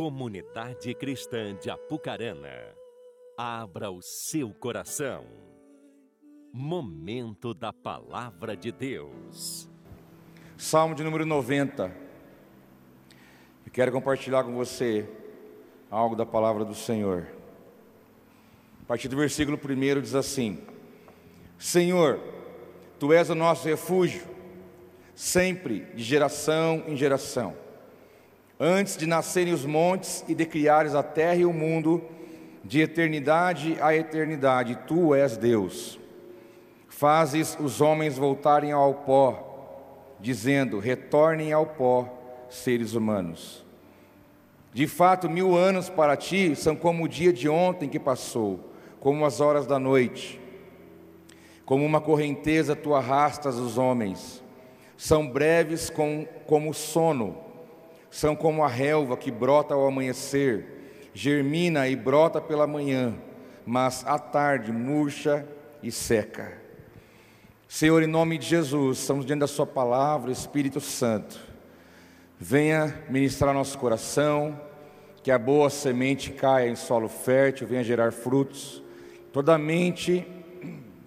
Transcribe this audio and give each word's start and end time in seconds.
Comunidade 0.00 0.94
Cristã 0.94 1.54
de 1.54 1.68
Apucarana, 1.68 2.74
abra 3.36 3.90
o 3.90 4.00
seu 4.00 4.48
coração. 4.48 5.26
Momento 6.50 7.52
da 7.52 7.70
Palavra 7.70 8.56
de 8.56 8.72
Deus. 8.72 9.68
Salmo 10.56 10.94
de 10.94 11.04
número 11.04 11.26
90. 11.26 11.94
Eu 13.66 13.70
quero 13.70 13.92
compartilhar 13.92 14.42
com 14.42 14.54
você 14.54 15.06
algo 15.90 16.16
da 16.16 16.24
palavra 16.24 16.64
do 16.64 16.74
Senhor. 16.74 17.26
A 18.82 18.86
partir 18.86 19.06
do 19.08 19.18
versículo 19.18 19.60
1 19.62 20.00
diz 20.00 20.14
assim: 20.14 20.64
Senhor, 21.58 22.18
tu 22.98 23.12
és 23.12 23.28
o 23.28 23.34
nosso 23.34 23.68
refúgio, 23.68 24.26
sempre, 25.14 25.80
de 25.94 26.02
geração 26.02 26.84
em 26.86 26.96
geração. 26.96 27.54
Antes 28.62 28.94
de 28.94 29.06
nascerem 29.06 29.54
os 29.54 29.64
montes 29.64 30.22
e 30.28 30.34
de 30.34 30.44
criares 30.44 30.94
a 30.94 31.02
terra 31.02 31.36
e 31.36 31.46
o 31.46 31.52
mundo, 31.52 32.04
de 32.62 32.82
eternidade 32.82 33.78
a 33.80 33.96
eternidade, 33.96 34.78
tu 34.86 35.14
és 35.14 35.34
Deus. 35.38 35.98
Fazes 36.86 37.56
os 37.58 37.80
homens 37.80 38.18
voltarem 38.18 38.70
ao 38.70 38.92
pó, 38.92 40.14
dizendo: 40.20 40.78
retornem 40.78 41.54
ao 41.54 41.64
pó, 41.64 42.06
seres 42.50 42.92
humanos. 42.92 43.64
De 44.74 44.86
fato, 44.86 45.30
mil 45.30 45.56
anos 45.56 45.88
para 45.88 46.14
ti 46.14 46.54
são 46.54 46.76
como 46.76 47.04
o 47.04 47.08
dia 47.08 47.32
de 47.32 47.48
ontem 47.48 47.88
que 47.88 47.98
passou, 47.98 48.60
como 49.00 49.24
as 49.24 49.40
horas 49.40 49.66
da 49.66 49.78
noite. 49.78 50.38
Como 51.64 51.86
uma 51.86 52.00
correnteza 52.00 52.76
tu 52.76 52.94
arrastas 52.94 53.56
os 53.56 53.78
homens, 53.78 54.44
são 54.98 55.26
breves 55.26 55.88
com, 55.88 56.28
como 56.46 56.68
o 56.68 56.74
sono, 56.74 57.49
são 58.10 58.34
como 58.34 58.64
a 58.64 58.68
relva 58.68 59.16
que 59.16 59.30
brota 59.30 59.74
ao 59.74 59.86
amanhecer, 59.86 61.10
germina 61.14 61.88
e 61.88 61.94
brota 61.94 62.40
pela 62.40 62.66
manhã, 62.66 63.14
mas 63.64 64.04
à 64.06 64.18
tarde 64.18 64.72
murcha 64.72 65.46
e 65.82 65.92
seca. 65.92 66.58
Senhor, 67.68 68.02
em 68.02 68.06
nome 68.08 68.36
de 68.36 68.46
Jesus, 68.46 68.98
estamos 68.98 69.24
diante 69.24 69.40
da 69.40 69.46
Sua 69.46 69.66
palavra, 69.66 70.32
Espírito 70.32 70.80
Santo, 70.80 71.38
venha 72.38 73.02
ministrar 73.08 73.54
nosso 73.54 73.78
coração, 73.78 74.60
que 75.22 75.30
a 75.30 75.38
boa 75.38 75.70
semente 75.70 76.32
caia 76.32 76.68
em 76.68 76.74
solo 76.74 77.08
fértil, 77.08 77.68
venha 77.68 77.84
gerar 77.84 78.12
frutos, 78.12 78.82
toda 79.32 79.56
mente 79.56 80.26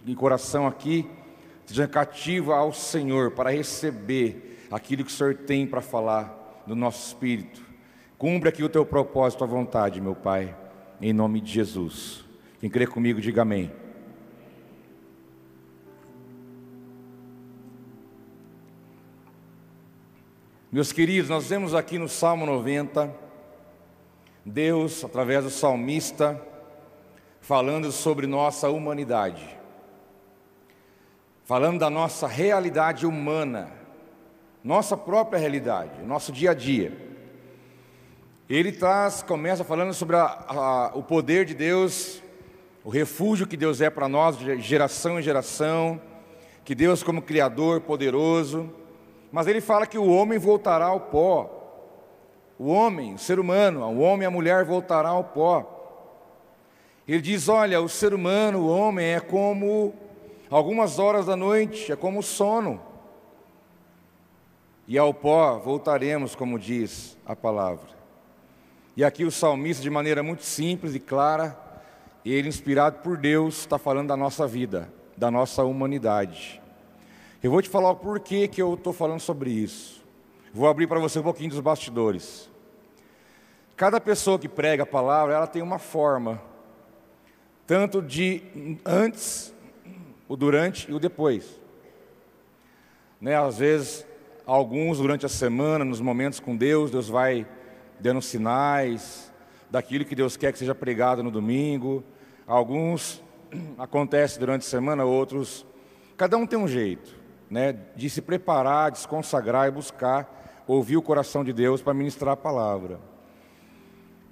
e 0.06 0.16
coração 0.16 0.68
aqui 0.68 1.06
seja 1.66 1.88
cativa 1.88 2.56
ao 2.56 2.72
Senhor 2.72 3.31
para 3.31 3.52
receber 3.52 4.59
aquilo 4.70 5.04
que 5.04 5.12
o 5.12 5.14
Senhor 5.14 5.36
tem 5.36 5.66
para 5.66 5.81
falar 5.81 6.43
no 6.66 6.75
nosso 6.75 7.08
espírito. 7.08 7.61
Cumpre 8.17 8.50
aqui 8.50 8.64
o 8.64 8.69
teu 8.69 8.86
propósito, 8.86 9.44
a 9.44 9.47
vontade, 9.47 10.00
meu 10.00 10.16
Pai, 10.16 10.56
em 11.02 11.11
nome 11.11 11.42
de 11.42 11.52
Jesus. 11.52 12.23
Quem 12.59 12.69
crê 12.69 12.88
comigo, 12.88 13.19
diga 13.19 13.42
amém. 13.42 13.72
Meus 20.72 20.91
queridos, 20.91 21.30
nós 21.30 21.47
vemos 21.47 21.75
aqui 21.75 22.00
no 22.00 22.09
Salmo 22.09 22.47
90, 22.47 23.14
Deus, 24.44 25.03
através 25.03 25.44
do 25.44 25.52
salmista, 25.52 26.41
falando 27.41 27.91
sobre 27.91 28.25
nossa 28.25 28.69
humanidade, 28.69 29.56
falando 31.44 31.78
da 31.78 31.89
nossa 31.89 32.25
realidade 32.25 33.06
humana, 33.06 33.83
nossa 34.64 34.95
própria 34.95 35.39
realidade, 35.39 36.02
nosso 36.06 36.31
dia 36.31 36.52
a 36.52 36.53
dia. 36.53 36.95
Ele 38.50 38.72
traz, 38.72 39.22
começa 39.22 39.64
falando 39.64 39.94
sobre 39.94 40.16
a, 40.16 40.23
a, 40.23 40.92
o 40.95 41.03
poder 41.03 41.45
de 41.45 41.53
Deus, 41.53 42.22
o 42.84 42.89
refúgio 42.89 43.47
que 43.47 43.58
Deus 43.58 43.81
é 43.81 43.89
para 43.89 44.07
nós, 44.07 44.38
de 44.38 44.59
geração 44.62 45.19
em 45.19 45.23
geração, 45.23 46.00
que 46.63 46.73
Deus, 46.73 47.03
como 47.03 47.22
Criador 47.22 47.81
poderoso, 47.81 48.69
mas 49.31 49.47
ele 49.47 49.59
fala 49.59 49.88
que 49.88 49.97
o 49.97 50.07
homem 50.07 50.38
voltará 50.38 50.85
ao 50.85 51.00
pó. 51.00 51.59
O 52.57 52.68
homem, 52.68 53.16
o 53.16 53.18
ser 53.18 53.40
humano, 53.40 53.81
o 53.85 54.00
homem 54.00 54.23
e 54.23 54.25
a 54.28 54.31
mulher 54.31 54.63
voltará 54.63 55.09
ao 55.09 55.23
pó. 55.23 55.69
Ele 57.07 57.22
diz: 57.22 57.50
Olha, 57.50 57.81
o 57.81 57.90
ser 57.90 58.13
humano, 58.13 58.59
o 58.59 58.69
homem, 58.69 59.07
é 59.07 59.19
como 59.19 59.94
algumas 60.50 61.00
horas 61.00 61.25
da 61.25 61.35
noite, 61.35 61.91
é 61.91 61.96
como 61.96 62.22
sono. 62.22 62.93
E 64.88 64.98
ao 64.98 65.14
pó 65.14 65.58
voltaremos, 65.60 66.36
como 66.36 66.60
diz 66.60 67.18
a 67.26 67.36
palavra. 67.36 67.88
E 68.96 69.04
aqui 69.04 69.24
o 69.24 69.32
salmista, 69.32 69.82
de 69.82 69.90
maneira 69.90 70.22
muito 70.22 70.44
simples 70.44 70.94
e 70.94 71.00
clara, 71.00 71.58
ele, 72.26 72.48
inspirado 72.48 73.00
por 73.00 73.18
Deus, 73.18 73.60
está 73.60 73.78
falando 73.78 74.10
da 74.10 74.18
nossa 74.18 74.46
vida, 74.46 74.92
da 75.18 75.32
nossa 75.32 75.64
humanidade. 75.64 76.62
Eu 77.42 77.52
vou 77.52 77.62
te 77.62 77.70
falar 77.70 77.92
o 77.92 77.96
porquê 77.96 78.48
que 78.48 78.62
eu 78.62 78.76
estou 78.76 78.94
falando 78.94 79.20
sobre 79.20 79.52
isso. 79.52 80.04
Vou 80.54 80.68
abrir 80.68 80.88
para 80.88 81.00
você 81.00 81.20
um 81.20 81.24
pouquinho 81.24 81.50
dos 81.50 81.60
bastidores. 81.60 82.50
Cada 83.76 84.00
pessoa 84.00 84.38
que 84.38 84.48
prega 84.48 84.84
a 84.84 84.86
palavra, 84.86 85.34
ela 85.34 85.48
tem 85.48 85.62
uma 85.62 85.80
forma, 85.80 86.40
tanto 87.66 88.02
de 88.02 88.44
antes, 88.86 89.54
o 90.28 90.36
durante 90.36 90.90
e 90.90 90.94
o 90.94 91.00
depois. 91.00 91.60
Né, 93.20 93.36
às 93.36 93.58
vezes, 93.58 94.06
alguns 94.46 94.98
durante 94.98 95.26
a 95.26 95.30
semana, 95.30 95.86
nos 95.86 96.02
momentos 96.02 96.40
com 96.40 96.56
Deus, 96.56 96.92
Deus 96.92 97.09
vai 97.09 97.48
dando 98.00 98.22
sinais 98.22 99.31
daquilo 99.70 100.06
que 100.06 100.16
Deus 100.16 100.38
quer 100.38 100.52
que 100.52 100.59
seja 100.59 100.76
pregado 100.76 101.24
no 101.24 101.31
domingo. 101.31 102.04
Alguns 102.46 103.24
acontece 103.78 104.40
durante 104.40 104.62
a 104.62 104.70
semana, 104.70 105.06
outros. 105.06 105.66
Cada 106.18 106.38
um 106.38 106.46
tem 106.46 106.59
um 106.59 106.68
jeito 106.68 107.16
né, 107.50 107.76
de 107.96 108.09
se 108.09 108.22
preparar, 108.22 108.92
de 108.92 109.00
se 109.00 109.08
consagrar 109.08 109.68
e 109.68 109.72
buscar 109.72 110.64
ouvir 110.68 110.98
o 110.98 111.02
coração 111.02 111.44
de 111.44 111.52
Deus 111.52 111.82
para 111.82 111.94
ministrar 111.94 112.34
a 112.34 112.38
palavra. 112.38 113.00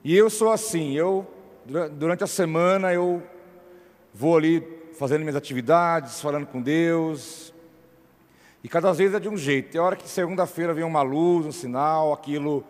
E 0.04 0.16
eu 0.16 0.30
sou 0.30 0.52
assim, 0.52 0.94
eu 0.94 1.28
durante 1.94 2.24
a 2.24 2.28
semana 2.28 2.94
eu 2.94 3.22
vou 4.14 4.38
ali 4.38 4.66
fazendo 4.98 5.22
minhas 5.22 5.36
atividades, 5.36 6.22
falando 6.22 6.48
com 6.48 6.62
Deus, 6.62 7.54
e 8.64 8.70
cada 8.70 8.94
vez 8.94 9.14
é 9.14 9.20
de 9.20 9.28
um 9.28 9.38
jeito. 9.38 9.72
Tem 9.72 9.82
hora 9.82 9.96
que 9.96 10.08
segunda-feira 10.08 10.74
vem 10.74 10.84
uma 10.84 11.02
luz, 11.02 11.46
um 11.46 11.52
sinal, 11.52 12.14
aquilo 12.14 12.64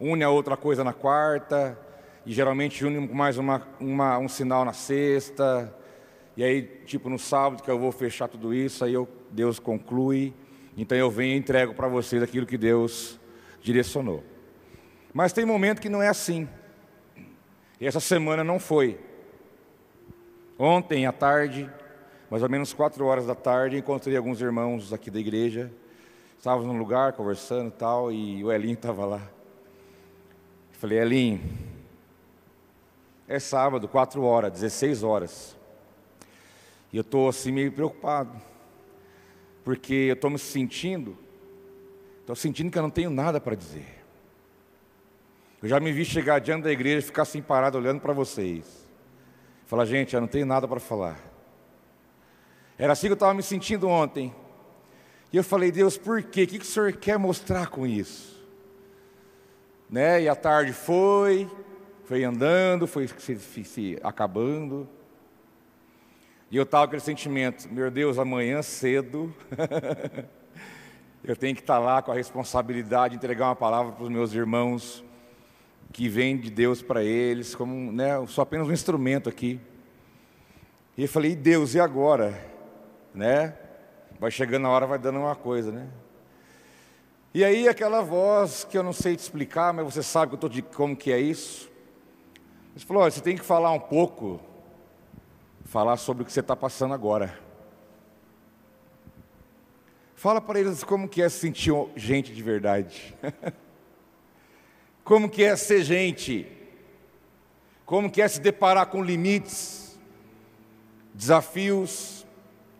une 0.00 0.22
a 0.22 0.30
outra 0.30 0.56
coisa 0.56 0.84
na 0.84 0.92
quarta, 0.92 1.78
e 2.24 2.32
geralmente 2.32 2.84
une 2.84 3.00
mais 3.08 3.38
uma, 3.38 3.66
uma, 3.80 4.18
um 4.18 4.28
sinal 4.28 4.64
na 4.64 4.72
sexta, 4.72 5.72
e 6.36 6.44
aí, 6.44 6.62
tipo, 6.84 7.08
no 7.08 7.18
sábado 7.18 7.62
que 7.62 7.70
eu 7.70 7.78
vou 7.78 7.90
fechar 7.90 8.28
tudo 8.28 8.52
isso, 8.52 8.84
aí 8.84 8.92
eu, 8.92 9.08
Deus 9.30 9.58
conclui. 9.58 10.34
Então 10.76 10.96
eu 10.98 11.10
venho 11.10 11.34
e 11.34 11.38
entrego 11.38 11.72
para 11.72 11.88
vocês 11.88 12.22
aquilo 12.22 12.44
que 12.44 12.58
Deus 12.58 13.18
direcionou. 13.62 14.22
Mas 15.14 15.32
tem 15.32 15.46
momento 15.46 15.80
que 15.80 15.88
não 15.88 16.02
é 16.02 16.08
assim. 16.08 16.46
E 17.80 17.86
essa 17.86 18.00
semana 18.00 18.44
não 18.44 18.60
foi. 18.60 19.00
Ontem 20.58 21.06
à 21.06 21.12
tarde, 21.12 21.70
mais 22.30 22.42
ou 22.42 22.48
menos 22.48 22.72
quatro 22.72 23.04
horas 23.06 23.24
da 23.24 23.34
tarde, 23.34 23.76
encontrei 23.76 24.16
alguns 24.16 24.40
irmãos 24.40 24.92
aqui 24.92 25.10
da 25.10 25.20
igreja. 25.20 25.70
Estávamos 26.36 26.66
num 26.66 26.76
lugar 26.76 27.12
conversando 27.12 27.68
e 27.68 27.72
tal, 27.72 28.12
e 28.12 28.44
o 28.44 28.52
Elinho 28.52 28.74
estava 28.74 29.04
lá. 29.04 29.22
falei, 30.72 30.98
Elinho, 30.98 31.40
é 33.28 33.38
sábado, 33.38 33.86
quatro 33.86 34.22
horas, 34.22 34.52
16 34.52 35.02
horas. 35.04 35.56
E 36.92 36.96
eu 36.96 37.02
estou 37.02 37.28
assim 37.28 37.52
meio 37.52 37.70
preocupado, 37.70 38.32
porque 39.64 39.94
eu 39.94 40.14
estou 40.14 40.30
me 40.30 40.38
sentindo, 40.38 41.16
estou 42.20 42.34
sentindo 42.34 42.70
que 42.70 42.78
eu 42.78 42.82
não 42.82 42.90
tenho 42.90 43.10
nada 43.10 43.40
para 43.40 43.54
dizer. 43.54 44.04
Eu 45.62 45.68
já 45.68 45.78
me 45.78 45.92
vi 45.92 46.04
chegar 46.04 46.40
diante 46.40 46.64
da 46.64 46.72
igreja 46.72 46.98
e 46.98 47.02
ficar 47.02 47.22
assim 47.22 47.40
parado 47.40 47.78
olhando 47.78 48.00
para 48.00 48.12
vocês. 48.12 48.86
Falar, 49.66 49.84
gente, 49.84 50.14
eu 50.14 50.20
não 50.20 50.28
tenho 50.28 50.46
nada 50.46 50.68
para 50.68 50.78
falar. 50.78 51.35
Era 52.78 52.92
assim 52.92 53.06
que 53.06 53.12
eu 53.12 53.14
estava 53.14 53.32
me 53.32 53.42
sentindo 53.42 53.88
ontem. 53.88 54.34
E 55.32 55.36
eu 55.36 55.44
falei, 55.44 55.72
Deus, 55.72 55.96
por 55.96 56.22
quê? 56.22 56.44
O 56.44 56.46
que, 56.46 56.58
o 56.58 56.64
Senhor 56.64 56.92
quer 56.92 57.18
mostrar 57.18 57.68
com 57.68 57.86
isso? 57.86 58.36
Né? 59.90 60.22
E 60.22 60.28
a 60.28 60.34
tarde 60.34 60.72
foi, 60.72 61.50
foi 62.04 62.24
andando, 62.24 62.86
foi 62.86 63.08
se, 63.08 63.36
se, 63.38 63.98
acabando. 64.02 64.88
E 66.50 66.56
eu 66.56 66.62
estava 66.62 66.84
com 66.84 66.88
aquele 66.88 67.02
sentimento, 67.02 67.68
meu 67.72 67.90
Deus, 67.90 68.18
amanhã 68.18 68.62
cedo 68.62 69.34
eu 71.24 71.34
tenho 71.34 71.56
que 71.56 71.60
estar 71.60 71.74
tá 71.74 71.80
lá 71.80 72.00
com 72.00 72.12
a 72.12 72.14
responsabilidade 72.14 73.12
de 73.12 73.16
entregar 73.16 73.46
uma 73.46 73.56
palavra 73.56 73.92
para 73.92 74.04
os 74.04 74.10
meus 74.10 74.32
irmãos 74.32 75.04
que 75.92 76.08
vem 76.08 76.36
de 76.36 76.50
Deus 76.50 76.82
para 76.82 77.02
eles, 77.02 77.54
como, 77.54 77.90
né, 77.90 78.24
sou 78.28 78.42
apenas 78.42 78.68
um 78.68 78.72
instrumento 78.72 79.28
aqui. 79.28 79.58
E 80.96 81.02
eu 81.02 81.08
falei, 81.08 81.34
Deus, 81.34 81.74
e 81.74 81.80
agora? 81.80 82.55
Né? 83.16 83.54
Vai 84.20 84.30
chegando 84.30 84.66
a 84.66 84.70
hora, 84.70 84.86
vai 84.86 84.98
dando 84.98 85.18
uma 85.18 85.34
coisa, 85.34 85.72
né? 85.72 85.88
E 87.32 87.42
aí 87.42 87.66
aquela 87.66 88.00
voz 88.00 88.64
que 88.64 88.78
eu 88.78 88.82
não 88.82 88.92
sei 88.92 89.16
te 89.16 89.20
explicar, 89.20 89.72
mas 89.72 89.84
você 89.86 90.02
sabe 90.02 90.28
que 90.28 90.34
eu 90.34 90.36
estou 90.36 90.50
de 90.50 90.62
como 90.62 90.94
que 90.94 91.10
é 91.10 91.18
isso. 91.18 91.70
Ele 92.74 92.84
falou, 92.84 93.02
olha, 93.02 93.10
você 93.10 93.20
tem 93.20 93.36
que 93.36 93.44
falar 93.44 93.72
um 93.72 93.80
pouco, 93.80 94.40
falar 95.64 95.96
sobre 95.96 96.22
o 96.22 96.26
que 96.26 96.32
você 96.32 96.40
está 96.40 96.54
passando 96.54 96.94
agora. 96.94 97.38
Fala 100.14 100.40
para 100.40 100.60
eles 100.60 100.82
como 100.82 101.08
que 101.08 101.20
é 101.20 101.28
sentir 101.28 101.72
gente 101.94 102.34
de 102.34 102.42
verdade. 102.42 103.14
como 105.04 105.28
que 105.28 105.42
é 105.42 105.56
ser 105.56 105.82
gente. 105.82 106.50
Como 107.84 108.10
que 108.10 108.22
é 108.22 108.28
se 108.28 108.40
deparar 108.40 108.86
com 108.86 109.02
limites, 109.02 109.98
desafios, 111.14 112.15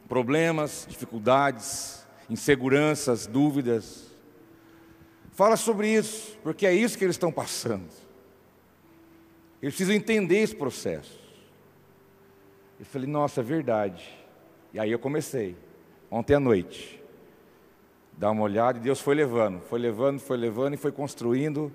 problemas, 0.09 0.87
dificuldades, 0.89 2.07
inseguranças, 2.29 3.27
dúvidas. 3.27 4.07
Fala 5.33 5.57
sobre 5.57 5.93
isso, 5.93 6.39
porque 6.43 6.67
é 6.67 6.73
isso 6.73 6.97
que 6.97 7.05
eles 7.05 7.17
estão 7.17 7.31
passando. 7.31 7.89
Eles 9.61 9.75
precisam 9.75 9.95
entender 9.95 10.39
esse 10.39 10.55
processo. 10.55 11.19
Eu 12.79 12.87
falei, 12.87 13.09
nossa, 13.09 13.41
é 13.41 13.45
verdade. 13.45 14.05
E 14.73 14.79
aí 14.79 14.91
eu 14.91 14.99
comecei, 14.99 15.57
ontem 16.11 16.35
à 16.35 16.41
noite 16.41 17.03
dar 18.19 18.31
uma 18.31 18.43
olhada, 18.43 18.79
e 18.79 18.81
Deus 18.81 18.99
foi 19.01 19.15
levando, 19.15 19.61
foi 19.61 19.79
levando, 19.79 20.19
foi 20.19 20.39
levando 20.39 20.75
e 20.75 20.77
foi 20.79 20.91
construindo. 20.91 21.71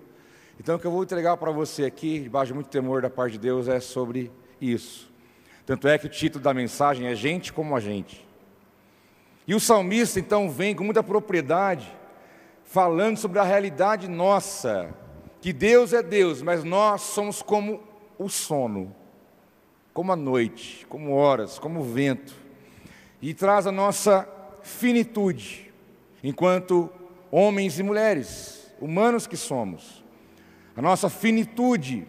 Então, 0.59 0.75
o 0.75 0.79
que 0.79 0.87
eu 0.87 0.91
vou 0.91 1.03
entregar 1.03 1.37
para 1.37 1.51
você 1.51 1.85
aqui, 1.85 2.19
debaixo 2.19 2.47
de 2.47 2.55
muito 2.55 2.69
temor 2.69 3.01
da 3.01 3.09
parte 3.09 3.33
de 3.33 3.39
Deus, 3.39 3.67
é 3.67 3.79
sobre 3.79 4.31
isso. 4.59 5.10
Tanto 5.65 5.87
é 5.87 5.97
que 5.97 6.07
o 6.07 6.09
título 6.09 6.43
da 6.43 6.53
mensagem 6.53 7.07
é 7.07 7.15
Gente 7.15 7.53
como 7.53 7.75
a 7.75 7.79
Gente. 7.79 8.27
E 9.47 9.55
o 9.55 9.59
salmista, 9.59 10.19
então, 10.19 10.49
vem 10.49 10.75
com 10.75 10.83
muita 10.83 11.03
propriedade, 11.03 11.91
falando 12.63 13.17
sobre 13.17 13.39
a 13.39 13.43
realidade 13.43 14.07
nossa, 14.07 14.93
que 15.41 15.51
Deus 15.51 15.93
é 15.93 16.01
Deus, 16.01 16.41
mas 16.41 16.63
nós 16.63 17.01
somos 17.01 17.41
como 17.41 17.81
o 18.17 18.29
sono, 18.29 18.95
como 19.93 20.11
a 20.11 20.15
noite, 20.15 20.85
como 20.87 21.13
horas, 21.15 21.59
como 21.59 21.81
o 21.81 21.83
vento, 21.83 22.33
e 23.21 23.33
traz 23.33 23.67
a 23.67 23.71
nossa 23.71 24.27
finitude 24.61 25.71
enquanto 26.23 26.89
homens 27.31 27.79
e 27.79 27.83
mulheres, 27.83 28.71
humanos 28.79 29.25
que 29.27 29.35
somos, 29.35 30.03
a 30.75 30.81
nossa 30.81 31.09
finitude, 31.09 32.07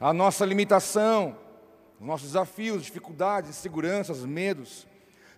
a 0.00 0.12
nossa 0.12 0.44
limitação, 0.44 1.36
nossos 2.02 2.28
desafios, 2.28 2.82
dificuldades, 2.82 3.50
inseguranças, 3.50 4.24
medos, 4.24 4.86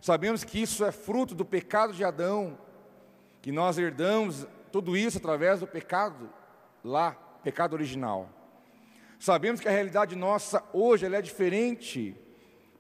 sabemos 0.01 0.45
que 0.45 0.63
isso 0.63 0.85
é 0.85 0.91
fruto 0.91 1.35
do 1.35 1.45
pecado 1.45 1.93
de 1.93 2.03
Adão, 2.03 2.59
que 3.43 3.53
nós 3.53 3.77
herdamos 3.79 4.47
tudo 4.73 4.97
isso 4.97 5.19
através 5.19 5.61
do 5.61 5.67
pecado 5.67 6.31
lá, 6.83 7.13
pecado 7.43 7.75
original. 7.75 8.29
Sabemos 9.19 9.61
que 9.61 9.69
a 9.69 9.71
realidade 9.71 10.17
nossa 10.17 10.65
hoje 10.73 11.07
é 11.07 11.23
diferente, 11.23 12.17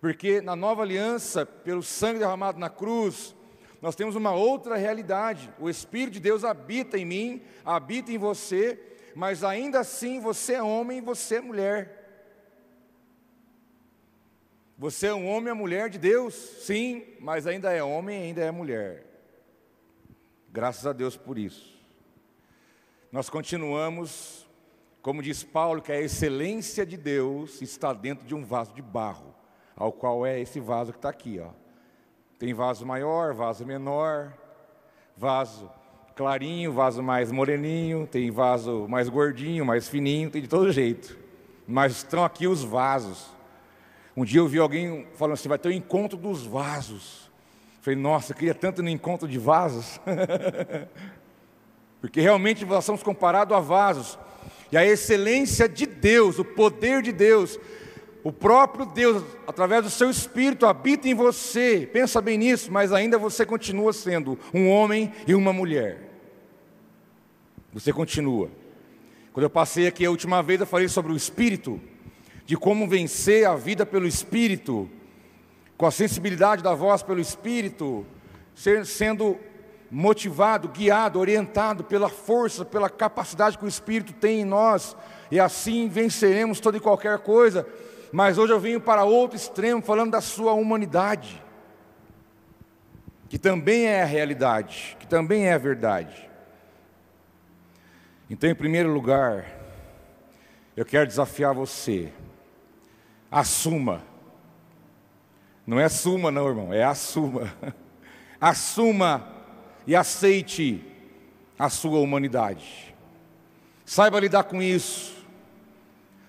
porque 0.00 0.40
na 0.40 0.56
nova 0.56 0.82
aliança, 0.82 1.46
pelo 1.46 1.82
sangue 1.82 2.18
derramado 2.18 2.58
na 2.58 2.68
cruz, 2.68 3.34
nós 3.80 3.94
temos 3.94 4.16
uma 4.16 4.32
outra 4.32 4.76
realidade. 4.76 5.52
O 5.58 5.68
Espírito 5.68 6.14
de 6.14 6.20
Deus 6.20 6.42
habita 6.42 6.96
em 6.98 7.04
mim, 7.04 7.42
habita 7.64 8.10
em 8.10 8.18
você, 8.18 8.78
mas 9.14 9.44
ainda 9.44 9.80
assim 9.80 10.20
você 10.20 10.54
é 10.54 10.62
homem 10.62 10.98
e 10.98 11.02
você 11.02 11.36
é 11.36 11.40
mulher. 11.40 12.03
Você 14.84 15.06
é 15.06 15.14
um 15.14 15.26
homem 15.30 15.50
e 15.50 15.56
mulher 15.56 15.88
de 15.88 15.98
Deus, 15.98 16.34
sim, 16.34 17.04
mas 17.18 17.46
ainda 17.46 17.72
é 17.72 17.82
homem 17.82 18.20
e 18.20 18.22
ainda 18.24 18.42
é 18.42 18.50
mulher. 18.50 19.02
Graças 20.52 20.86
a 20.86 20.92
Deus 20.92 21.16
por 21.16 21.38
isso. 21.38 21.74
Nós 23.10 23.30
continuamos, 23.30 24.46
como 25.00 25.22
diz 25.22 25.42
Paulo, 25.42 25.80
que 25.80 25.90
a 25.90 25.98
excelência 25.98 26.84
de 26.84 26.98
Deus 26.98 27.62
está 27.62 27.94
dentro 27.94 28.26
de 28.26 28.34
um 28.34 28.44
vaso 28.44 28.74
de 28.74 28.82
barro, 28.82 29.34
ao 29.74 29.90
qual 29.90 30.26
é 30.26 30.38
esse 30.38 30.60
vaso 30.60 30.92
que 30.92 30.98
está 30.98 31.08
aqui, 31.08 31.40
ó. 31.40 31.48
Tem 32.38 32.52
vaso 32.52 32.84
maior, 32.84 33.32
vaso 33.32 33.64
menor, 33.64 34.34
vaso 35.16 35.72
clarinho, 36.14 36.74
vaso 36.74 37.02
mais 37.02 37.32
moreninho, 37.32 38.06
tem 38.06 38.30
vaso 38.30 38.86
mais 38.86 39.08
gordinho, 39.08 39.64
mais 39.64 39.88
fininho, 39.88 40.28
tem 40.28 40.42
de 40.42 40.48
todo 40.48 40.70
jeito. 40.70 41.16
Mas 41.66 41.92
estão 41.92 42.22
aqui 42.22 42.46
os 42.46 42.62
vasos. 42.62 43.33
Um 44.16 44.24
dia 44.24 44.40
eu 44.40 44.48
vi 44.48 44.58
alguém 44.58 45.06
falando 45.14 45.34
assim: 45.34 45.48
vai 45.48 45.58
ter 45.58 45.68
o 45.68 45.72
um 45.72 45.74
encontro 45.74 46.16
dos 46.16 46.44
vasos. 46.44 47.24
Falei, 47.84 47.98
nossa, 47.98 48.32
eu 48.32 48.36
queria 48.36 48.54
tanto 48.54 48.82
no 48.82 48.88
encontro 48.88 49.28
de 49.28 49.38
vasos. 49.38 50.00
Porque 52.00 52.18
realmente 52.18 52.64
nós 52.64 52.82
somos 52.82 53.02
comparados 53.02 53.54
a 53.54 53.60
vasos. 53.60 54.18
E 54.72 54.76
a 54.76 54.86
excelência 54.86 55.68
de 55.68 55.84
Deus, 55.84 56.38
o 56.38 56.44
poder 56.44 57.02
de 57.02 57.12
Deus, 57.12 57.60
o 58.22 58.32
próprio 58.32 58.86
Deus, 58.86 59.22
através 59.46 59.84
do 59.84 59.90
seu 59.90 60.08
espírito, 60.08 60.64
habita 60.64 61.08
em 61.08 61.14
você. 61.14 61.86
Pensa 61.92 62.22
bem 62.22 62.38
nisso, 62.38 62.72
mas 62.72 62.90
ainda 62.90 63.18
você 63.18 63.44
continua 63.44 63.92
sendo 63.92 64.38
um 64.54 64.70
homem 64.70 65.12
e 65.26 65.34
uma 65.34 65.52
mulher. 65.52 66.10
Você 67.74 67.92
continua. 67.92 68.50
Quando 69.32 69.44
eu 69.44 69.50
passei 69.50 69.86
aqui 69.86 70.06
a 70.06 70.10
última 70.10 70.42
vez, 70.42 70.58
eu 70.60 70.66
falei 70.66 70.88
sobre 70.88 71.12
o 71.12 71.16
espírito, 71.16 71.78
de 72.46 72.56
como 72.56 72.88
vencer 72.88 73.46
a 73.46 73.54
vida 73.54 73.86
pelo 73.86 74.06
espírito, 74.06 74.88
com 75.76 75.86
a 75.86 75.90
sensibilidade 75.90 76.62
da 76.62 76.74
voz 76.74 77.02
pelo 77.02 77.20
espírito, 77.20 78.06
sendo 78.84 79.38
motivado, 79.90 80.68
guiado, 80.68 81.18
orientado 81.18 81.84
pela 81.84 82.08
força, 82.08 82.64
pela 82.64 82.90
capacidade 82.90 83.58
que 83.58 83.64
o 83.64 83.68
espírito 83.68 84.12
tem 84.12 84.40
em 84.40 84.44
nós, 84.44 84.96
e 85.30 85.40
assim 85.40 85.88
venceremos 85.88 86.60
toda 86.60 86.76
e 86.76 86.80
qualquer 86.80 87.18
coisa 87.18 87.66
mas 88.14 88.38
hoje 88.38 88.52
eu 88.52 88.60
venho 88.60 88.80
para 88.80 89.02
outro 89.02 89.36
extremo, 89.36 89.82
falando 89.82 90.12
da 90.12 90.20
sua 90.20 90.52
humanidade, 90.52 91.42
que 93.28 93.36
também 93.36 93.86
é 93.86 94.02
a 94.02 94.06
realidade, 94.06 94.96
que 95.00 95.06
também 95.06 95.48
é 95.48 95.52
a 95.52 95.58
verdade. 95.58 96.30
Então, 98.30 98.48
em 98.48 98.54
primeiro 98.54 98.92
lugar, 98.92 99.44
eu 100.76 100.84
quero 100.84 101.08
desafiar 101.08 101.52
você, 101.54 102.12
assuma, 103.34 104.02
não 105.66 105.80
é 105.80 105.88
suma, 105.88 106.30
não, 106.30 106.46
irmão, 106.46 106.72
é 106.72 106.84
assuma, 106.84 107.52
assuma 108.40 109.32
e 109.86 109.96
aceite 109.96 110.84
a 111.58 111.68
sua 111.68 111.98
humanidade, 111.98 112.94
saiba 113.84 114.20
lidar 114.20 114.44
com 114.44 114.62
isso, 114.62 115.14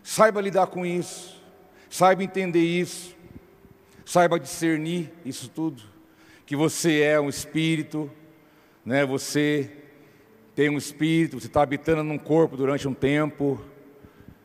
saiba 0.04 0.42
lidar 0.42 0.68
com 0.68 0.86
isso. 0.86 1.36
Saiba 1.96 2.26
entender 2.26 2.60
isso, 2.60 3.16
saiba 4.06 4.38
discernir 4.38 5.14
isso 5.24 5.48
tudo, 5.48 5.82
que 6.46 6.54
você 6.54 7.00
é 7.00 7.22
um 7.22 7.30
espírito, 7.30 8.12
né? 8.86 9.06
Você 9.06 9.72
tem 10.54 10.70
um 10.70 10.78
espírito, 10.78 11.40
você 11.40 11.48
está 11.48 11.62
habitando 11.62 12.04
num 12.04 12.18
corpo 12.18 12.58
durante 12.58 12.86
um 12.86 12.94
tempo, 12.94 13.64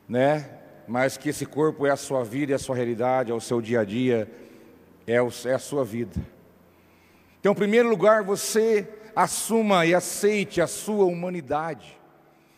né? 0.08 0.59
Mas 0.90 1.16
que 1.16 1.28
esse 1.28 1.46
corpo 1.46 1.86
é 1.86 1.90
a 1.90 1.96
sua 1.96 2.24
vida, 2.24 2.50
é 2.50 2.56
a 2.56 2.58
sua 2.58 2.74
realidade, 2.74 3.30
é 3.30 3.34
o 3.34 3.40
seu 3.40 3.60
dia 3.60 3.82
a 3.82 3.84
dia, 3.84 4.28
é, 5.06 5.22
o, 5.22 5.28
é 5.44 5.54
a 5.54 5.58
sua 5.58 5.84
vida. 5.84 6.20
Então, 7.38 7.52
em 7.52 7.54
primeiro 7.54 7.88
lugar, 7.88 8.24
você 8.24 8.92
assuma 9.14 9.86
e 9.86 9.94
aceite 9.94 10.60
a 10.60 10.66
sua 10.66 11.04
humanidade. 11.04 11.96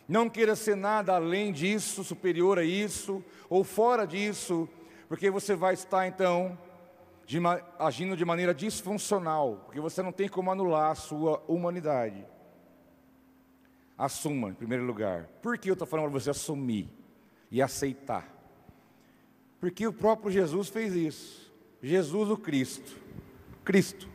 Não 0.07 0.27
queira 0.31 0.55
ser 0.55 0.75
nada 0.75 1.13
além 1.13 1.51
disso, 1.51 2.03
superior 2.03 2.57
a 2.57 2.63
isso, 2.63 3.23
ou 3.47 3.63
fora 3.63 4.03
disso, 4.03 4.67
porque 5.07 5.29
você 5.29 5.53
vai 5.53 5.75
estar 5.75 6.07
então 6.07 6.57
de, 7.27 7.37
agindo 7.77 8.17
de 8.17 8.25
maneira 8.25 8.51
disfuncional, 8.51 9.61
porque 9.65 9.79
você 9.79 10.01
não 10.01 10.11
tem 10.11 10.27
como 10.27 10.51
anular 10.51 10.89
a 10.89 10.95
sua 10.95 11.39
humanidade. 11.47 12.25
Assuma, 13.95 14.49
em 14.49 14.55
primeiro 14.55 14.85
lugar. 14.85 15.29
Por 15.39 15.55
que 15.55 15.69
eu 15.69 15.73
estou 15.73 15.87
falando 15.87 16.09
para 16.09 16.19
você 16.19 16.31
assumir 16.31 17.02
e 17.53 17.61
aceitar? 17.61 18.27
Porque 19.61 19.87
o 19.87 19.93
próprio 19.93 20.29
Jesus 20.29 20.67
fez 20.67 20.93
isso. 20.93 21.53
Jesus, 21.81 22.29
o 22.29 22.35
Cristo. 22.35 22.97
Cristo. 23.63 24.09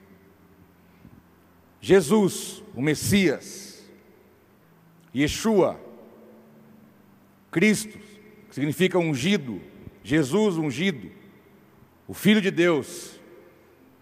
Jesus, 1.80 2.62
o 2.74 2.82
Messias. 2.82 3.82
Yeshua. 5.14 5.80
Cristo, 7.50 7.98
que 8.48 8.54
significa 8.54 8.98
ungido 8.98 9.58
Jesus 10.08 10.56
ungido, 10.56 11.10
o 12.06 12.14
Filho 12.14 12.40
de 12.40 12.50
Deus, 12.50 13.20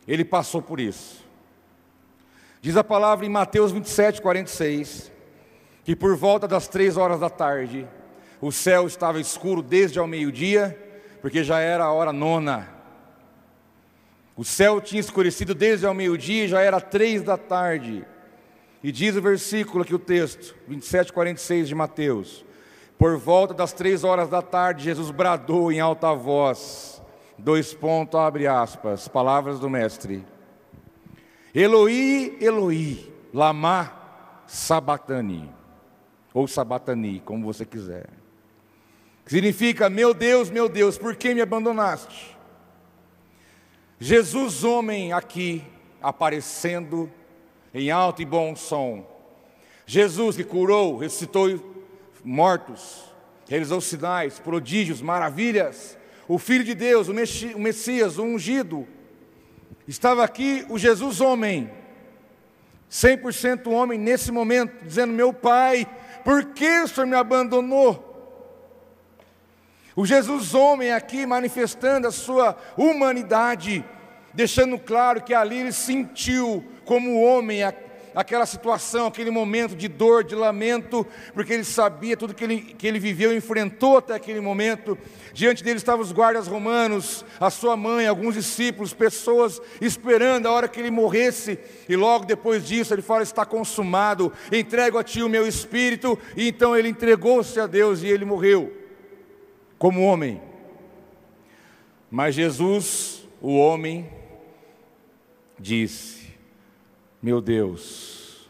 ele 0.07 0.25
passou 0.25 0.62
por 0.62 0.78
isso. 0.78 1.26
Diz 2.61 2.76
a 2.76 2.85
palavra 2.85 3.26
em 3.26 3.28
Mateus 3.28 3.73
27, 3.73 4.23
46, 4.23 5.11
que 5.83 5.97
por 5.97 6.16
volta 6.16 6.47
das 6.47 6.69
três 6.69 6.97
horas 6.97 7.19
da 7.19 7.28
tarde, 7.28 7.88
o 8.40 8.52
céu 8.52 8.87
estava 8.87 9.21
escuro 9.21 9.62
desde 9.62 9.99
ao 9.99 10.07
meio-dia, 10.07 10.78
porque 11.21 11.43
já 11.43 11.59
era 11.61 11.85
a 11.85 11.93
hora 11.93 12.12
nona. 12.12 12.69
O 14.37 14.45
céu 14.45 14.81
tinha 14.81 15.00
escurecido 15.00 15.55
desde 15.55 15.87
ao 15.87 15.95
meio-dia, 15.95 16.47
já 16.47 16.61
era 16.61 16.81
três 16.81 17.23
da 17.23 17.38
tarde. 17.38 18.05
E 18.83 18.93
diz 18.93 19.16
o 19.16 19.23
versículo 19.23 19.83
aqui 19.83 19.95
o 19.95 19.99
texto, 19.99 20.55
27, 20.69 21.12
46 21.12 21.69
de 21.69 21.75
Mateus. 21.75 22.45
Por 22.99 23.16
volta 23.16 23.55
das 23.55 23.73
três 23.73 24.05
horas 24.05 24.28
da 24.28 24.43
tarde, 24.43 24.85
Jesus 24.85 25.11
bradou 25.11 25.73
em 25.73 25.81
alta 25.81 26.12
voz, 26.14 27.02
dois 27.38 27.73
pontos, 27.75 28.21
abre 28.21 28.47
aspas, 28.47 29.09
palavras 29.09 29.59
do 29.59 29.69
mestre. 29.69 30.25
Eloi, 31.55 32.37
Eloi, 32.40 33.12
lama 33.33 33.90
sabatani, 34.47 35.50
ou 36.33 36.47
sabatani, 36.47 37.21
como 37.21 37.45
você 37.45 37.64
quiser. 37.64 38.25
Que 39.26 39.33
significa, 39.33 39.90
meu 39.90 40.14
Deus, 40.14 40.50
meu 40.50 40.68
Deus, 40.68 40.97
por 40.97 41.16
que 41.16 41.35
me 41.35 41.40
abandonaste? 41.40 42.38
Jesus, 43.99 44.62
homem, 44.62 45.12
aqui, 45.12 45.64
aparecendo 46.00 47.11
em 47.75 47.90
alto 47.90 48.23
e 48.23 48.25
bom 48.25 48.54
som. 48.54 49.04
Jesus 49.85 50.37
que 50.37 50.45
curou, 50.45 50.97
ressuscitou 50.97 51.61
mortos, 52.23 53.04
realizou 53.49 53.80
sinais, 53.80 54.38
prodígios, 54.38 55.02
maravilhas. 55.02 55.99
O 56.28 56.38
Filho 56.38 56.62
de 56.62 56.75
Deus, 56.75 57.09
o 57.09 57.59
Messias, 57.59 58.18
o 58.18 58.23
ungido. 58.23 58.87
Estava 59.88 60.23
aqui 60.23 60.64
o 60.68 60.78
Jesus 60.78 61.21
homem, 61.21 61.68
100% 62.88 63.73
homem 63.73 63.99
nesse 63.99 64.30
momento, 64.30 64.85
dizendo: 64.85 65.12
Meu 65.12 65.33
Pai, 65.33 65.85
por 66.23 66.45
que 66.45 66.83
o 66.83 66.87
Senhor 66.87 67.09
me 67.09 67.16
abandonou? 67.16 68.06
O 69.97 70.05
Jesus 70.05 70.53
homem 70.53 70.93
aqui 70.93 71.25
manifestando 71.25 72.07
a 72.07 72.12
sua 72.12 72.55
humanidade, 72.76 73.83
deixando 74.35 74.79
claro 74.79 75.23
que 75.23 75.33
ali 75.33 75.59
ele 75.59 75.73
sentiu 75.73 76.62
como 76.85 77.23
homem 77.23 77.62
aquela 78.15 78.45
situação, 78.45 79.07
aquele 79.07 79.31
momento 79.31 79.75
de 79.75 79.88
dor, 79.88 80.23
de 80.23 80.35
lamento, 80.35 81.07
porque 81.33 81.55
ele 81.55 81.65
sabia 81.65 82.15
tudo 82.15 82.35
que 82.35 82.45
ele, 82.45 82.61
que 82.61 82.87
ele 82.87 82.99
viveu 82.99 83.35
enfrentou 83.35 83.97
até 83.97 84.15
aquele 84.15 84.38
momento. 84.38 84.99
Diante 85.33 85.65
dele 85.65 85.79
estavam 85.79 86.03
os 86.03 86.12
guardas 86.12 86.47
romanos, 86.47 87.25
a 87.41 87.49
sua 87.49 87.75
mãe, 87.75 88.07
alguns 88.07 88.35
discípulos, 88.35 88.93
pessoas 88.93 89.62
esperando 89.81 90.47
a 90.47 90.53
hora 90.53 90.69
que 90.69 90.79
ele 90.79 90.91
morresse, 90.91 91.59
e 91.88 91.97
logo 91.97 92.26
depois 92.26 92.67
disso 92.67 92.93
ele 92.93 93.00
fala: 93.00 93.23
Está 93.23 93.47
consumado, 93.47 94.31
entrego 94.53 94.99
a 94.99 95.05
ti 95.05 95.23
o 95.23 95.29
meu 95.29 95.49
espírito, 95.49 96.19
e 96.37 96.49
então 96.49 96.76
ele 96.76 96.91
entregou-se 96.91 97.59
a 97.59 97.67
Deus 97.67 98.03
e 98.03 98.09
ele 98.09 98.26
morreu, 98.26 98.85
como 99.87 100.02
homem. 100.02 100.43
Mas 102.11 102.35
Jesus, 102.35 103.25
o 103.40 103.57
homem, 103.57 104.11
disse: 105.57 106.35
meu 107.23 107.40
Deus. 107.40 108.49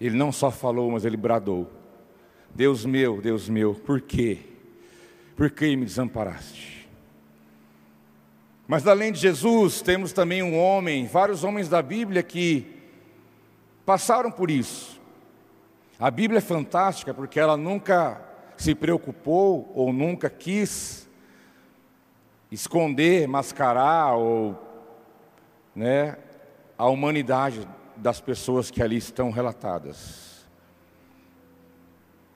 Ele 0.00 0.16
não 0.16 0.32
só 0.32 0.50
falou, 0.50 0.90
mas 0.90 1.04
ele 1.04 1.18
bradou: 1.18 1.70
Deus 2.54 2.86
meu, 2.86 3.20
Deus 3.20 3.46
meu, 3.46 3.74
por 3.74 4.00
quê? 4.00 4.38
Por 5.36 5.50
que 5.50 5.76
me 5.76 5.84
desamparaste? 5.84 6.88
Mas 8.66 8.86
além 8.86 9.12
de 9.12 9.20
Jesus, 9.20 9.82
temos 9.82 10.14
também 10.14 10.42
um 10.42 10.58
homem, 10.58 11.06
vários 11.06 11.44
homens 11.44 11.68
da 11.68 11.82
Bíblia 11.82 12.22
que 12.22 12.66
passaram 13.84 14.30
por 14.30 14.50
isso. 14.50 14.98
A 15.98 16.10
Bíblia 16.10 16.38
é 16.38 16.40
fantástica 16.40 17.12
porque 17.12 17.38
ela 17.38 17.58
nunca 17.58 18.29
se 18.60 18.74
preocupou 18.74 19.72
ou 19.74 19.90
nunca 19.90 20.28
quis 20.28 21.08
esconder, 22.52 23.26
mascarar 23.26 24.16
ou 24.16 24.54
né, 25.74 26.18
a 26.76 26.86
humanidade 26.86 27.66
das 27.96 28.20
pessoas 28.20 28.70
que 28.70 28.82
ali 28.82 28.98
estão 28.98 29.30
relatadas. 29.30 30.46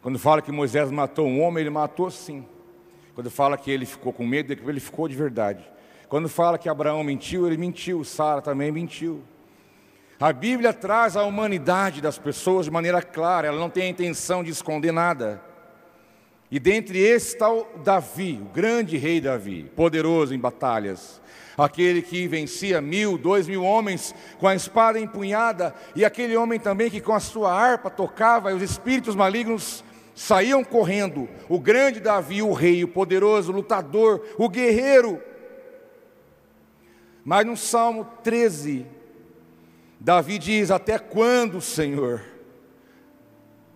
Quando 0.00 0.18
fala 0.18 0.40
que 0.40 0.50
Moisés 0.50 0.90
matou 0.90 1.26
um 1.26 1.42
homem, 1.42 1.60
ele 1.60 1.68
matou 1.68 2.10
sim. 2.10 2.46
Quando 3.14 3.30
fala 3.30 3.58
que 3.58 3.70
ele 3.70 3.84
ficou 3.84 4.10
com 4.10 4.26
medo, 4.26 4.50
ele 4.50 4.80
ficou 4.80 5.06
de 5.06 5.14
verdade. 5.14 5.70
Quando 6.08 6.26
fala 6.26 6.56
que 6.56 6.70
Abraão 6.70 7.04
mentiu, 7.04 7.46
ele 7.46 7.58
mentiu. 7.58 8.02
Sara 8.02 8.40
também 8.40 8.72
mentiu. 8.72 9.22
A 10.18 10.32
Bíblia 10.32 10.72
traz 10.72 11.18
a 11.18 11.24
humanidade 11.24 12.00
das 12.00 12.16
pessoas 12.16 12.64
de 12.64 12.70
maneira 12.70 13.02
clara, 13.02 13.46
ela 13.46 13.58
não 13.58 13.68
tem 13.68 13.82
a 13.82 13.88
intenção 13.88 14.42
de 14.42 14.50
esconder 14.50 14.90
nada. 14.90 15.52
E 16.54 16.60
dentre 16.60 17.00
esses 17.00 17.32
está 17.32 17.52
o 17.52 17.66
Davi, 17.82 18.40
o 18.40 18.44
grande 18.44 18.96
rei 18.96 19.20
Davi, 19.20 19.64
poderoso 19.74 20.32
em 20.32 20.38
batalhas, 20.38 21.20
aquele 21.58 22.00
que 22.00 22.28
vencia 22.28 22.80
mil, 22.80 23.18
dois 23.18 23.48
mil 23.48 23.64
homens 23.64 24.14
com 24.38 24.46
a 24.46 24.54
espada 24.54 25.00
empunhada, 25.00 25.74
e 25.96 26.04
aquele 26.04 26.36
homem 26.36 26.60
também 26.60 26.88
que 26.88 27.00
com 27.00 27.12
a 27.12 27.18
sua 27.18 27.52
harpa 27.52 27.90
tocava, 27.90 28.52
e 28.52 28.54
os 28.54 28.62
espíritos 28.62 29.16
malignos 29.16 29.82
saíam 30.14 30.62
correndo. 30.62 31.28
O 31.48 31.58
grande 31.58 31.98
Davi, 31.98 32.40
o 32.40 32.52
rei, 32.52 32.84
o 32.84 32.88
poderoso, 32.88 33.50
o 33.50 33.56
lutador, 33.56 34.24
o 34.38 34.48
guerreiro. 34.48 35.20
Mas 37.24 37.44
no 37.44 37.56
Salmo 37.56 38.06
13, 38.22 38.86
Davi 39.98 40.38
diz: 40.38 40.70
Até 40.70 41.00
quando, 41.00 41.60
Senhor? 41.60 42.33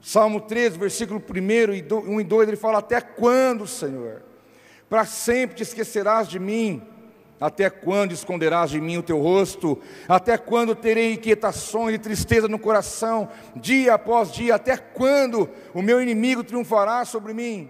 Salmo 0.08 0.40
13, 0.40 0.78
versículo 0.78 1.22
1 1.22 1.74
e 1.74 2.24
2, 2.24 2.48
ele 2.48 2.56
fala: 2.56 2.78
Até 2.78 2.98
quando, 2.98 3.66
Senhor? 3.66 4.22
Para 4.88 5.04
sempre 5.04 5.56
te 5.56 5.62
esquecerás 5.62 6.26
de 6.26 6.38
mim. 6.38 6.80
Até 7.38 7.68
quando 7.68 8.12
esconderás 8.12 8.70
de 8.70 8.80
mim 8.80 8.96
o 8.96 9.02
teu 9.02 9.20
rosto? 9.20 9.78
Até 10.08 10.38
quando 10.38 10.74
terei 10.74 11.12
inquietações 11.12 11.94
e 11.94 11.98
tristeza 11.98 12.48
no 12.48 12.58
coração, 12.58 13.28
dia 13.54 13.92
após 13.92 14.32
dia? 14.32 14.54
Até 14.54 14.78
quando 14.78 15.46
o 15.74 15.82
meu 15.82 16.00
inimigo 16.00 16.42
triunfará 16.42 17.04
sobre 17.04 17.34
mim? 17.34 17.68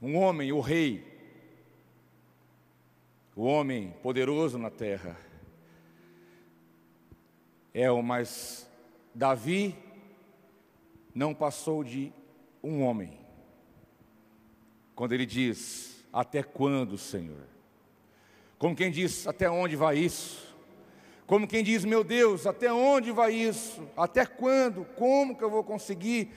Um 0.00 0.16
homem, 0.16 0.52
o 0.52 0.60
rei, 0.60 1.04
o 3.34 3.42
homem 3.42 3.96
poderoso 4.00 4.58
na 4.58 4.70
terra, 4.70 5.16
é 7.74 7.90
o 7.90 8.00
mais. 8.00 8.64
Davi 9.12 9.87
não 11.18 11.34
passou 11.34 11.82
de 11.82 12.12
um 12.62 12.80
homem. 12.82 13.18
Quando 14.94 15.12
ele 15.12 15.26
diz: 15.26 16.06
até 16.12 16.44
quando, 16.44 16.96
Senhor? 16.96 17.42
Como 18.56 18.76
quem 18.76 18.88
diz: 18.88 19.26
Até 19.26 19.50
onde 19.50 19.74
vai 19.74 19.98
isso? 19.98 20.56
Como 21.26 21.48
quem 21.48 21.64
diz: 21.64 21.84
Meu 21.84 22.04
Deus, 22.04 22.46
até 22.46 22.72
onde 22.72 23.10
vai 23.10 23.32
isso? 23.34 23.82
Até 23.96 24.24
quando? 24.24 24.84
Como 24.94 25.36
que 25.36 25.42
eu 25.42 25.50
vou 25.50 25.64
conseguir 25.64 26.30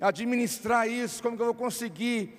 administrar 0.00 0.88
isso? 0.88 1.20
Como 1.20 1.36
que 1.36 1.42
eu 1.42 1.46
vou 1.46 1.54
conseguir 1.54 2.32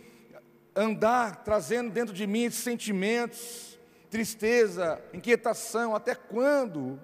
andar 0.74 1.44
trazendo 1.44 1.92
dentro 1.92 2.14
de 2.14 2.26
mim 2.26 2.46
esses 2.46 2.64
sentimentos, 2.64 3.78
tristeza, 4.10 5.04
inquietação? 5.14 5.94
Até 5.94 6.16
quando? 6.16 6.98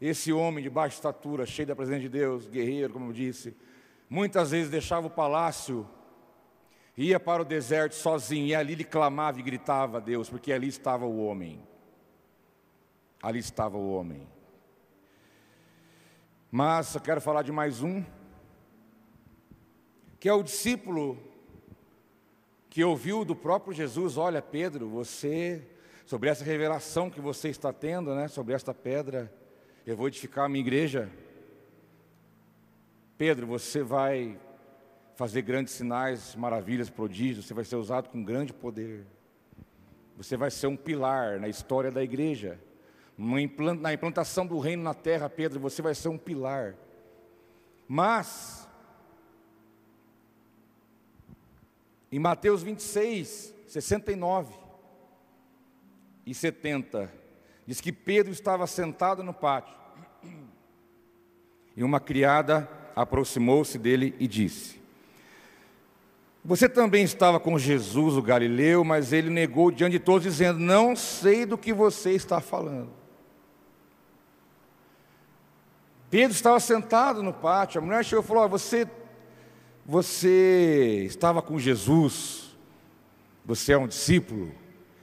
Esse 0.00 0.32
homem 0.32 0.62
de 0.62 0.70
baixa 0.70 0.96
estatura, 0.96 1.44
cheio 1.44 1.68
da 1.68 1.76
presença 1.76 2.00
de 2.00 2.08
Deus, 2.08 2.46
guerreiro, 2.46 2.92
como 2.92 3.10
eu 3.10 3.12
disse, 3.12 3.56
muitas 4.08 4.50
vezes 4.50 4.70
deixava 4.70 5.06
o 5.06 5.10
palácio 5.10 5.86
ia 6.96 7.18
para 7.18 7.42
o 7.42 7.44
deserto 7.44 7.94
sozinho 7.94 8.46
e 8.46 8.54
ali 8.54 8.74
ele 8.74 8.84
clamava 8.84 9.38
e 9.38 9.42
gritava 9.42 9.96
a 9.96 10.00
Deus, 10.00 10.28
porque 10.28 10.52
ali 10.52 10.68
estava 10.68 11.06
o 11.06 11.24
homem. 11.24 11.62
Ali 13.22 13.38
estava 13.38 13.76
o 13.78 13.94
homem. 13.94 14.28
Mas 16.50 16.94
eu 16.94 17.00
quero 17.00 17.20
falar 17.20 17.42
de 17.42 17.52
mais 17.52 17.82
um, 17.82 18.04
que 20.18 20.28
é 20.28 20.32
o 20.32 20.42
discípulo 20.42 21.18
que 22.68 22.84
ouviu 22.84 23.24
do 23.24 23.36
próprio 23.36 23.72
Jesus: 23.72 24.16
Olha, 24.16 24.42
Pedro, 24.42 24.88
você, 24.88 25.66
sobre 26.04 26.28
essa 26.28 26.44
revelação 26.44 27.08
que 27.08 27.20
você 27.20 27.48
está 27.48 27.72
tendo, 27.72 28.14
né, 28.14 28.28
sobre 28.28 28.52
esta 28.52 28.74
pedra, 28.74 29.32
eu 29.90 29.96
vou 29.96 30.06
edificar 30.06 30.44
a 30.44 30.48
minha 30.48 30.60
igreja. 30.60 31.10
Pedro, 33.18 33.44
você 33.44 33.82
vai 33.82 34.38
fazer 35.16 35.42
grandes 35.42 35.74
sinais, 35.74 36.36
maravilhas, 36.36 36.88
prodígios, 36.88 37.44
você 37.44 37.52
vai 37.52 37.64
ser 37.64 37.74
usado 37.74 38.08
com 38.08 38.22
grande 38.22 38.52
poder. 38.52 39.04
Você 40.16 40.36
vai 40.36 40.48
ser 40.48 40.68
um 40.68 40.76
pilar 40.76 41.40
na 41.40 41.48
história 41.48 41.90
da 41.90 42.04
igreja. 42.04 42.60
Na 43.18 43.92
implantação 43.92 44.46
do 44.46 44.60
reino 44.60 44.80
na 44.80 44.94
terra, 44.94 45.28
Pedro, 45.28 45.58
você 45.58 45.82
vai 45.82 45.94
ser 45.94 46.08
um 46.08 46.16
pilar. 46.16 46.76
Mas, 47.88 48.68
em 52.12 52.20
Mateus 52.20 52.62
26, 52.62 53.52
69 53.66 54.54
e 56.24 56.32
70, 56.32 57.12
diz 57.66 57.80
que 57.80 57.90
Pedro 57.90 58.32
estava 58.32 58.68
sentado 58.68 59.24
no 59.24 59.34
pátio 59.34 59.79
e 61.80 61.82
uma 61.82 61.98
criada 61.98 62.68
aproximou-se 62.94 63.78
dele 63.78 64.14
e 64.20 64.28
disse: 64.28 64.78
você 66.44 66.68
também 66.68 67.04
estava 67.04 67.40
com 67.40 67.58
Jesus, 67.58 68.16
o 68.18 68.22
Galileu, 68.22 68.84
mas 68.84 69.14
ele 69.14 69.30
negou 69.30 69.70
diante 69.70 69.92
de 69.92 69.98
todos, 69.98 70.22
dizendo: 70.22 70.58
Não 70.58 70.94
sei 70.94 71.46
do 71.46 71.56
que 71.56 71.72
você 71.72 72.12
está 72.12 72.38
falando. 72.38 72.90
Pedro 76.10 76.32
estava 76.34 76.58
sentado 76.60 77.22
no 77.22 77.32
pátio, 77.32 77.80
a 77.80 77.84
mulher 77.84 78.04
chegou 78.04 78.24
e 78.24 78.26
falou: 78.26 78.48
Você, 78.48 78.86
você 79.84 81.04
estava 81.06 81.42
com 81.42 81.58
Jesus, 81.58 82.56
você 83.44 83.72
é 83.72 83.78
um 83.78 83.86
discípulo? 83.86 84.50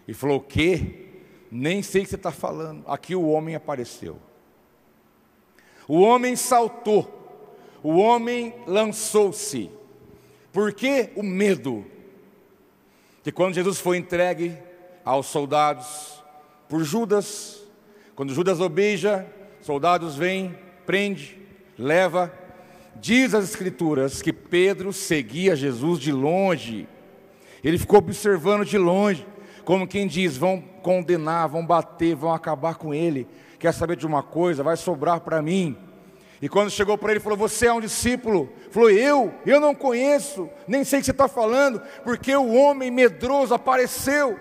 E 0.08 0.14
falou: 0.14 0.38
O 0.38 0.42
quê? 0.42 1.06
Nem 1.52 1.82
sei 1.82 2.02
o 2.02 2.04
que 2.04 2.10
você 2.10 2.16
está 2.16 2.32
falando. 2.32 2.84
Aqui 2.88 3.16
o 3.16 3.28
homem 3.28 3.56
apareceu. 3.56 4.27
O 5.88 6.02
homem 6.02 6.36
saltou, 6.36 7.40
o 7.82 7.98
homem 7.98 8.54
lançou-se. 8.66 9.70
Por 10.52 10.74
que 10.74 11.12
o 11.16 11.24
medo? 11.24 11.86
Que 13.24 13.32
quando 13.32 13.56
Jesus 13.56 13.80
foi 13.80 13.98
entregue 13.98 14.58
aos 15.06 15.28
soldados 15.28 16.24
por 16.68 16.84
Judas, 16.84 17.64
quando 18.16 18.34
Judas 18.34 18.60
obeja, 18.60 19.26
soldados 19.62 20.16
vêm, 20.16 20.58
prende, 20.86 21.40
leva. 21.78 22.34
Diz 22.96 23.34
as 23.34 23.44
Escrituras 23.44 24.22
que 24.22 24.34
Pedro 24.34 24.92
seguia 24.92 25.56
Jesus 25.56 26.00
de 26.00 26.12
longe, 26.12 26.88
ele 27.64 27.78
ficou 27.78 28.00
observando 28.00 28.66
de 28.66 28.78
longe, 28.78 29.26
como 29.64 29.88
quem 29.88 30.08
diz: 30.08 30.36
vão 30.36 30.62
condenar, 30.82 31.48
vão 31.48 31.66
bater, 31.66 32.16
vão 32.16 32.34
acabar 32.34 32.76
com 32.76 32.94
ele. 32.94 33.28
Quer 33.60 33.74
saber 33.74 33.96
de 33.96 34.06
uma 34.06 34.22
coisa? 34.22 34.64
Vai 34.64 34.78
sobrar 34.78 35.22
para 35.22 35.42
mim. 35.42 35.78
E 36.42 36.48
quando 36.48 36.70
chegou 36.70 36.98
para 36.98 37.12
ele, 37.12 37.20
falou: 37.20 37.38
Você 37.38 37.66
é 37.66 37.74
um 37.74 37.82
discípulo? 37.82 38.52
Falou: 38.72 38.90
Eu? 38.90 39.34
Eu 39.46 39.60
não 39.60 39.74
conheço, 39.74 40.50
nem 40.68 40.84
sei 40.84 41.00
o 41.00 41.02
que 41.02 41.06
você 41.06 41.12
está 41.12 41.28
falando, 41.28 41.82
porque 42.04 42.36
o 42.36 42.54
homem 42.54 42.92
medroso 42.92 43.54
apareceu. 43.54 44.40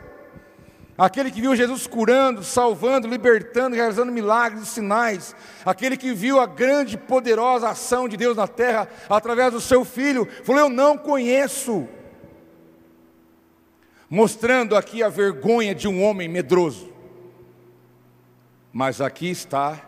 Aquele 0.99 1.31
que 1.31 1.43
viu 1.43 1.55
Jesus 1.55 1.87
curando, 1.87 2.43
salvando, 2.43 3.07
libertando, 3.07 3.77
realizando 3.77 4.11
milagres 4.11 4.63
e 4.63 4.67
sinais. 4.67 5.37
Aquele 5.65 5.95
que 5.97 6.15
viu 6.15 6.41
a 6.41 6.47
grande 6.47 6.95
e 6.95 6.99
poderosa 6.99 7.69
ação 7.69 8.09
de 8.09 8.17
Deus 8.17 8.37
na 8.37 8.49
terra 8.49 8.89
através 9.09 9.53
do 9.53 9.61
seu 9.61 9.85
filho. 9.85 10.29
Falou: 10.45 10.63
Eu 10.63 10.69
não 10.69 10.99
conheço. 10.99 11.89
Mostrando 14.09 14.77
aqui 14.77 15.03
a 15.03 15.09
vergonha 15.09 15.75
de 15.75 15.89
um 15.89 16.03
homem 16.03 16.29
medroso. 16.29 16.96
Mas 18.79 19.01
aqui 19.01 19.31
está 19.31 19.81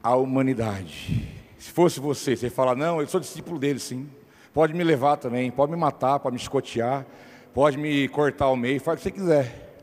a 0.00 0.14
humanidade. 0.14 1.28
Se 1.58 1.72
fosse 1.72 1.98
você, 1.98 2.36
você 2.36 2.48
fala: 2.48 2.76
Não, 2.76 3.00
eu 3.00 3.08
sou 3.08 3.18
discípulo 3.18 3.58
dele, 3.58 3.80
sim. 3.80 4.08
Pode 4.54 4.72
me 4.72 4.84
levar 4.84 5.16
também, 5.16 5.50
pode 5.50 5.72
me 5.72 5.76
matar, 5.76 6.20
pode 6.20 6.36
me 6.36 6.40
escotear, 6.40 7.04
pode 7.52 7.76
me 7.76 8.06
cortar 8.06 8.44
ao 8.44 8.56
meio, 8.56 8.80
faz 8.80 8.94
o 8.94 9.02
que 9.02 9.08
você 9.08 9.10
quiser. 9.10 9.82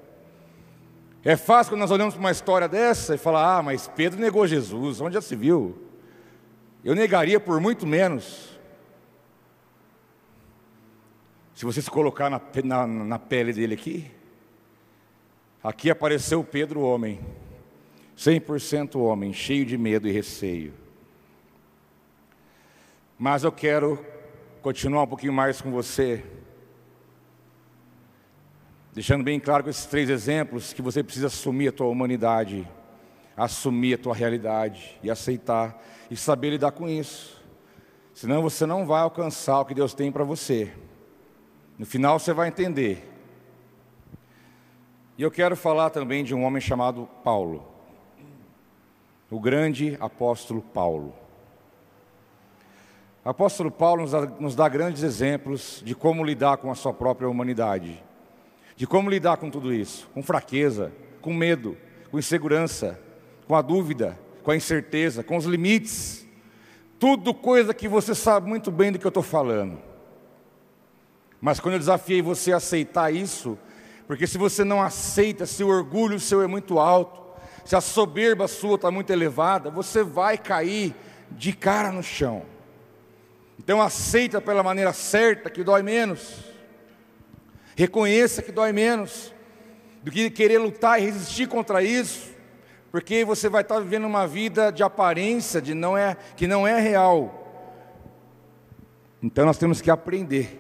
É 1.26 1.36
fácil 1.36 1.74
quando 1.74 1.82
nós 1.82 1.92
olhamos 1.92 2.14
para 2.14 2.22
uma 2.22 2.32
história 2.32 2.70
dessa 2.70 3.16
e 3.16 3.18
falar: 3.18 3.58
Ah, 3.58 3.62
mas 3.62 3.86
Pedro 3.94 4.18
negou 4.18 4.48
Jesus, 4.48 5.02
onde 5.02 5.16
já 5.16 5.22
se 5.22 5.36
viu? 5.36 5.78
Eu 6.86 6.96
negaria 6.96 7.38
por 7.38 7.60
muito 7.60 7.86
menos. 7.86 8.58
Se 11.54 11.66
você 11.66 11.82
se 11.82 11.92
colocar 11.92 12.30
na, 12.30 12.40
na, 12.64 12.88
na 12.88 13.20
pele 13.20 13.52
dele 13.52 13.74
aqui, 13.74 14.10
aqui 15.62 15.90
apareceu 15.90 16.42
Pedro, 16.46 16.80
homem, 16.80 17.20
100% 18.18 19.00
homem, 19.00 19.34
cheio 19.34 19.66
de 19.66 19.78
medo 19.78 20.08
e 20.08 20.12
receio. 20.12 20.74
Mas 23.18 23.44
eu 23.44 23.52
quero 23.52 24.04
continuar 24.62 25.04
um 25.04 25.08
pouquinho 25.08 25.34
mais 25.34 25.62
com 25.62 25.72
você 25.72 26.24
Deixando 28.94 29.24
bem 29.24 29.40
claro 29.40 29.64
com 29.64 29.72
esses 29.72 29.88
três 29.88 30.08
exemplos 30.08 30.72
que 30.72 30.82
você 30.82 31.02
precisa 31.02 31.26
assumir 31.26 31.70
a 31.70 31.72
tua 31.72 31.88
humanidade, 31.88 32.68
assumir 33.36 33.96
a 33.96 33.98
tua 33.98 34.14
realidade 34.14 35.00
e 35.02 35.10
aceitar 35.10 35.82
e 36.12 36.16
saber 36.16 36.52
lidar 36.52 36.74
com 36.74 36.88
isso. 36.88 37.42
Senão 38.14 38.44
você 38.44 38.68
não 38.68 38.86
vai 38.86 39.02
alcançar 39.02 39.60
o 39.60 39.66
que 39.66 39.74
Deus 39.74 39.96
tem 39.96 40.12
para 40.12 40.24
você. 40.24 40.72
No 41.76 41.88
final 41.88 42.20
você 42.20 42.34
vai 42.34 42.50
entender. 42.50 43.12
E 45.18 45.24
eu 45.24 45.32
quero 45.32 45.56
falar 45.56 45.90
também 45.90 46.24
de 46.24 46.36
um 46.36 46.44
homem 46.44 46.62
chamado 46.62 47.10
Paulo, 47.24 47.66
o 49.34 49.40
grande 49.40 49.98
apóstolo 50.00 50.62
Paulo. 50.62 51.14
O 53.26 53.30
apóstolo 53.30 53.72
Paulo 53.72 54.02
nos 54.02 54.12
dá, 54.12 54.26
nos 54.26 54.56
dá 54.56 54.70
grandes 54.70 55.02
exemplos 55.02 55.82
de 55.84 55.96
como 55.96 56.24
lidar 56.24 56.58
com 56.58 56.70
a 56.70 56.76
sua 56.76 56.94
própria 56.94 57.28
humanidade 57.28 58.04
de 58.76 58.88
como 58.88 59.10
lidar 59.10 59.38
com 59.38 59.50
tudo 59.50 59.74
isso, 59.74 60.10
com 60.14 60.24
fraqueza, 60.24 60.92
com 61.22 61.34
medo, 61.34 61.78
com 62.10 62.20
insegurança, 62.20 63.00
com 63.48 63.56
a 63.56 63.62
dúvida, 63.62 64.20
com 64.42 64.52
a 64.52 64.56
incerteza, 64.56 65.24
com 65.24 65.38
os 65.38 65.46
limites, 65.46 66.28
tudo 67.00 67.34
coisa 67.34 67.74
que 67.74 67.88
você 67.88 68.16
sabe 68.16 68.48
muito 68.48 68.72
bem 68.72 68.92
do 68.92 69.00
que 69.00 69.06
eu 69.06 69.10
estou 69.10 69.24
falando. 69.24 69.78
Mas 71.40 71.60
quando 71.60 71.74
eu 71.74 71.80
desafiei 71.80 72.22
você 72.22 72.52
a 72.54 72.58
aceitar 72.58 73.14
isso, 73.14 73.58
porque 74.08 74.26
se 74.26 74.38
você 74.38 74.64
não 74.64 74.82
aceita, 74.82 75.46
se 75.46 75.64
o 75.64 75.68
orgulho 75.68 76.20
seu 76.20 76.42
é 76.42 76.48
muito 76.48 76.80
alto, 76.80 77.23
se 77.66 77.76
a 77.76 77.82
soberba 77.82 78.48
sua 78.48 78.76
está 78.76 78.92
muito 78.92 79.12
elevada, 79.12 79.70
você 79.70 80.04
vai 80.04 80.38
cair 80.38 80.94
de 81.32 81.54
cara 81.54 81.92
no 81.92 82.04
chão. 82.04 82.44
Então 83.58 83.82
aceita 83.82 84.42
pela 84.42 84.64
maneira 84.64 84.92
certa, 84.94 85.50
que 85.50 85.64
dói 85.64 85.82
menos. 85.82 86.44
Reconheça 87.76 88.42
que 88.42 88.52
dói 88.52 88.72
menos 88.72 89.34
do 90.04 90.12
que 90.12 90.30
querer 90.30 90.58
lutar 90.58 91.02
e 91.02 91.06
resistir 91.06 91.48
contra 91.48 91.82
isso, 91.82 92.32
porque 92.92 93.24
você 93.24 93.48
vai 93.48 93.62
estar 93.62 93.80
vivendo 93.80 94.06
uma 94.06 94.28
vida 94.28 94.72
de 94.72 94.84
aparência, 94.84 95.62
de 95.62 95.74
não 95.74 95.98
é, 95.98 96.18
que 96.36 96.46
não 96.46 96.68
é 96.68 96.80
real. 96.80 97.40
Então 99.22 99.46
nós 99.46 99.58
temos 99.58 99.80
que 99.80 99.90
aprender 99.90 100.60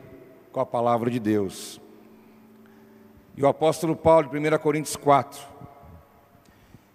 com 0.51 0.61
a 0.61 0.65
palavra 0.65 1.11
de 1.11 1.19
Deus. 1.19 1.81
E 3.35 3.43
o 3.43 3.47
apóstolo 3.47 3.95
Paulo, 3.95 4.29
em 4.33 4.39
1 4.39 4.57
Coríntios 4.59 4.95
4, 4.95 5.52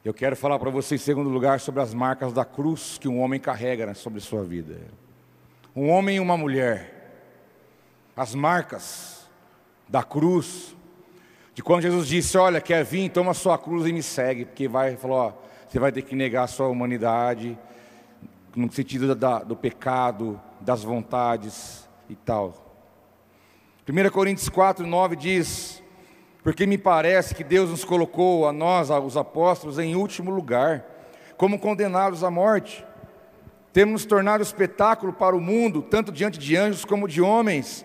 eu 0.09 0.15
quero 0.15 0.35
falar 0.35 0.59
para 0.59 0.71
você, 0.71 0.95
em 0.95 0.99
segundo 0.99 1.29
lugar, 1.29 1.61
sobre 1.61 1.83
as 1.83 1.93
marcas 1.93 2.33
da 2.33 2.43
cruz 2.43 2.97
que 2.97 3.07
um 3.07 3.21
homem 3.21 3.39
carrega 3.39 3.93
sobre 3.93 4.21
sua 4.21 4.43
vida. 4.43 4.81
Um 5.77 5.91
homem 5.91 6.17
e 6.17 6.21
uma 6.21 6.35
mulher. 6.35 7.13
As 8.17 8.35
marcas 8.35 9.29
da 9.87 10.03
cruz, 10.03 10.75
de 11.55 11.63
quando 11.63 11.83
Jesus 11.83 12.09
disse: 12.09 12.39
Olha, 12.39 12.59
quer 12.59 12.87
vir, 12.87 13.11
toma 13.11 13.35
sua 13.35 13.59
cruz 13.59 13.87
e 13.87 13.93
me 13.93 14.03
segue, 14.03 14.47
porque 14.47 14.67
vai, 14.67 14.97
falou: 14.97 15.19
ó, 15.19 15.33
você 15.69 15.79
vai 15.79 15.93
ter 15.93 16.01
que 16.01 16.17
negar 16.17 16.45
a 16.45 16.47
sua 16.47 16.69
humanidade, 16.69 17.59
no 18.57 18.73
sentido 18.73 19.15
da, 19.15 19.41
do 19.41 19.55
pecado, 19.55 20.41
das 20.59 20.83
vontades 20.83 21.87
e 22.09 22.17
tal. 22.17 22.55
1 23.87 24.11
Coríntios 24.11 24.49
4, 24.49 24.87
9 24.87 25.17
diz: 25.17 25.83
Porque 26.49 26.65
me 26.65 26.79
parece 26.79 27.35
que 27.35 27.45
Deus 27.45 27.69
nos 27.69 27.85
colocou, 27.85 28.49
a 28.49 28.55
nós, 28.55 28.89
os 28.89 29.19
apóstolos, 29.19 29.79
em 29.79 29.95
último 29.95 30.31
lugar, 30.31 30.83
como 31.37 31.59
condenados 31.59 32.25
à 32.25 32.31
morte. 32.31 32.83
Temos 33.71 33.93
nos 33.93 34.07
tornado 34.07 34.43
espetáculo 34.43 35.13
para 35.13 35.37
o 35.37 35.41
mundo, 35.43 35.83
tanto 35.83 36.11
diante 36.11 36.39
de 36.39 36.57
anjos 36.57 36.87
como 36.87 37.07
de 37.07 37.21
homens. 37.21 37.85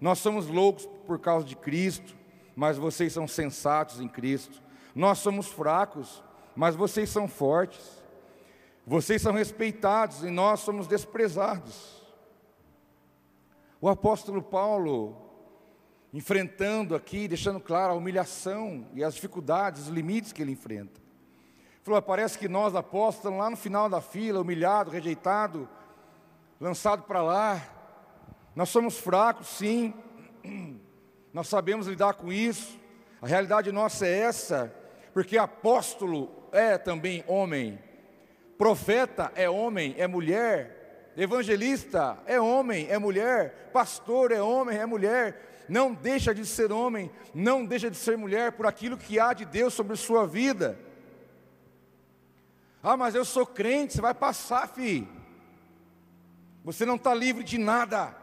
Nós 0.00 0.18
somos 0.18 0.48
loucos 0.48 0.84
por 1.06 1.20
causa 1.20 1.46
de 1.46 1.54
Cristo, 1.54 2.16
mas 2.56 2.76
vocês 2.76 3.12
são 3.12 3.28
sensatos 3.28 4.00
em 4.00 4.08
Cristo. 4.08 4.60
Nós 4.96 5.18
somos 5.18 5.46
fracos, 5.46 6.24
mas 6.56 6.74
vocês 6.74 7.08
são 7.08 7.28
fortes. 7.28 8.02
Vocês 8.84 9.22
são 9.22 9.32
respeitados 9.32 10.24
e 10.24 10.28
nós 10.28 10.58
somos 10.58 10.88
desprezados. 10.88 12.02
O 13.80 13.88
apóstolo 13.88 14.42
Paulo, 14.42 15.31
enfrentando 16.12 16.94
aqui, 16.94 17.26
deixando 17.26 17.58
claro 17.58 17.92
a 17.92 17.96
humilhação 17.96 18.86
e 18.94 19.02
as 19.02 19.14
dificuldades, 19.14 19.82
os 19.82 19.88
limites 19.88 20.32
que 20.32 20.42
ele 20.42 20.52
enfrenta. 20.52 21.00
Falou: 21.82 22.00
parece 22.02 22.38
que 22.38 22.48
nós, 22.48 22.74
apóstolos, 22.74 23.38
lá 23.38 23.48
no 23.48 23.56
final 23.56 23.88
da 23.88 24.00
fila, 24.00 24.40
humilhado, 24.40 24.90
rejeitado, 24.90 25.68
lançado 26.60 27.02
para 27.04 27.22
lá, 27.22 27.62
nós 28.54 28.68
somos 28.68 28.98
fracos, 28.98 29.48
sim, 29.48 29.94
nós 31.32 31.48
sabemos 31.48 31.86
lidar 31.86 32.14
com 32.14 32.32
isso, 32.32 32.78
a 33.20 33.26
realidade 33.26 33.72
nossa 33.72 34.06
é 34.06 34.18
essa, 34.18 34.72
porque 35.14 35.38
apóstolo 35.38 36.30
é 36.52 36.76
também 36.76 37.24
homem, 37.26 37.78
profeta 38.58 39.32
é 39.34 39.48
homem, 39.48 39.94
é 39.96 40.06
mulher, 40.06 40.81
evangelista 41.16 42.18
é 42.26 42.40
homem, 42.40 42.86
é 42.88 42.98
mulher, 42.98 43.70
pastor 43.72 44.32
é 44.32 44.40
homem, 44.40 44.78
é 44.78 44.86
mulher, 44.86 45.64
não 45.68 45.92
deixa 45.92 46.34
de 46.34 46.44
ser 46.46 46.72
homem, 46.72 47.10
não 47.34 47.64
deixa 47.64 47.90
de 47.90 47.96
ser 47.96 48.16
mulher 48.16 48.52
por 48.52 48.66
aquilo 48.66 48.96
que 48.96 49.18
há 49.18 49.32
de 49.32 49.44
Deus 49.44 49.74
sobre 49.74 49.96
sua 49.96 50.26
vida. 50.26 50.78
Ah, 52.82 52.96
mas 52.96 53.14
eu 53.14 53.24
sou 53.24 53.46
crente, 53.46 53.94
você 53.94 54.00
vai 54.00 54.14
passar, 54.14 54.68
filho. 54.68 55.08
Você 56.64 56.84
não 56.84 56.96
está 56.96 57.14
livre 57.14 57.44
de 57.44 57.58
nada. 57.58 58.16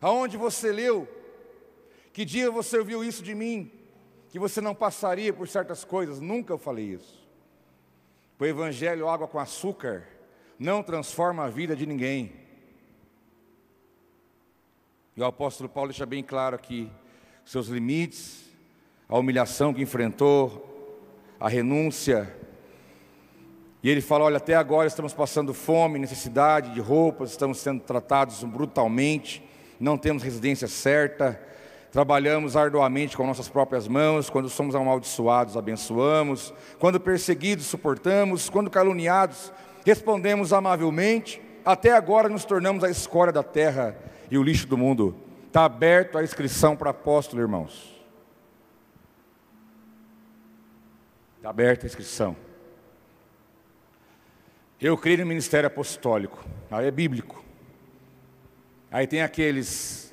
Aonde 0.00 0.36
você 0.36 0.72
leu 0.72 1.08
que 2.12 2.24
dia 2.24 2.50
você 2.50 2.78
ouviu 2.78 3.02
isso 3.02 3.22
de 3.22 3.34
mim? 3.34 3.70
Que 4.28 4.38
você 4.38 4.60
não 4.60 4.74
passaria 4.74 5.32
por 5.32 5.48
certas 5.48 5.84
coisas? 5.84 6.20
Nunca 6.20 6.52
eu 6.52 6.58
falei 6.58 6.86
isso. 6.86 7.26
o 8.38 8.44
evangelho 8.44 9.08
água 9.08 9.28
com 9.28 9.38
açúcar 9.38 10.06
não 10.58 10.82
transforma 10.82 11.44
a 11.44 11.48
vida 11.48 11.74
de 11.74 11.86
ninguém. 11.86 12.32
E 15.16 15.20
o 15.20 15.24
apóstolo 15.24 15.68
Paulo 15.68 15.90
deixa 15.90 16.06
bem 16.06 16.22
claro 16.22 16.56
aqui 16.56 16.90
seus 17.44 17.66
limites, 17.66 18.44
a 19.08 19.18
humilhação 19.18 19.74
que 19.74 19.82
enfrentou, 19.82 21.00
a 21.38 21.48
renúncia. 21.48 22.34
E 23.82 23.90
ele 23.90 24.00
fala: 24.00 24.24
olha, 24.24 24.36
até 24.36 24.54
agora 24.54 24.86
estamos 24.86 25.12
passando 25.12 25.52
fome, 25.52 25.98
necessidade 25.98 26.72
de 26.72 26.80
roupas, 26.80 27.30
estamos 27.30 27.58
sendo 27.58 27.80
tratados 27.80 28.42
brutalmente, 28.44 29.42
não 29.78 29.98
temos 29.98 30.22
residência 30.22 30.68
certa, 30.68 31.38
trabalhamos 31.90 32.56
arduamente 32.56 33.16
com 33.16 33.26
nossas 33.26 33.48
próprias 33.48 33.86
mãos, 33.86 34.30
quando 34.30 34.48
somos 34.48 34.74
amaldiçoados, 34.74 35.56
abençoamos, 35.56 36.54
quando 36.78 36.98
perseguidos, 36.98 37.66
suportamos, 37.66 38.48
quando 38.48 38.70
caluniados, 38.70 39.52
respondemos 39.84 40.52
amavelmente, 40.52 41.40
até 41.64 41.92
agora 41.92 42.28
nos 42.28 42.44
tornamos 42.44 42.84
a 42.84 42.90
escória 42.90 43.32
da 43.32 43.42
terra 43.42 43.96
e 44.30 44.38
o 44.38 44.42
lixo 44.42 44.66
do 44.66 44.78
mundo. 44.78 45.16
Está 45.46 45.64
aberto 45.64 46.16
a 46.16 46.24
inscrição 46.24 46.74
para 46.74 46.90
apóstolo, 46.90 47.42
irmãos. 47.42 47.92
Está 51.36 51.50
aberta 51.50 51.86
a 51.86 51.88
inscrição. 51.88 52.36
Eu 54.80 54.96
creio 54.96 55.18
no 55.18 55.26
ministério 55.26 55.66
apostólico, 55.66 56.44
aí 56.70 56.86
é 56.86 56.90
bíblico. 56.90 57.44
Aí 58.90 59.06
tem 59.06 59.22
aqueles, 59.22 60.12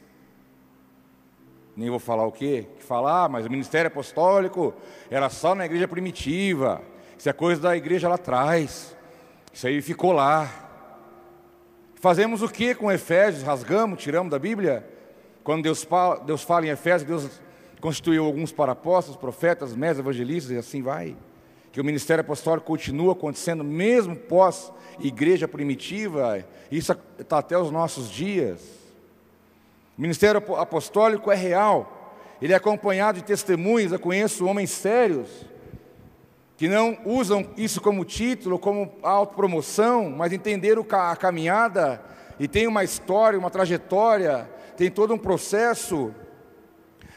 nem 1.75 1.89
vou 1.89 1.99
falar 1.99 2.25
o 2.25 2.31
quê, 2.31 2.67
que 2.77 2.83
falar, 2.83 3.25
ah, 3.25 3.29
mas 3.29 3.45
o 3.45 3.49
ministério 3.49 3.87
apostólico 3.87 4.73
era 5.09 5.29
só 5.29 5.55
na 5.55 5.65
igreja 5.65 5.87
primitiva, 5.87 6.81
isso 7.17 7.27
é 7.27 7.33
coisa 7.33 7.61
da 7.61 7.75
igreja 7.75 8.07
lá 8.07 8.15
atrás, 8.15 8.95
isso 9.59 9.67
aí 9.67 9.81
ficou 9.81 10.13
lá. 10.13 10.49
Fazemos 11.95 12.41
o 12.41 12.47
que 12.47 12.73
com 12.73 12.89
Efésios? 12.89 13.43
Rasgamos, 13.43 14.01
tiramos 14.01 14.31
da 14.31 14.39
Bíblia? 14.39 14.87
Quando 15.43 15.63
Deus 15.63 15.83
fala, 15.83 16.17
Deus 16.21 16.43
fala 16.43 16.65
em 16.65 16.69
Efésios, 16.69 17.03
Deus 17.03 17.41
constituiu 17.81 18.23
alguns 18.23 18.53
para 18.53 18.71
apóstolos, 18.71 19.19
profetas, 19.19 19.75
mestres, 19.75 19.99
evangelistas 19.99 20.51
e 20.53 20.57
assim 20.57 20.81
vai. 20.81 21.13
Que 21.73 21.81
o 21.81 21.83
ministério 21.83 22.21
apostólico 22.21 22.67
continua 22.67 23.11
acontecendo 23.11 23.61
mesmo 23.61 24.15
pós 24.15 24.71
igreja 24.97 25.45
primitiva, 25.45 26.41
isso 26.71 26.97
está 27.19 27.39
até 27.39 27.57
os 27.57 27.69
nossos 27.69 28.09
dias. 28.09 28.61
O 29.97 30.01
ministério 30.01 30.41
apostólico 30.55 31.29
é 31.29 31.35
real, 31.35 32.15
ele 32.41 32.53
é 32.53 32.55
acompanhado 32.55 33.17
de 33.17 33.25
testemunhas. 33.25 33.91
Eu 33.91 33.99
conheço 33.99 34.45
homens 34.45 34.69
sérios 34.69 35.27
que 36.59 36.67
não 36.67 36.97
usam 37.05 37.51
isso 37.55 37.79
como 37.79 38.03
título, 38.03 38.59
como 38.59 38.91
autopromoção, 39.01 40.09
mas 40.09 40.33
entenderam 40.33 40.85
a 40.91 41.15
caminhada 41.15 42.03
e 42.37 42.49
tem 42.49 42.67
uma 42.67 42.83
história, 42.83 43.39
uma 43.39 43.49
trajetória, 43.49 44.43
tem 44.75 44.91
todo 44.91 45.13
um 45.13 45.17
processo. 45.17 46.13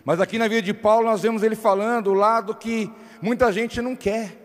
Mas 0.04 0.20
aqui 0.20 0.38
na 0.38 0.46
vida 0.46 0.62
de 0.62 0.72
Paulo 0.72 1.06
nós 1.06 1.22
vemos 1.22 1.42
ele 1.42 1.56
falando 1.56 2.12
o 2.12 2.14
lado 2.14 2.54
que 2.54 2.88
muita 3.20 3.52
gente 3.52 3.82
não 3.82 3.96
quer. 3.96 4.38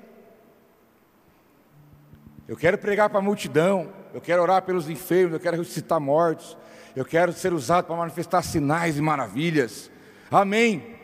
Eu 2.48 2.58
quero 2.58 2.80
pregar 2.80 3.08
para 3.08 3.20
a 3.20 3.22
multidão, 3.22 3.94
eu 4.16 4.20
quero 4.20 4.42
orar 4.42 4.64
pelos 4.64 4.90
enfermos, 4.90 5.34
eu 5.34 5.40
quero 5.40 5.58
ressuscitar 5.58 6.00
mortos, 6.00 6.58
eu 6.96 7.06
quero 7.06 7.32
ser 7.34 7.54
usado 7.54 7.86
para 7.86 7.96
manifestar 7.96 8.42
sinais 8.42 8.98
e 8.98 9.02
maravilhas. 9.04 9.92
Amém. 10.32 10.96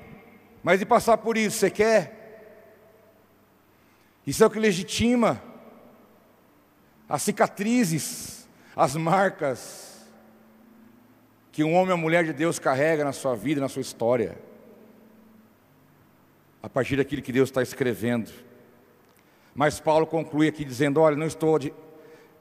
Mas 0.64 0.82
e 0.82 0.86
passar 0.86 1.18
por 1.20 1.38
isso, 1.38 1.60
você 1.60 1.70
quer? 1.70 2.23
Isso 4.26 4.44
é 4.44 4.48
o 4.48 4.50
que 4.50 4.60
legitima 4.60 5.42
as 7.08 7.22
cicatrizes, 7.22 8.48
as 8.76 8.96
marcas, 8.96 10.08
que 11.52 11.64
um 11.64 11.76
homem 11.76 11.92
ou 11.92 11.98
mulher 11.98 12.24
de 12.24 12.34
Deus 12.34 12.58
carrega 12.58 13.04
na 13.04 13.12
sua 13.12 13.36
vida, 13.36 13.62
na 13.62 13.70
sua 13.70 13.82
história, 13.82 14.38
a 16.62 16.70
partir 16.70 16.96
daquilo 16.96 17.22
que 17.22 17.32
Deus 17.32 17.50
está 17.50 17.62
escrevendo. 17.62 18.32
Mas 19.54 19.80
Paulo 19.80 20.08
conclui 20.08 20.48
aqui 20.48 20.66
dizendo: 20.66 21.00
Olha, 21.02 21.16
não 21.16 21.28
estou 21.28 21.60
de, 21.60 21.72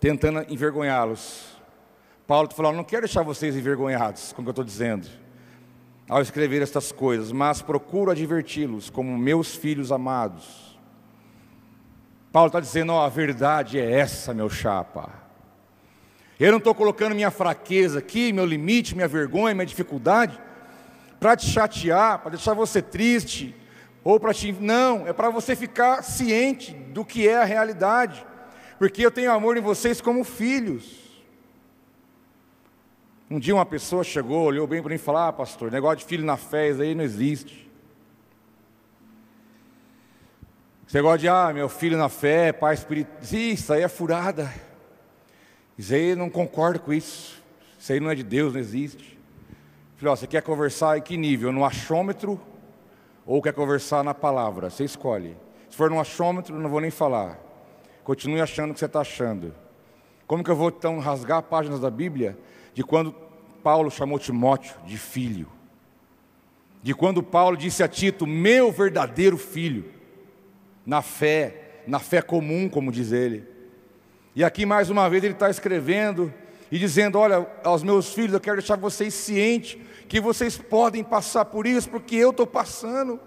tentando 0.00 0.50
envergonhá-los. 0.50 1.60
Paulo 2.26 2.48
falando: 2.54 2.76
Não 2.76 2.84
quero 2.84 3.02
deixar 3.02 3.22
vocês 3.22 3.56
envergonhados 3.56 4.32
com 4.32 4.40
o 4.40 4.44
que 4.44 4.48
eu 4.48 4.52
estou 4.52 4.64
dizendo, 4.64 5.06
ao 6.08 6.22
escrever 6.22 6.62
estas 6.62 6.92
coisas, 6.92 7.32
mas 7.32 7.60
procuro 7.60 8.10
adverti-los 8.10 8.88
como 8.88 9.18
meus 9.18 9.54
filhos 9.54 9.92
amados. 9.92 10.71
Paulo 12.32 12.46
está 12.46 12.58
dizendo: 12.58 12.92
Ó, 12.92 13.04
a 13.04 13.10
verdade 13.10 13.78
é 13.78 13.92
essa, 13.92 14.32
meu 14.32 14.48
chapa. 14.48 15.10
Eu 16.40 16.50
não 16.50 16.58
estou 16.58 16.74
colocando 16.74 17.14
minha 17.14 17.30
fraqueza 17.30 17.98
aqui, 17.98 18.32
meu 18.32 18.46
limite, 18.46 18.96
minha 18.96 19.06
vergonha, 19.06 19.54
minha 19.54 19.66
dificuldade, 19.66 20.40
para 21.20 21.36
te 21.36 21.46
chatear, 21.46 22.18
para 22.20 22.30
deixar 22.30 22.54
você 22.54 22.80
triste, 22.80 23.54
ou 24.02 24.18
para 24.18 24.32
te. 24.32 24.50
Não, 24.50 25.06
é 25.06 25.12
para 25.12 25.28
você 25.28 25.54
ficar 25.54 26.02
ciente 26.02 26.72
do 26.72 27.04
que 27.04 27.28
é 27.28 27.36
a 27.36 27.44
realidade, 27.44 28.26
porque 28.78 29.04
eu 29.04 29.10
tenho 29.10 29.30
amor 29.30 29.58
em 29.58 29.60
vocês 29.60 30.00
como 30.00 30.24
filhos. 30.24 31.02
Um 33.30 33.38
dia 33.38 33.54
uma 33.54 33.66
pessoa 33.66 34.02
chegou, 34.02 34.44
olhou 34.44 34.66
bem 34.66 34.80
para 34.80 34.88
mim 34.88 34.96
e 34.96 34.98
falou: 34.98 35.20
Ah, 35.20 35.32
pastor, 35.32 35.70
negócio 35.70 35.98
de 35.98 36.06
filho 36.06 36.24
na 36.24 36.38
fé, 36.38 36.70
isso 36.70 36.80
aí 36.80 36.94
não 36.94 37.04
existe. 37.04 37.70
Esse 40.92 40.98
negócio 40.98 41.20
de, 41.20 41.28
ah, 41.28 41.50
meu 41.54 41.70
filho 41.70 41.96
na 41.96 42.10
fé, 42.10 42.52
pai 42.52 42.74
espiritual, 42.74 43.16
isso 43.22 43.72
aí 43.72 43.80
é 43.80 43.88
furada. 43.88 44.52
Isso 45.78 45.94
aí 45.94 46.14
não 46.14 46.28
concordo 46.28 46.80
com 46.80 46.92
isso. 46.92 47.42
Isso 47.78 47.94
aí 47.94 47.98
não 47.98 48.10
é 48.10 48.14
de 48.14 48.22
Deus, 48.22 48.52
não 48.52 48.60
existe. 48.60 49.18
Falei, 49.96 50.12
ó, 50.12 50.16
você 50.16 50.26
quer 50.26 50.42
conversar 50.42 50.98
em 50.98 51.00
que 51.00 51.16
nível? 51.16 51.50
No 51.50 51.64
achômetro 51.64 52.38
ou 53.24 53.40
quer 53.40 53.54
conversar 53.54 54.04
na 54.04 54.12
palavra? 54.12 54.68
Você 54.68 54.84
escolhe. 54.84 55.34
Se 55.70 55.78
for 55.78 55.88
no 55.88 55.98
achômetro, 55.98 56.58
não 56.58 56.68
vou 56.68 56.78
nem 56.78 56.90
falar. 56.90 57.38
Continue 58.04 58.42
achando 58.42 58.72
o 58.72 58.74
que 58.74 58.80
você 58.80 58.84
está 58.84 59.00
achando. 59.00 59.54
Como 60.26 60.44
que 60.44 60.50
eu 60.50 60.56
vou 60.56 60.68
então 60.68 60.98
rasgar 60.98 61.42
páginas 61.42 61.80
da 61.80 61.90
Bíblia 61.90 62.36
de 62.74 62.84
quando 62.84 63.14
Paulo 63.62 63.90
chamou 63.90 64.18
Timóteo 64.18 64.76
de 64.84 64.98
filho? 64.98 65.48
De 66.82 66.94
quando 66.94 67.22
Paulo 67.22 67.56
disse 67.56 67.82
a 67.82 67.88
Tito, 67.88 68.26
meu 68.26 68.70
verdadeiro 68.70 69.38
filho, 69.38 70.01
na 70.84 71.02
fé, 71.02 71.82
na 71.86 71.98
fé 71.98 72.22
comum, 72.22 72.68
como 72.68 72.92
diz 72.92 73.12
ele. 73.12 73.46
E 74.34 74.42
aqui 74.42 74.64
mais 74.64 74.90
uma 74.90 75.08
vez 75.08 75.22
ele 75.22 75.34
está 75.34 75.50
escrevendo 75.50 76.32
e 76.70 76.78
dizendo: 76.78 77.18
Olha, 77.18 77.46
aos 77.62 77.82
meus 77.82 78.14
filhos, 78.14 78.32
eu 78.32 78.40
quero 78.40 78.56
deixar 78.56 78.76
vocês 78.76 79.12
cientes 79.14 79.78
que 80.08 80.20
vocês 80.20 80.58
podem 80.58 81.02
passar 81.02 81.44
por 81.46 81.66
isso, 81.66 81.88
porque 81.88 82.16
eu 82.16 82.30
estou 82.30 82.46
passando. 82.46 83.20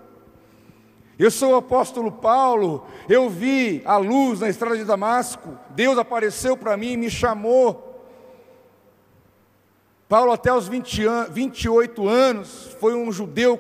Eu 1.18 1.32
sou 1.32 1.54
o 1.54 1.56
apóstolo 1.56 2.12
Paulo, 2.12 2.86
eu 3.08 3.30
vi 3.30 3.82
a 3.86 3.96
luz 3.96 4.42
na 4.42 4.50
estrada 4.50 4.78
de 4.78 4.84
Damasco, 4.84 5.58
Deus 5.70 5.98
apareceu 5.98 6.58
para 6.58 6.76
mim 6.76 6.92
e 6.92 6.98
me 6.98 7.10
chamou. 7.10 7.86
Paulo, 10.10 10.32
até 10.32 10.54
os 10.54 10.68
20 10.68 11.06
an 11.08 11.28
28 11.32 12.08
anos, 12.08 12.76
foi 12.80 12.94
um 12.94 13.12
judeu, 13.12 13.58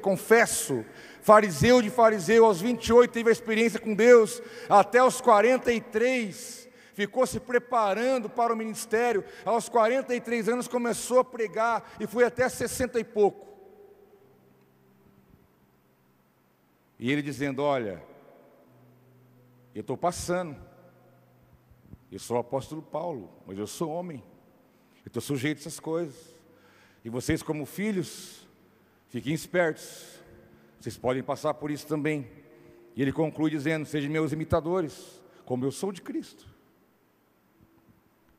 confesso, 0.00 0.84
fariseu 1.22 1.80
de 1.80 1.88
fariseu, 1.88 2.44
aos 2.44 2.60
28 2.60 3.10
teve 3.10 3.30
a 3.30 3.32
experiência 3.32 3.80
com 3.80 3.94
Deus, 3.94 4.42
até 4.68 5.02
os 5.02 5.20
43 5.20 6.68
ficou 6.92 7.26
se 7.26 7.40
preparando 7.40 8.28
para 8.28 8.52
o 8.52 8.56
ministério, 8.56 9.24
aos 9.44 9.68
43 9.68 10.48
anos 10.48 10.68
começou 10.68 11.20
a 11.20 11.24
pregar 11.24 11.94
e 11.98 12.06
foi 12.06 12.24
até 12.24 12.48
60 12.48 13.00
e 13.00 13.04
pouco. 13.04 13.50
E 16.98 17.10
ele 17.10 17.22
dizendo: 17.22 17.62
Olha, 17.62 18.02
eu 19.74 19.80
estou 19.80 19.96
passando, 19.96 20.56
eu 22.10 22.18
sou 22.18 22.36
o 22.36 22.40
apóstolo 22.40 22.82
Paulo, 22.82 23.32
mas 23.46 23.58
eu 23.58 23.66
sou 23.66 23.90
homem, 23.90 24.22
eu 25.04 25.08
estou 25.08 25.22
sujeito 25.22 25.58
a 25.58 25.60
essas 25.60 25.80
coisas. 25.80 26.32
E 27.04 27.08
vocês, 27.08 27.42
como 27.42 27.66
filhos, 27.66 28.46
fiquem 29.08 29.34
espertos, 29.34 30.21
vocês 30.82 30.98
podem 30.98 31.22
passar 31.22 31.54
por 31.54 31.70
isso 31.70 31.86
também. 31.86 32.28
E 32.96 33.02
ele 33.02 33.12
conclui 33.12 33.50
dizendo: 33.50 33.86
Sejam 33.86 34.10
meus 34.10 34.32
imitadores, 34.32 35.22
como 35.44 35.64
eu 35.64 35.70
sou 35.70 35.92
de 35.92 36.02
Cristo. 36.02 36.44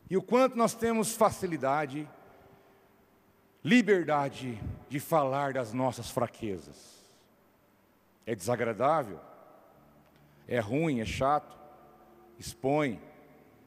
E 0.09 0.17
o 0.17 0.21
quanto 0.21 0.57
nós 0.57 0.75
temos 0.75 1.15
facilidade, 1.15 2.07
liberdade 3.63 4.61
de 4.89 4.99
falar 4.99 5.53
das 5.53 5.71
nossas 5.71 6.09
fraquezas. 6.09 7.01
É 8.25 8.35
desagradável, 8.35 9.21
é 10.45 10.59
ruim, 10.59 10.99
é 10.99 11.05
chato, 11.05 11.57
expõe. 12.37 13.01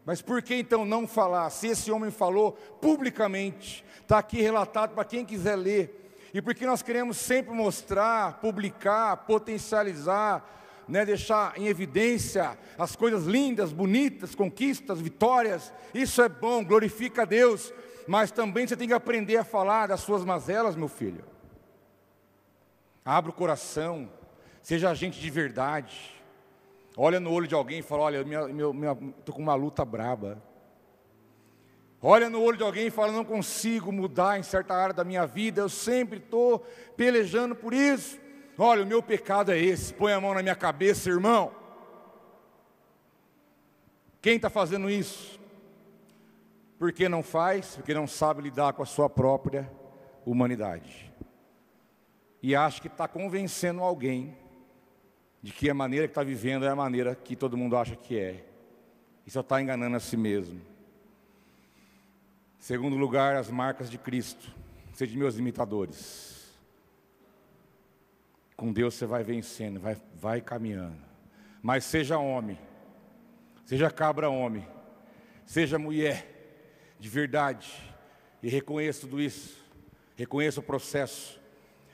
Mas 0.04 0.20
por 0.20 0.42
que 0.42 0.54
então 0.54 0.84
não 0.84 1.08
falar? 1.08 1.48
Se 1.48 1.68
esse 1.68 1.90
homem 1.90 2.10
falou 2.10 2.52
publicamente, 2.52 3.82
está 4.02 4.18
aqui 4.18 4.42
relatado 4.42 4.94
para 4.94 5.04
quem 5.04 5.24
quiser 5.24 5.56
ler. 5.56 6.05
E 6.32 6.42
porque 6.42 6.66
nós 6.66 6.82
queremos 6.82 7.16
sempre 7.16 7.54
mostrar, 7.54 8.40
publicar, 8.40 9.16
potencializar, 9.18 10.84
né, 10.88 11.04
deixar 11.04 11.58
em 11.58 11.66
evidência 11.66 12.56
as 12.78 12.94
coisas 12.94 13.24
lindas, 13.24 13.72
bonitas, 13.72 14.34
conquistas, 14.34 15.00
vitórias. 15.00 15.72
Isso 15.94 16.22
é 16.22 16.28
bom, 16.28 16.64
glorifica 16.64 17.22
a 17.22 17.24
Deus. 17.24 17.72
Mas 18.06 18.30
também 18.30 18.66
você 18.66 18.76
tem 18.76 18.88
que 18.88 18.94
aprender 18.94 19.36
a 19.36 19.44
falar 19.44 19.88
das 19.88 20.00
suas 20.00 20.24
mazelas, 20.24 20.76
meu 20.76 20.88
filho. 20.88 21.24
Abra 23.04 23.30
o 23.30 23.34
coração, 23.34 24.08
seja 24.62 24.94
gente 24.94 25.20
de 25.20 25.30
verdade. 25.30 26.12
Olha 26.96 27.20
no 27.20 27.32
olho 27.32 27.46
de 27.46 27.54
alguém 27.54 27.80
e 27.80 27.82
fala: 27.82 28.02
Olha, 28.02 28.24
estou 29.18 29.34
com 29.34 29.42
uma 29.42 29.54
luta 29.54 29.84
braba. 29.84 30.42
Olha 32.02 32.28
no 32.28 32.42
olho 32.42 32.56
de 32.56 32.62
alguém 32.62 32.86
e 32.86 32.90
fala: 32.90 33.12
Não 33.12 33.24
consigo 33.24 33.90
mudar 33.90 34.38
em 34.38 34.42
certa 34.42 34.74
área 34.74 34.94
da 34.94 35.04
minha 35.04 35.26
vida, 35.26 35.60
eu 35.60 35.68
sempre 35.68 36.18
estou 36.18 36.60
pelejando 36.96 37.54
por 37.54 37.72
isso. 37.72 38.18
Olha, 38.58 38.82
o 38.82 38.86
meu 38.86 39.02
pecado 39.02 39.52
é 39.52 39.58
esse. 39.58 39.92
Põe 39.92 40.12
a 40.12 40.20
mão 40.20 40.34
na 40.34 40.42
minha 40.42 40.54
cabeça, 40.54 41.10
irmão. 41.10 41.52
Quem 44.20 44.36
está 44.36 44.48
fazendo 44.48 44.90
isso? 44.90 45.38
Porque 46.78 47.08
não 47.08 47.22
faz? 47.22 47.76
Porque 47.76 47.94
não 47.94 48.06
sabe 48.06 48.42
lidar 48.42 48.72
com 48.72 48.82
a 48.82 48.86
sua 48.86 49.08
própria 49.08 49.70
humanidade. 50.24 51.12
E 52.42 52.54
acha 52.54 52.80
que 52.80 52.88
está 52.88 53.06
convencendo 53.06 53.82
alguém 53.82 54.36
de 55.42 55.52
que 55.52 55.70
a 55.70 55.74
maneira 55.74 56.06
que 56.06 56.12
está 56.12 56.22
vivendo 56.22 56.64
é 56.64 56.68
a 56.68 56.76
maneira 56.76 57.14
que 57.14 57.36
todo 57.36 57.56
mundo 57.56 57.76
acha 57.76 57.94
que 57.94 58.18
é. 58.18 58.44
E 59.26 59.30
só 59.30 59.40
está 59.40 59.60
enganando 59.60 59.96
a 59.96 60.00
si 60.00 60.16
mesmo. 60.16 60.60
Segundo 62.66 62.96
lugar, 62.96 63.36
as 63.36 63.48
marcas 63.48 63.88
de 63.88 63.96
Cristo. 63.96 64.52
Sede 64.92 65.16
meus 65.16 65.38
imitadores. 65.38 66.52
Com 68.56 68.72
Deus 68.72 68.94
você 68.94 69.06
vai 69.06 69.22
vencendo, 69.22 69.78
vai, 69.78 69.96
vai 70.16 70.40
caminhando. 70.40 71.00
Mas 71.62 71.84
seja 71.84 72.18
homem, 72.18 72.58
seja 73.64 73.88
cabra 73.88 74.28
homem, 74.28 74.66
seja 75.44 75.78
mulher 75.78 76.26
de 76.98 77.08
verdade, 77.08 77.72
e 78.42 78.48
reconheça 78.48 79.02
tudo 79.02 79.20
isso, 79.20 79.64
reconheça 80.16 80.58
o 80.58 80.62
processo. 80.64 81.40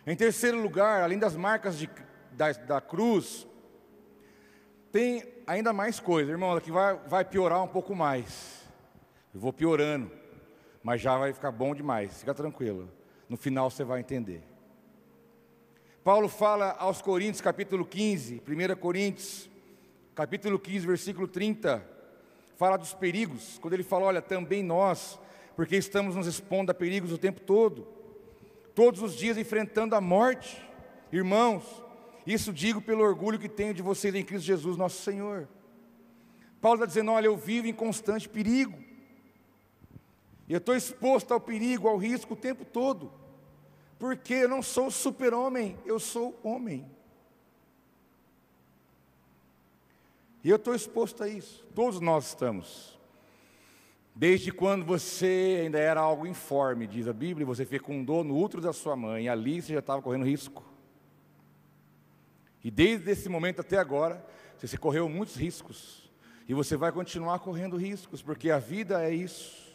Em 0.07 0.17
terceiro 0.17 0.59
lugar, 0.59 1.03
além 1.03 1.19
das 1.19 1.37
marcas 1.37 1.77
de, 1.77 1.91
da, 2.31 2.51
da 2.51 2.81
cruz, 2.81 3.47
tem 4.91 5.23
ainda 5.47 5.71
mais 5.75 6.01
coisa, 6.01 6.31
irmão, 6.31 6.59
que 6.61 6.73
vai, 6.73 6.97
vai 7.07 7.27
piorar 7.27 7.63
um 7.63 7.69
pouco 7.69 7.95
mais. 7.95 8.67
Eu 9.35 9.41
vou 9.41 9.53
piorando, 9.53 10.22
mas 10.83 11.01
já 11.01 11.17
vai 11.17 11.33
ficar 11.33 11.51
bom 11.51 11.75
demais, 11.75 12.21
fica 12.21 12.35
tranquilo. 12.35 12.89
No 13.29 13.37
final 13.37 13.71
você 13.71 13.85
vai 13.85 14.01
entender. 14.01 14.43
Paulo 16.03 16.29
fala 16.29 16.73
aos 16.79 17.01
Coríntios, 17.01 17.41
capítulo 17.41 17.85
15, 17.85 18.43
1 18.47 18.77
Coríntios, 18.77 19.49
capítulo 20.15 20.59
15, 20.59 20.87
versículo 20.87 21.29
30, 21.29 21.83
fala 22.57 22.77
dos 22.77 22.93
perigos, 22.93 23.59
quando 23.61 23.75
ele 23.75 23.85
fala: 23.85 24.07
Olha, 24.07 24.21
também 24.21 24.63
nós, 24.63 25.19
porque 25.55 25.77
estamos 25.77 26.17
nos 26.17 26.27
expondo 26.27 26.73
a 26.73 26.75
perigos 26.75 27.13
o 27.13 27.19
tempo 27.19 27.41
todo, 27.41 27.87
todos 28.75 29.01
os 29.01 29.15
dias 29.15 29.39
enfrentando 29.39 29.95
a 29.95 30.01
morte, 30.01 30.61
irmãos, 31.13 31.63
isso 32.27 32.53
digo 32.53 32.81
pelo 32.81 33.05
orgulho 33.05 33.39
que 33.39 33.49
tenho 33.49 33.73
de 33.73 33.83
vocês 33.83 34.15
em 34.15 34.25
Cristo 34.25 34.47
Jesus, 34.47 34.77
nosso 34.77 35.03
Senhor. 35.03 35.49
Paulo 36.61 36.77
está 36.77 36.87
dizendo: 36.87 37.13
Olha, 37.13 37.27
eu 37.27 37.37
vivo 37.37 37.69
em 37.69 37.73
constante 37.73 38.29
perigo, 38.29 38.77
eu 40.49 40.59
estou 40.59 40.75
exposto 40.75 41.33
ao 41.33 41.41
perigo, 41.41 41.89
ao 41.89 41.97
risco 41.97 42.35
o 42.35 42.37
tempo 42.37 42.65
todo 42.65 43.23
porque 44.03 44.35
eu 44.35 44.49
não 44.49 44.61
sou 44.65 44.91
super-homem, 44.91 45.79
eu 45.87 46.01
sou 46.01 46.37
homem. 46.43 46.91
E 50.43 50.51
eu 50.51 50.57
estou 50.57 50.75
exposto 50.75 51.23
a 51.23 51.29
isso, 51.29 51.65
todos 51.73 52.01
nós 52.01 52.27
estamos. 52.27 52.99
Desde 54.13 54.51
quando 54.51 54.85
você 54.85 55.61
ainda 55.63 55.79
era 55.79 56.01
algo 56.01 56.27
informe, 56.27 56.89
diz 56.89 57.07
a 57.07 57.13
Bíblia, 57.13 57.47
você 57.47 57.65
fecundou 57.65 58.25
no 58.25 58.37
útero 58.37 58.61
da 58.61 58.73
sua 58.73 58.97
mãe, 58.97 59.29
ali 59.29 59.63
você 59.63 59.75
já 59.75 59.79
estava 59.79 60.03
correndo 60.03 60.25
risco. 60.25 60.65
E 62.65 62.73
desde 62.73 63.09
esse 63.09 63.29
momento 63.29 63.61
até 63.61 63.79
agora, 63.79 64.27
você 64.59 64.77
correu 64.77 65.09
muitos 65.09 65.37
riscos. 65.37 66.11
E 66.49 66.55
você 66.55 66.77
vai 66.77 66.91
continuar 66.91 67.39
correndo 67.39 67.77
riscos, 67.77 68.21
porque 68.21 68.51
a 68.51 68.59
vida 68.59 69.01
é 69.01 69.15
isso. 69.15 69.72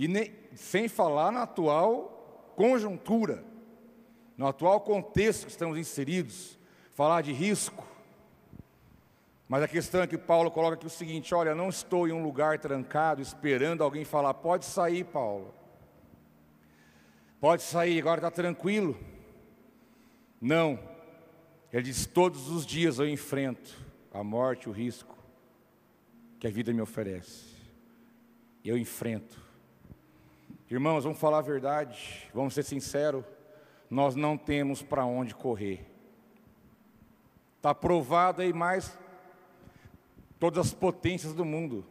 E 0.00 0.08
nem, 0.08 0.32
sem 0.54 0.88
falar 0.88 1.30
na 1.30 1.42
atual 1.42 2.54
conjuntura, 2.56 3.44
no 4.34 4.46
atual 4.46 4.80
contexto 4.80 5.44
que 5.44 5.50
estamos 5.50 5.76
inseridos, 5.76 6.58
falar 6.92 7.20
de 7.20 7.34
risco. 7.34 7.86
Mas 9.46 9.62
a 9.62 9.68
questão 9.68 10.00
é 10.00 10.06
que 10.06 10.16
Paulo 10.16 10.50
coloca 10.50 10.76
aqui 10.76 10.86
o 10.86 10.88
seguinte: 10.88 11.34
olha, 11.34 11.54
não 11.54 11.68
estou 11.68 12.08
em 12.08 12.12
um 12.12 12.22
lugar 12.22 12.58
trancado 12.58 13.20
esperando 13.20 13.84
alguém 13.84 14.02
falar, 14.02 14.32
pode 14.32 14.64
sair, 14.64 15.04
Paulo. 15.04 15.54
Pode 17.38 17.60
sair, 17.60 18.00
agora 18.00 18.20
está 18.20 18.30
tranquilo. 18.30 18.98
Não. 20.40 20.80
Ele 21.70 21.82
diz: 21.82 22.06
todos 22.06 22.48
os 22.48 22.64
dias 22.64 22.98
eu 22.98 23.06
enfrento 23.06 23.76
a 24.14 24.24
morte, 24.24 24.66
o 24.66 24.72
risco 24.72 25.14
que 26.38 26.46
a 26.46 26.50
vida 26.50 26.72
me 26.72 26.80
oferece. 26.80 27.54
Eu 28.64 28.78
enfrento. 28.78 29.49
Irmãos, 30.70 31.02
vamos 31.02 31.18
falar 31.18 31.38
a 31.38 31.42
verdade, 31.42 32.30
vamos 32.32 32.54
ser 32.54 32.62
sinceros, 32.62 33.24
nós 33.90 34.14
não 34.14 34.38
temos 34.38 34.84
para 34.84 35.04
onde 35.04 35.34
correr. 35.34 35.84
Está 37.56 37.74
provado 37.74 38.40
aí 38.40 38.52
mais 38.52 38.96
todas 40.38 40.68
as 40.68 40.72
potências 40.72 41.34
do 41.34 41.44
mundo. 41.44 41.84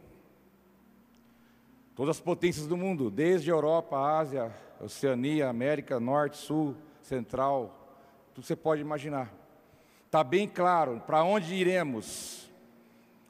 Todas 1.94 2.16
as 2.16 2.22
potências 2.22 2.66
do 2.66 2.74
mundo, 2.74 3.10
desde 3.10 3.50
Europa, 3.50 3.98
Ásia, 3.98 4.50
Oceania, 4.80 5.50
América, 5.50 6.00
Norte, 6.00 6.38
Sul, 6.38 6.74
Central, 7.02 7.98
tudo 8.32 8.46
você 8.46 8.56
pode 8.56 8.80
imaginar. 8.80 9.30
Está 10.06 10.24
bem 10.24 10.48
claro 10.48 11.02
para 11.06 11.22
onde 11.22 11.54
iremos. 11.54 12.50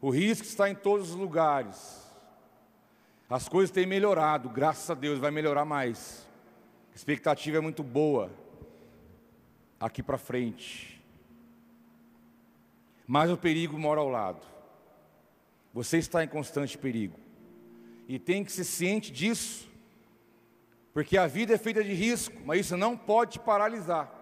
O 0.00 0.10
risco 0.10 0.46
está 0.46 0.70
em 0.70 0.76
todos 0.76 1.10
os 1.10 1.16
lugares. 1.16 2.08
As 3.30 3.48
coisas 3.48 3.70
têm 3.70 3.86
melhorado, 3.86 4.48
graças 4.48 4.90
a 4.90 4.94
Deus 4.94 5.20
vai 5.20 5.30
melhorar 5.30 5.64
mais. 5.64 6.28
A 6.92 6.96
expectativa 6.96 7.58
é 7.58 7.60
muito 7.60 7.84
boa 7.84 8.28
aqui 9.78 10.02
para 10.02 10.18
frente. 10.18 11.00
Mas 13.06 13.30
o 13.30 13.36
perigo 13.36 13.78
mora 13.78 14.00
ao 14.00 14.08
lado. 14.08 14.44
Você 15.72 15.98
está 15.98 16.24
em 16.24 16.28
constante 16.28 16.76
perigo. 16.76 17.16
E 18.08 18.18
tem 18.18 18.42
que 18.42 18.50
ser 18.50 18.64
ciente 18.64 19.12
disso. 19.12 19.70
Porque 20.92 21.16
a 21.16 21.28
vida 21.28 21.54
é 21.54 21.58
feita 21.58 21.84
de 21.84 21.94
risco, 21.94 22.36
mas 22.44 22.60
isso 22.60 22.76
não 22.76 22.96
pode 22.96 23.34
te 23.34 23.38
paralisar. 23.38 24.12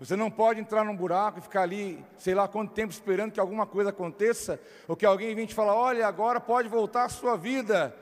Você 0.00 0.16
não 0.16 0.30
pode 0.30 0.60
entrar 0.60 0.86
num 0.86 0.96
buraco 0.96 1.38
e 1.38 1.42
ficar 1.42 1.62
ali, 1.62 2.02
sei 2.16 2.34
lá 2.34 2.48
quanto 2.48 2.72
tempo 2.72 2.94
esperando 2.94 3.32
que 3.32 3.40
alguma 3.40 3.66
coisa 3.66 3.90
aconteça, 3.90 4.58
ou 4.88 4.96
que 4.96 5.04
alguém 5.04 5.34
venha 5.34 5.46
te 5.46 5.54
falar: 5.54 5.74
olha, 5.74 6.06
agora 6.06 6.40
pode 6.40 6.66
voltar 6.66 7.04
a 7.04 7.08
sua 7.10 7.36
vida. 7.36 7.94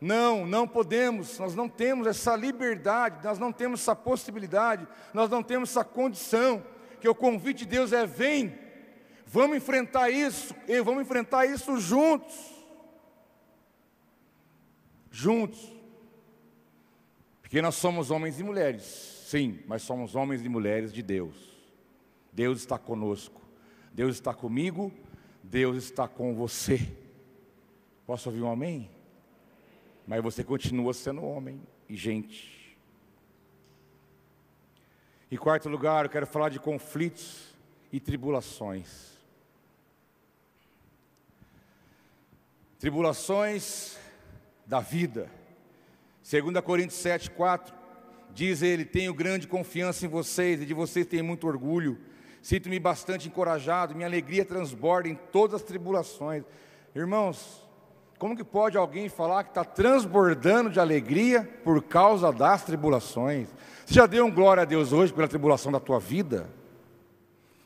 Não, 0.00 0.46
não 0.46 0.66
podemos, 0.66 1.38
nós 1.38 1.54
não 1.54 1.68
temos 1.68 2.06
essa 2.06 2.34
liberdade, 2.34 3.22
nós 3.22 3.38
não 3.38 3.52
temos 3.52 3.80
essa 3.80 3.94
possibilidade, 3.94 4.88
nós 5.12 5.28
não 5.28 5.42
temos 5.42 5.70
essa 5.70 5.84
condição, 5.84 6.64
que 7.00 7.08
o 7.08 7.14
convite 7.14 7.60
de 7.60 7.66
Deus 7.66 7.92
é: 7.92 8.06
vem, 8.06 8.58
vamos 9.26 9.58
enfrentar 9.58 10.08
isso, 10.08 10.54
e 10.66 10.80
vamos 10.80 11.02
enfrentar 11.02 11.44
isso 11.44 11.78
juntos. 11.78 12.34
Juntos. 15.10 15.70
Porque 17.42 17.60
nós 17.60 17.74
somos 17.74 18.10
homens 18.10 18.40
e 18.40 18.42
mulheres, 18.42 18.84
sim, 19.26 19.60
mas 19.66 19.82
somos 19.82 20.14
homens 20.14 20.42
e 20.42 20.48
mulheres 20.48 20.94
de 20.94 21.02
Deus. 21.02 21.50
Deus 22.32 22.60
está 22.60 22.78
conosco, 22.78 23.42
Deus 23.92 24.14
está 24.14 24.32
comigo, 24.32 24.90
Deus 25.42 25.76
está 25.76 26.08
com 26.08 26.34
você. 26.34 26.96
Posso 28.06 28.30
ouvir 28.30 28.40
um 28.40 28.50
amém? 28.50 28.88
Mas 30.10 30.20
você 30.24 30.42
continua 30.42 30.92
sendo 30.92 31.22
homem 31.22 31.62
e 31.88 31.94
gente. 31.94 32.76
Em 35.30 35.36
quarto 35.36 35.68
lugar, 35.68 36.04
eu 36.04 36.10
quero 36.10 36.26
falar 36.26 36.48
de 36.48 36.58
conflitos 36.58 37.54
e 37.92 38.00
tribulações. 38.00 39.12
Tribulações 42.80 43.96
da 44.66 44.80
vida. 44.80 45.30
2 46.28 46.60
Coríntios 46.64 46.98
7, 46.98 47.30
4, 47.30 47.72
diz 48.34 48.62
ele: 48.62 48.84
Tenho 48.84 49.14
grande 49.14 49.46
confiança 49.46 50.04
em 50.04 50.08
vocês 50.08 50.60
e 50.60 50.66
de 50.66 50.74
vocês 50.74 51.06
tenho 51.06 51.22
muito 51.22 51.46
orgulho. 51.46 52.00
Sinto-me 52.42 52.80
bastante 52.80 53.28
encorajado, 53.28 53.94
minha 53.94 54.08
alegria 54.08 54.44
transborda 54.44 55.08
em 55.08 55.14
todas 55.14 55.54
as 55.54 55.62
tribulações. 55.62 56.42
Irmãos, 56.96 57.69
como 58.20 58.36
que 58.36 58.44
pode 58.44 58.76
alguém 58.76 59.08
falar 59.08 59.44
que 59.44 59.48
está 59.48 59.64
transbordando 59.64 60.68
de 60.68 60.78
alegria 60.78 61.42
por 61.64 61.82
causa 61.82 62.30
das 62.30 62.62
tribulações? 62.62 63.48
Você 63.86 63.94
já 63.94 64.04
deu 64.04 64.26
um 64.26 64.30
glória 64.30 64.62
a 64.62 64.66
Deus 64.66 64.92
hoje 64.92 65.10
pela 65.10 65.26
tribulação 65.26 65.72
da 65.72 65.80
tua 65.80 65.98
vida? 65.98 66.46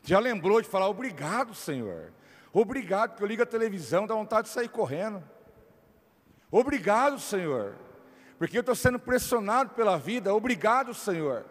Já 0.01 0.17
lembrou 0.17 0.61
de 0.61 0.69
falar 0.69 0.87
obrigado, 0.87 1.53
Senhor. 1.53 2.13
Obrigado, 2.53 3.09
porque 3.09 3.23
eu 3.23 3.27
ligo 3.27 3.43
a 3.43 3.45
televisão, 3.45 4.07
dá 4.07 4.15
vontade 4.15 4.47
de 4.47 4.53
sair 4.53 4.69
correndo. 4.69 5.21
Obrigado, 6.49 7.19
Senhor, 7.19 7.75
porque 8.39 8.57
eu 8.57 8.61
estou 8.61 8.75
sendo 8.75 8.97
pressionado 8.97 9.71
pela 9.71 9.97
vida. 9.97 10.33
Obrigado, 10.33 10.93
Senhor. 10.93 11.45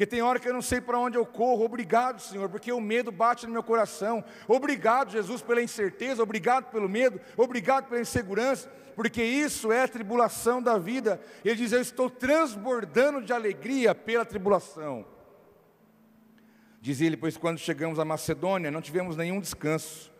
Que 0.00 0.06
tem 0.06 0.22
hora 0.22 0.40
que 0.40 0.48
eu 0.48 0.54
não 0.54 0.62
sei 0.62 0.80
para 0.80 0.98
onde 0.98 1.18
eu 1.18 1.26
corro. 1.26 1.62
Obrigado, 1.62 2.22
Senhor, 2.22 2.48
porque 2.48 2.72
o 2.72 2.80
medo 2.80 3.12
bate 3.12 3.46
no 3.46 3.52
meu 3.52 3.62
coração. 3.62 4.24
Obrigado, 4.48 5.10
Jesus, 5.10 5.42
pela 5.42 5.60
incerteza. 5.60 6.22
Obrigado 6.22 6.70
pelo 6.70 6.88
medo. 6.88 7.20
Obrigado 7.36 7.86
pela 7.86 8.00
insegurança, 8.00 8.72
porque 8.96 9.22
isso 9.22 9.70
é 9.70 9.82
a 9.82 9.88
tribulação 9.88 10.62
da 10.62 10.78
vida. 10.78 11.20
Ele 11.44 11.56
diz: 11.56 11.72
Eu 11.72 11.82
estou 11.82 12.08
transbordando 12.08 13.20
de 13.20 13.30
alegria 13.30 13.94
pela 13.94 14.24
tribulação. 14.24 15.04
Diz 16.80 17.02
ele, 17.02 17.18
pois 17.18 17.36
quando 17.36 17.58
chegamos 17.58 17.98
à 17.98 18.04
Macedônia, 18.06 18.70
não 18.70 18.80
tivemos 18.80 19.18
nenhum 19.18 19.38
descanso, 19.38 20.10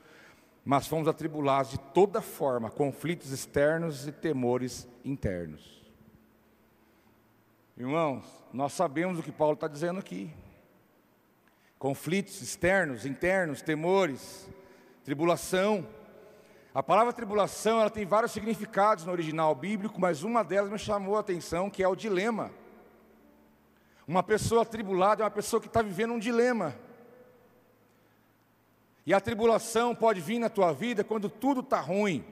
mas 0.63 0.87
fomos 0.87 1.09
atribulados 1.09 1.71
de 1.71 1.81
toda 1.95 2.21
forma, 2.21 2.71
conflitos 2.71 3.33
externos 3.33 4.07
e 4.07 4.13
temores 4.13 4.87
internos. 5.03 5.80
Irmãos, 7.81 8.23
nós 8.53 8.75
sabemos 8.75 9.19
o 9.19 9.23
que 9.23 9.33
Paulo 9.33 9.55
está 9.55 9.67
dizendo 9.67 9.99
aqui. 9.99 10.31
Conflitos 11.79 12.43
externos, 12.43 13.07
internos, 13.07 13.63
temores, 13.63 14.47
tribulação. 15.03 15.89
A 16.75 16.83
palavra 16.83 17.11
tribulação 17.11 17.81
ela 17.81 17.89
tem 17.89 18.05
vários 18.05 18.33
significados 18.33 19.07
no 19.07 19.13
original 19.13 19.55
bíblico, 19.55 19.99
mas 19.99 20.23
uma 20.23 20.45
delas 20.45 20.71
me 20.71 20.79
chamou 20.79 21.17
a 21.17 21.21
atenção, 21.21 21.71
que 21.71 21.83
é 21.83 21.89
o 21.89 21.97
dilema. 21.97 22.51
Uma 24.07 24.23
pessoa 24.23 24.61
atribulada 24.61 25.23
é 25.23 25.25
uma 25.25 25.31
pessoa 25.31 25.59
que 25.59 25.67
está 25.67 25.81
vivendo 25.81 26.13
um 26.13 26.19
dilema. 26.19 26.77
E 29.07 29.15
a 29.15 29.21
tribulação 29.23 29.95
pode 29.95 30.21
vir 30.21 30.39
na 30.39 30.51
tua 30.51 30.71
vida 30.75 31.03
quando 31.03 31.31
tudo 31.31 31.61
está 31.61 31.81
ruim. 31.81 32.23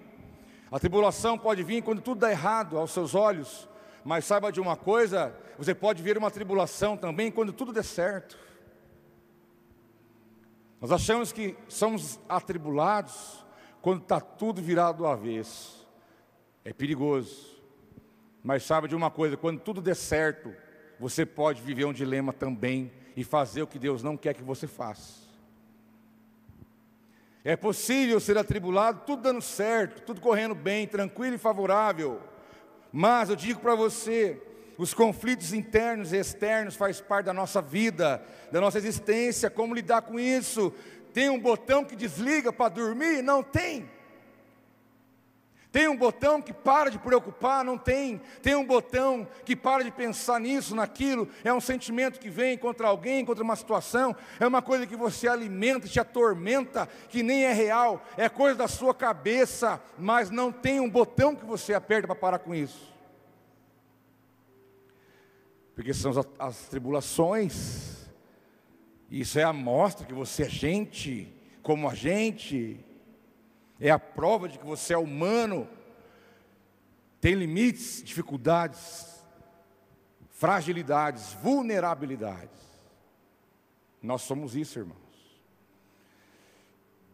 A 0.70 0.78
tribulação 0.78 1.38
pode 1.38 1.62
vir 1.62 1.82
quando 1.82 2.02
tudo 2.02 2.20
dá 2.20 2.30
errado 2.30 2.76
aos 2.76 2.90
seus 2.90 3.14
olhos. 3.14 3.66
Mas 4.08 4.24
saiba 4.24 4.50
de 4.50 4.58
uma 4.58 4.74
coisa: 4.74 5.36
você 5.58 5.74
pode 5.74 6.02
ver 6.02 6.16
uma 6.16 6.30
tribulação 6.30 6.96
também 6.96 7.30
quando 7.30 7.52
tudo 7.52 7.74
der 7.74 7.84
certo. 7.84 8.38
Nós 10.80 10.90
achamos 10.90 11.30
que 11.30 11.54
somos 11.68 12.18
atribulados 12.26 13.44
quando 13.82 14.00
está 14.00 14.18
tudo 14.18 14.62
virado 14.62 14.98
do 14.98 15.06
avesso. 15.06 15.86
É 16.64 16.72
perigoso. 16.72 17.60
Mas 18.42 18.62
saiba 18.62 18.88
de 18.88 18.96
uma 18.96 19.10
coisa: 19.10 19.36
quando 19.36 19.60
tudo 19.60 19.82
der 19.82 19.94
certo, 19.94 20.54
você 20.98 21.26
pode 21.26 21.60
viver 21.60 21.84
um 21.84 21.92
dilema 21.92 22.32
também 22.32 22.90
e 23.14 23.22
fazer 23.22 23.60
o 23.60 23.66
que 23.66 23.78
Deus 23.78 24.02
não 24.02 24.16
quer 24.16 24.32
que 24.32 24.42
você 24.42 24.66
faça. 24.66 25.28
É 27.44 27.56
possível 27.56 28.18
ser 28.20 28.38
atribulado, 28.38 29.02
tudo 29.04 29.20
dando 29.20 29.42
certo, 29.42 30.00
tudo 30.00 30.18
correndo 30.18 30.54
bem, 30.54 30.86
tranquilo 30.86 31.34
e 31.34 31.38
favorável. 31.38 32.22
Mas 33.00 33.30
eu 33.30 33.36
digo 33.36 33.60
para 33.60 33.76
você, 33.76 34.42
os 34.76 34.92
conflitos 34.92 35.52
internos 35.52 36.12
e 36.12 36.16
externos 36.16 36.74
faz 36.74 37.00
parte 37.00 37.26
da 37.26 37.32
nossa 37.32 37.62
vida, 37.62 38.20
da 38.50 38.60
nossa 38.60 38.76
existência, 38.76 39.48
como 39.48 39.72
lidar 39.72 40.02
com 40.02 40.18
isso? 40.18 40.74
Tem 41.14 41.30
um 41.30 41.38
botão 41.38 41.84
que 41.84 41.94
desliga 41.94 42.52
para 42.52 42.70
dormir? 42.70 43.22
Não 43.22 43.40
tem. 43.40 43.88
Tem 45.78 45.86
um 45.86 45.96
botão 45.96 46.42
que 46.42 46.52
para 46.52 46.90
de 46.90 46.98
preocupar? 46.98 47.64
Não 47.64 47.78
tem. 47.78 48.20
Tem 48.42 48.56
um 48.56 48.66
botão 48.66 49.28
que 49.44 49.54
para 49.54 49.84
de 49.84 49.92
pensar 49.92 50.40
nisso, 50.40 50.74
naquilo. 50.74 51.28
É 51.44 51.54
um 51.54 51.60
sentimento 51.60 52.18
que 52.18 52.28
vem 52.28 52.58
contra 52.58 52.88
alguém, 52.88 53.24
contra 53.24 53.44
uma 53.44 53.54
situação. 53.54 54.16
É 54.40 54.46
uma 54.48 54.60
coisa 54.60 54.88
que 54.88 54.96
você 54.96 55.28
alimenta, 55.28 55.86
te 55.86 56.00
atormenta, 56.00 56.88
que 57.08 57.22
nem 57.22 57.44
é 57.44 57.52
real. 57.52 58.02
É 58.16 58.28
coisa 58.28 58.56
da 58.56 58.66
sua 58.66 58.92
cabeça, 58.92 59.80
mas 59.96 60.30
não 60.30 60.50
tem 60.50 60.80
um 60.80 60.90
botão 60.90 61.36
que 61.36 61.46
você 61.46 61.72
aperta 61.72 62.08
para 62.08 62.16
parar 62.16 62.40
com 62.40 62.52
isso. 62.52 62.92
Porque 65.76 65.94
são 65.94 66.10
as, 66.10 66.26
as 66.40 66.58
tribulações. 66.62 68.10
Isso 69.08 69.38
é 69.38 69.44
a 69.44 69.52
mostra 69.52 70.04
que 70.04 70.12
você 70.12 70.42
é 70.42 70.48
gente, 70.48 71.32
como 71.62 71.88
a 71.88 71.94
gente 71.94 72.84
é 73.80 73.90
a 73.90 73.98
prova 73.98 74.48
de 74.48 74.58
que 74.58 74.66
você 74.66 74.94
é 74.94 74.98
humano, 74.98 75.68
tem 77.20 77.34
limites, 77.34 78.02
dificuldades, 78.02 79.24
fragilidades, 80.30 81.32
vulnerabilidades. 81.34 82.58
Nós 84.02 84.22
somos 84.22 84.54
isso, 84.54 84.78
irmãos. 84.78 84.96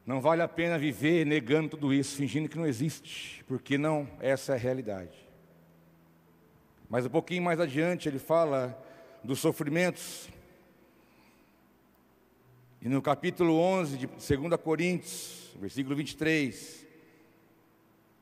Não 0.07 0.21
vale 0.21 0.43
a 0.43 0.49
pena 0.49 0.79
viver 0.79 1.25
negando 1.25 1.71
tudo 1.71 1.93
isso, 1.93 2.17
fingindo 2.17 2.49
que 2.49 2.59
não 2.59 2.67
existe, 2.67 3.43
porque 3.45 3.79
não, 3.79 4.07
essa 4.21 4.53
é 4.53 4.55
a 4.55 4.59
realidade. 4.59 5.17
Mas 6.91 7.07
um 7.07 7.11
pouquinho 7.11 7.43
mais 7.43 7.59
adiante 7.59 8.09
ele 8.09 8.19
fala 8.19 8.79
dos 9.23 9.41
sofrimentos. 9.41 10.29
E 12.85 12.89
no 12.91 13.01
capítulo 13.01 13.59
11 13.59 13.97
de 13.97 14.07
2 14.07 14.61
Coríntios, 14.63 15.57
versículo 15.59 15.97
23, 15.97 16.87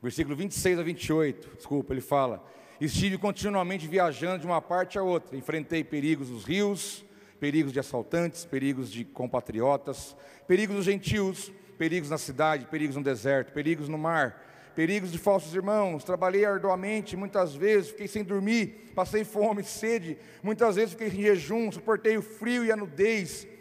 versículo 0.01 0.37
26 0.37 0.79
a 0.79 0.83
28, 0.83 1.49
desculpa, 1.57 1.93
ele 1.93 1.99
fala: 1.99 2.41
Estive 2.79 3.17
continuamente 3.17 3.85
viajando 3.89 4.39
de 4.39 4.45
uma 4.45 4.61
parte 4.61 4.97
a 4.97 5.03
outra, 5.03 5.35
enfrentei 5.35 5.83
perigos 5.83 6.29
dos 6.29 6.45
rios, 6.45 7.03
perigos 7.41 7.73
de 7.73 7.79
assaltantes, 7.81 8.45
perigos 8.45 8.89
de 8.89 9.03
compatriotas, 9.03 10.15
perigos 10.47 10.77
dos 10.77 10.85
gentios, 10.85 11.51
perigos 11.77 12.09
na 12.09 12.17
cidade, 12.17 12.65
perigos 12.67 12.95
no 12.95 13.03
deserto, 13.03 13.51
perigos 13.51 13.89
no 13.89 13.97
mar, 13.97 14.71
perigos 14.73 15.11
de 15.11 15.17
falsos 15.17 15.53
irmãos. 15.53 16.05
Trabalhei 16.05 16.45
arduamente, 16.45 17.17
muitas 17.17 17.53
vezes 17.53 17.89
fiquei 17.89 18.07
sem 18.07 18.23
dormir, 18.23 18.93
passei 18.95 19.25
fome, 19.25 19.61
sede, 19.61 20.17
muitas 20.41 20.77
vezes 20.77 20.91
fiquei 20.91 21.09
em 21.09 21.21
jejum, 21.21 21.69
suportei 21.69 22.15
o 22.15 22.21
frio 22.21 22.63
e 22.63 22.71
a 22.71 22.77
nudez. 22.77 23.51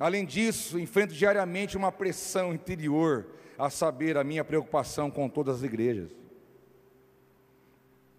Além 0.00 0.24
disso, 0.24 0.80
enfrento 0.80 1.12
diariamente 1.12 1.76
uma 1.76 1.92
pressão 1.92 2.54
interior, 2.54 3.26
a 3.58 3.68
saber, 3.68 4.16
a 4.16 4.24
minha 4.24 4.42
preocupação 4.42 5.10
com 5.10 5.28
todas 5.28 5.56
as 5.56 5.62
igrejas. 5.62 6.10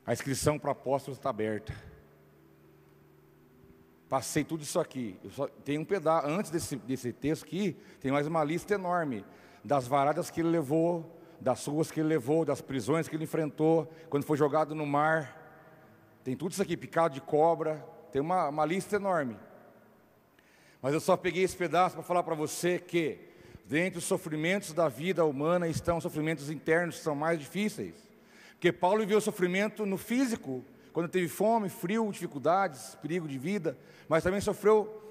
A 0.05 0.13
inscrição 0.13 0.59
para 0.59 0.73
apóstolos 0.73 1.17
está 1.17 1.31
aberta. 1.31 1.73
Passei 4.07 4.43
tudo 4.43 4.61
isso 4.61 4.79
aqui. 4.79 5.19
Eu 5.23 5.31
só, 5.31 5.47
tem 5.47 5.79
um 5.79 5.85
pedaço, 5.85 6.27
antes 6.27 6.51
desse, 6.51 6.75
desse 6.75 7.11
texto 7.11 7.45
aqui, 7.45 7.75
tem 7.99 8.11
mais 8.11 8.27
uma 8.27 8.43
lista 8.43 8.75
enorme 8.75 9.25
das 9.63 9.87
varadas 9.87 10.29
que 10.29 10.41
ele 10.41 10.49
levou, 10.49 11.19
das 11.39 11.65
ruas 11.65 11.89
que 11.89 11.99
ele 11.99 12.09
levou, 12.09 12.45
das 12.45 12.61
prisões 12.61 13.07
que 13.07 13.15
ele 13.15 13.23
enfrentou, 13.23 13.91
quando 14.07 14.23
foi 14.23 14.37
jogado 14.37 14.75
no 14.75 14.85
mar. 14.85 15.35
Tem 16.23 16.35
tudo 16.35 16.51
isso 16.51 16.61
aqui, 16.61 16.77
picado 16.77 17.15
de 17.15 17.21
cobra, 17.21 17.83
tem 18.11 18.21
uma, 18.21 18.49
uma 18.49 18.65
lista 18.65 18.97
enorme. 18.97 19.35
Mas 20.81 20.93
eu 20.93 20.99
só 20.99 21.15
peguei 21.15 21.43
esse 21.43 21.55
pedaço 21.55 21.95
para 21.95 22.03
falar 22.03 22.23
para 22.23 22.33
você 22.33 22.79
que, 22.79 23.19
dentre 23.65 23.99
os 23.99 24.05
sofrimentos 24.05 24.73
da 24.73 24.89
vida 24.89 25.23
humana, 25.23 25.67
estão 25.67 26.01
sofrimentos 26.01 26.49
internos 26.49 26.97
que 26.97 27.03
são 27.03 27.13
mais 27.13 27.39
difíceis. 27.39 27.93
Porque 28.53 28.71
Paulo 28.71 29.01
viveu 29.01 29.21
sofrimento 29.21 29.85
no 29.85 29.97
físico, 29.97 30.63
quando 30.91 31.07
teve 31.07 31.27
fome, 31.27 31.69
frio, 31.69 32.11
dificuldades, 32.11 32.95
perigo 33.01 33.27
de 33.27 33.37
vida, 33.37 33.77
mas 34.09 34.23
também 34.23 34.41
sofreu 34.41 35.01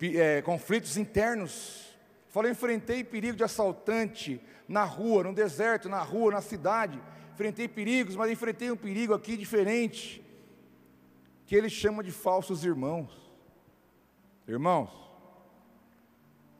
é, 0.00 0.42
conflitos 0.42 0.96
internos. 0.96 1.94
Falei, 2.28 2.52
enfrentei 2.52 3.04
perigo 3.04 3.36
de 3.36 3.44
assaltante 3.44 4.40
na 4.66 4.84
rua, 4.84 5.24
no 5.24 5.34
deserto, 5.34 5.88
na 5.88 6.02
rua, 6.02 6.32
na 6.32 6.40
cidade. 6.40 7.00
Enfrentei 7.34 7.68
perigos, 7.68 8.16
mas 8.16 8.30
enfrentei 8.30 8.70
um 8.70 8.76
perigo 8.76 9.14
aqui 9.14 9.36
diferente, 9.36 10.22
que 11.46 11.54
ele 11.54 11.68
chama 11.68 12.02
de 12.02 12.12
falsos 12.12 12.64
irmãos. 12.64 13.10
Irmãos, 14.46 15.09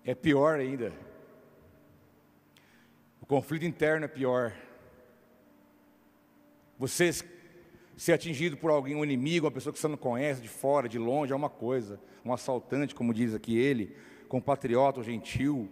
é 0.05 0.15
pior 0.15 0.59
ainda. 0.59 0.93
O 3.21 3.27
conflito 3.27 3.65
interno 3.65 4.05
é 4.05 4.09
pior. 4.09 4.55
Você 6.79 7.11
ser 7.97 8.15
atingido 8.15 8.57
por 8.57 8.71
alguém, 8.71 8.97
um 8.97 9.05
inimigo, 9.05 9.45
uma 9.45 9.53
pessoa 9.53 9.73
que 9.73 9.79
você 9.79 9.87
não 9.87 9.97
conhece, 9.97 10.41
de 10.41 10.49
fora, 10.49 10.89
de 10.89 10.99
longe, 10.99 11.33
é 11.33 11.37
uma 11.37 11.51
coisa. 11.51 12.01
Um 12.25 12.33
assaltante, 12.33 12.95
como 12.95 13.13
diz 13.13 13.35
aqui 13.35 13.59
ele, 13.59 13.95
compatriota, 14.29 15.03
gentil. 15.03 15.69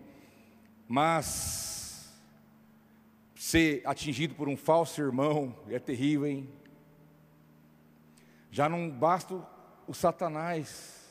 Mas 0.87 2.15
ser 3.35 3.83
atingido 3.87 4.35
por 4.35 4.49
um 4.49 4.57
falso 4.57 5.01
irmão 5.01 5.57
é 5.69 5.79
terrível, 5.79 6.27
hein? 6.27 6.49
Já 8.51 8.69
não 8.69 8.91
basta 8.91 9.35
o 9.87 9.95
Satanás 9.95 11.08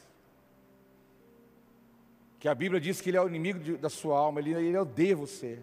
que 2.48 2.50
a 2.50 2.56
Bíblia 2.56 2.80
diz 2.80 3.02
que 3.02 3.10
ele 3.10 3.18
é 3.18 3.22
o 3.22 3.28
inimigo 3.28 3.60
de, 3.60 3.76
da 3.76 3.90
sua 3.90 4.18
alma, 4.18 4.40
ele, 4.40 4.54
ele 4.54 4.78
odeia 4.78 5.18
você. 5.18 5.60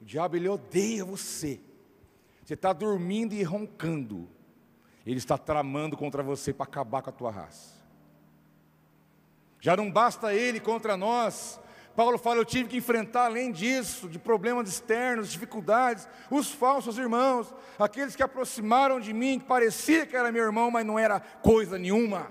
O 0.00 0.04
diabo, 0.04 0.36
ele 0.36 0.48
odeia 0.48 1.04
você. 1.04 1.58
Você 2.44 2.54
está 2.54 2.72
dormindo 2.72 3.34
e 3.34 3.42
roncando, 3.42 4.28
ele 5.04 5.18
está 5.18 5.36
tramando 5.36 5.96
contra 5.96 6.22
você 6.22 6.52
para 6.52 6.62
acabar 6.62 7.02
com 7.02 7.10
a 7.10 7.12
tua 7.12 7.32
raça. 7.32 7.74
Já 9.58 9.76
não 9.76 9.90
basta 9.90 10.32
ele 10.32 10.60
contra 10.60 10.96
nós 10.96 11.58
Paulo 11.96 12.18
fala: 12.18 12.36
Eu 12.36 12.44
tive 12.44 12.68
que 12.68 12.76
enfrentar, 12.76 13.24
além 13.24 13.50
disso, 13.50 14.06
de 14.06 14.18
problemas 14.18 14.68
externos, 14.68 15.32
dificuldades, 15.32 16.06
os 16.30 16.52
falsos 16.52 16.98
irmãos, 16.98 17.52
aqueles 17.78 18.14
que 18.14 18.22
aproximaram 18.22 19.00
de 19.00 19.14
mim, 19.14 19.38
que 19.38 19.46
parecia 19.46 20.04
que 20.04 20.14
era 20.14 20.30
meu 20.30 20.44
irmão, 20.44 20.70
mas 20.70 20.84
não 20.84 20.98
era 20.98 21.18
coisa 21.18 21.78
nenhuma. 21.78 22.30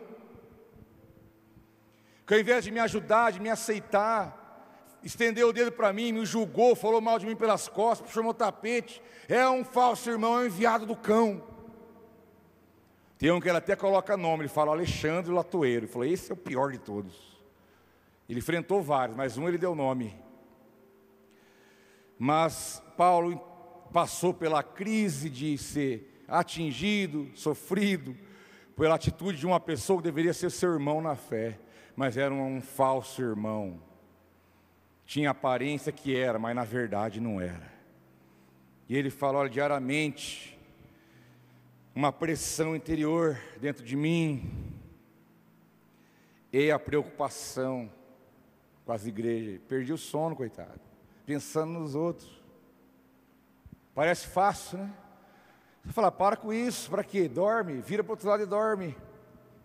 Que 2.26 2.34
ao 2.34 2.40
invés 2.40 2.64
de 2.64 2.72
me 2.72 2.80
ajudar, 2.80 3.32
de 3.32 3.40
me 3.40 3.50
aceitar, 3.50 4.98
estendeu 5.04 5.50
o 5.50 5.54
dedo 5.54 5.72
para 5.72 5.94
mim, 5.94 6.12
me 6.12 6.26
julgou, 6.26 6.76
falou 6.76 7.00
mal 7.00 7.20
de 7.20 7.26
mim 7.26 7.36
pelas 7.36 7.68
costas, 7.68 8.08
puxou 8.08 8.24
meu 8.24 8.34
tapete. 8.34 9.02
É 9.28 9.48
um 9.48 9.64
falso 9.64 10.10
irmão, 10.10 10.40
é 10.40 10.44
um 10.44 10.46
enviado 10.46 10.86
do 10.86 10.96
cão. 10.96 11.44
Tem 13.18 13.32
um 13.32 13.40
que 13.40 13.48
ele 13.48 13.58
até 13.58 13.76
coloca 13.76 14.18
nome, 14.18 14.44
ele 14.44 14.50
fala 14.50 14.72
Alexandre 14.72 15.32
Latoeiro. 15.32 15.86
Ele 15.86 15.92
falou: 15.92 16.08
Esse 16.08 16.32
é 16.32 16.34
o 16.34 16.38
pior 16.38 16.72
de 16.72 16.80
todos. 16.80 17.36
Ele 18.28 18.40
enfrentou 18.40 18.82
vários, 18.82 19.16
mas 19.16 19.38
um 19.38 19.48
ele 19.48 19.58
deu 19.58 19.76
nome. 19.76 20.16
Mas 22.18 22.82
Paulo 22.98 23.38
passou 23.94 24.34
pela 24.34 24.64
crise 24.64 25.30
de 25.30 25.58
ser 25.58 26.24
atingido, 26.28 27.30
sofrido, 27.36 28.16
pela 28.76 28.96
atitude 28.96 29.38
de 29.38 29.46
uma 29.46 29.60
pessoa 29.60 30.00
que 30.00 30.04
deveria 30.04 30.34
ser 30.34 30.50
seu 30.50 30.74
irmão 30.74 31.02
na 31.02 31.16
fé, 31.16 31.60
mas 31.96 32.18
era 32.18 32.34
um 32.34 32.62
falso 32.62 33.22
irmão. 33.22 33.80
Tinha 35.06 35.30
aparência 35.30 35.92
que 35.92 36.16
era, 36.16 36.38
mas 36.38 36.56
na 36.56 36.64
verdade 36.64 37.20
não 37.20 37.40
era. 37.40 37.72
E 38.90 38.96
ele 38.96 39.10
fala: 39.10 39.40
olha, 39.40 39.50
diariamente, 39.50 40.60
uma 41.94 42.12
pressão 42.12 42.76
interior 42.76 43.40
dentro 43.60 43.84
de 43.84 43.96
mim, 43.96 44.52
e 46.52 46.72
a 46.72 46.80
preocupação 46.80 47.92
com 48.86 48.92
as 48.92 49.06
igrejas. 49.06 49.60
Perdi 49.68 49.92
o 49.92 49.98
sono, 49.98 50.36
coitado, 50.36 50.80
pensando 51.26 51.74
nos 51.74 51.96
outros. 51.96 52.44
Parece 53.94 54.28
fácil, 54.28 54.80
né? 54.80 54.94
Você 55.84 55.94
fala, 55.94 56.12
para 56.12 56.36
com 56.36 56.52
isso, 56.52 56.90
para 56.90 57.04
quê? 57.04 57.28
Dorme, 57.28 57.80
vira 57.80 58.04
para 58.04 58.12
o 58.12 58.14
outro 58.14 58.28
lado 58.28 58.44
e 58.44 58.46
dorme. 58.46 58.98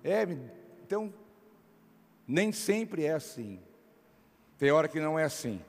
É, 0.05 0.23
então, 0.85 1.13
nem 2.31 2.53
sempre 2.53 3.05
é 3.05 3.13
assim. 3.13 3.59
Tem 4.57 4.71
hora 4.71 4.87
que 4.87 5.01
não 5.01 5.19
é 5.19 5.25
assim. 5.25 5.61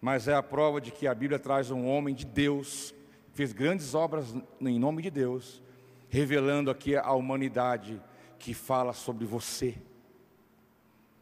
Mas 0.00 0.28
é 0.28 0.34
a 0.34 0.42
prova 0.42 0.80
de 0.80 0.92
que 0.92 1.04
a 1.04 1.14
Bíblia 1.14 1.38
traz 1.38 1.68
um 1.70 1.84
homem 1.86 2.14
de 2.14 2.24
Deus, 2.24 2.94
fez 3.32 3.52
grandes 3.52 3.92
obras 3.92 4.32
em 4.60 4.78
nome 4.78 5.02
de 5.02 5.10
Deus, 5.10 5.60
revelando 6.08 6.70
aqui 6.70 6.94
a 6.94 7.12
humanidade 7.12 8.00
que 8.38 8.54
fala 8.54 8.92
sobre 8.92 9.24
você. 9.24 9.74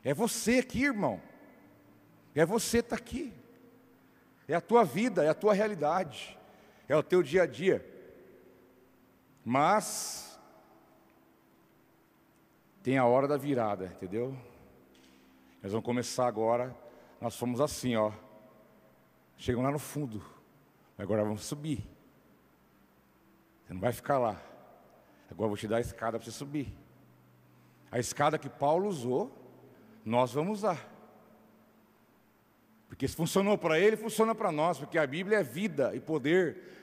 É 0.04 0.12
você 0.12 0.58
aqui, 0.58 0.84
irmão. 0.84 1.18
É 2.34 2.44
você 2.44 2.78
estar 2.78 2.96
tá 2.96 3.02
aqui. 3.02 3.32
É 4.46 4.54
a 4.54 4.60
tua 4.60 4.84
vida, 4.84 5.24
é 5.24 5.30
a 5.30 5.34
tua 5.34 5.54
realidade, 5.54 6.38
é 6.86 6.94
o 6.94 7.02
teu 7.02 7.22
dia 7.22 7.44
a 7.44 7.46
dia. 7.46 7.86
Mas 9.42 10.29
tem 12.82 12.98
a 12.98 13.04
hora 13.04 13.28
da 13.28 13.36
virada, 13.36 13.86
entendeu? 13.86 14.36
Nós 15.62 15.72
vamos 15.72 15.84
começar 15.84 16.26
agora. 16.26 16.74
Nós 17.20 17.36
fomos 17.36 17.60
assim, 17.60 17.94
ó. 17.96 18.12
Chegam 19.36 19.62
lá 19.62 19.70
no 19.70 19.78
fundo. 19.78 20.22
Agora 20.96 21.22
vamos 21.22 21.44
subir. 21.44 21.86
Você 23.64 23.74
não 23.74 23.80
vai 23.80 23.92
ficar 23.92 24.18
lá. 24.18 24.40
Agora 25.30 25.44
eu 25.44 25.48
vou 25.48 25.56
te 25.56 25.68
dar 25.68 25.76
a 25.76 25.80
escada 25.80 26.18
para 26.18 26.24
você 26.24 26.30
subir. 26.30 26.72
A 27.90 27.98
escada 27.98 28.38
que 28.38 28.48
Paulo 28.48 28.88
usou 28.88 29.40
nós 30.04 30.32
vamos 30.32 30.60
usar. 30.60 30.88
Porque 32.88 33.06
se 33.06 33.14
funcionou 33.14 33.56
para 33.56 33.78
ele, 33.78 33.96
funciona 33.96 34.34
para 34.34 34.50
nós, 34.50 34.78
porque 34.78 34.98
a 34.98 35.06
Bíblia 35.06 35.38
é 35.38 35.42
vida 35.42 35.94
e 35.94 36.00
poder 36.00 36.79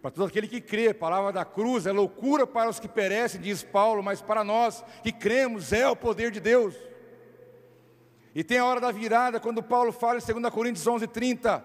para 0.00 0.10
todo 0.10 0.26
aquele 0.26 0.48
que 0.48 0.60
crê. 0.60 0.88
A 0.88 0.94
palavra 0.94 1.32
da 1.32 1.44
cruz 1.44 1.86
é 1.86 1.92
loucura 1.92 2.46
para 2.46 2.70
os 2.70 2.80
que 2.80 2.88
perecem, 2.88 3.40
diz 3.40 3.62
Paulo, 3.62 4.02
mas 4.02 4.22
para 4.22 4.42
nós 4.42 4.84
que 5.02 5.12
cremos 5.12 5.72
é 5.72 5.88
o 5.88 5.96
poder 5.96 6.30
de 6.30 6.40
Deus. 6.40 6.74
E 8.34 8.44
tem 8.44 8.58
a 8.58 8.64
hora 8.64 8.80
da 8.80 8.92
virada, 8.92 9.40
quando 9.40 9.62
Paulo 9.62 9.92
fala 9.92 10.18
em 10.18 10.40
2 10.40 10.54
Coríntios 10.54 10.86
11, 10.86 11.06
30, 11.08 11.64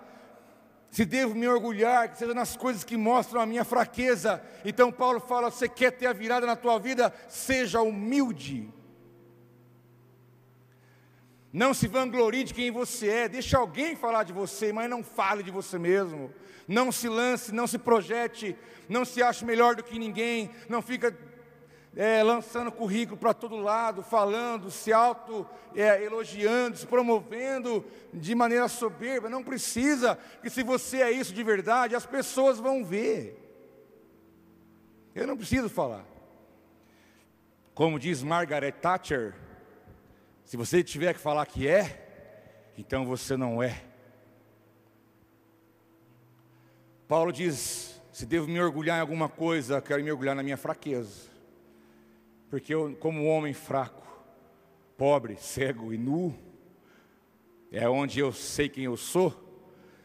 se 0.90 1.06
devo 1.06 1.36
me 1.36 1.48
orgulhar, 1.48 2.10
que 2.10 2.18
seja 2.18 2.34
nas 2.34 2.56
coisas 2.56 2.84
que 2.84 2.98
mostram 2.98 3.42
a 3.42 3.46
minha 3.46 3.64
fraqueza. 3.64 4.42
Então 4.64 4.92
Paulo 4.92 5.20
fala: 5.20 5.52
você 5.52 5.68
quer 5.68 5.92
ter 5.92 6.08
a 6.08 6.14
virada 6.14 6.46
na 6.46 6.56
tua 6.56 6.80
vida? 6.80 7.14
Seja 7.28 7.82
humilde. 7.82 8.74
Não 11.56 11.74
se 11.74 11.88
vanglorie 11.88 12.44
de 12.44 12.54
quem 12.54 12.70
você 12.70 13.08
é, 13.08 13.30
deixe 13.30 13.56
alguém 13.56 13.96
falar 13.96 14.24
de 14.24 14.34
você, 14.34 14.74
mas 14.74 14.90
não 14.90 15.02
fale 15.02 15.42
de 15.42 15.50
você 15.50 15.80
mesmo. 15.80 16.30
Não 16.68 16.92
se 16.92 17.08
lance, 17.08 17.54
não 17.54 17.66
se 17.66 17.78
projete, 17.78 18.58
não 18.90 19.06
se 19.06 19.24
ache 19.24 19.46
melhor 19.46 19.74
do 19.74 19.82
que 19.82 19.98
ninguém, 19.98 20.52
não 20.68 20.82
fica 20.82 21.18
é, 21.96 22.22
lançando 22.22 22.74
currículo 22.74 23.18
para 23.18 23.34
todo 23.34 23.56
lado, 23.56 24.04
falando, 24.04 24.70
se 24.70 24.92
auto 24.92 25.48
é, 25.74 26.04
elogiando, 26.04 26.76
se 26.76 26.86
promovendo 26.86 27.86
de 28.14 28.36
maneira 28.36 28.68
soberba. 28.68 29.30
Não 29.30 29.42
precisa, 29.42 30.18
porque 30.18 30.50
se 30.50 30.62
você 30.62 31.04
é 31.04 31.10
isso 31.10 31.34
de 31.34 31.42
verdade, 31.42 31.96
as 31.96 32.06
pessoas 32.06 32.60
vão 32.60 32.84
ver. 32.84 33.42
Eu 35.16 35.26
não 35.26 35.38
preciso 35.38 35.70
falar. 35.70 36.06
Como 37.74 37.98
diz 37.98 38.22
Margaret 38.22 38.74
Thatcher, 38.74 39.45
se 40.46 40.56
você 40.56 40.84
tiver 40.84 41.14
que 41.14 41.20
falar 41.20 41.44
que 41.48 41.68
é, 41.68 42.72
então 42.78 43.04
você 43.04 43.36
não 43.36 43.64
é. 43.64 43.84
Paulo 47.08 47.32
diz: 47.32 48.00
se 48.12 48.28
devo 48.28 48.48
me 48.48 48.62
orgulhar 48.62 49.00
em 49.00 49.02
alguma 49.02 49.28
coisa, 49.28 49.82
quero 49.82 50.04
me 50.04 50.12
orgulhar 50.12 50.36
na 50.36 50.44
minha 50.44 50.56
fraqueza. 50.56 51.32
Porque 52.48 52.74
eu, 52.74 52.96
como 52.98 53.26
homem 53.26 53.54
fraco, 53.54 54.06
pobre, 54.96 55.36
cego 55.38 55.92
e 55.92 55.98
nu, 55.98 56.38
é 57.72 57.90
onde 57.90 58.20
eu 58.20 58.32
sei 58.32 58.70
quem 58.70 58.84
eu 58.84 58.96
sou, 58.96 59.34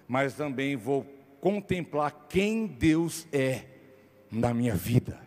mas 0.08 0.32
também 0.34 0.74
vou 0.74 1.04
contemplar 1.38 2.28
quem 2.30 2.66
Deus 2.66 3.26
é 3.30 3.66
na 4.30 4.54
minha 4.54 4.74
vida. 4.74 5.20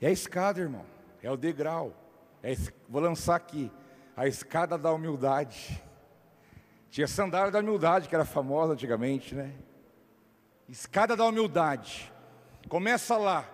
É 0.00 0.06
a 0.06 0.12
escada, 0.12 0.60
irmão 0.60 0.95
é 1.26 1.30
o 1.30 1.36
degrau. 1.36 1.92
É, 2.40 2.54
vou 2.88 3.02
lançar 3.02 3.34
aqui, 3.34 3.70
a 4.16 4.28
escada 4.28 4.78
da 4.78 4.92
humildade. 4.92 5.82
Tinha 6.88 7.08
sandália 7.08 7.50
da 7.50 7.58
humildade, 7.58 8.08
que 8.08 8.14
era 8.14 8.24
famosa 8.24 8.74
antigamente, 8.74 9.34
né? 9.34 9.52
Escada 10.68 11.16
da 11.16 11.24
humildade. 11.24 12.12
Começa 12.68 13.16
lá, 13.16 13.44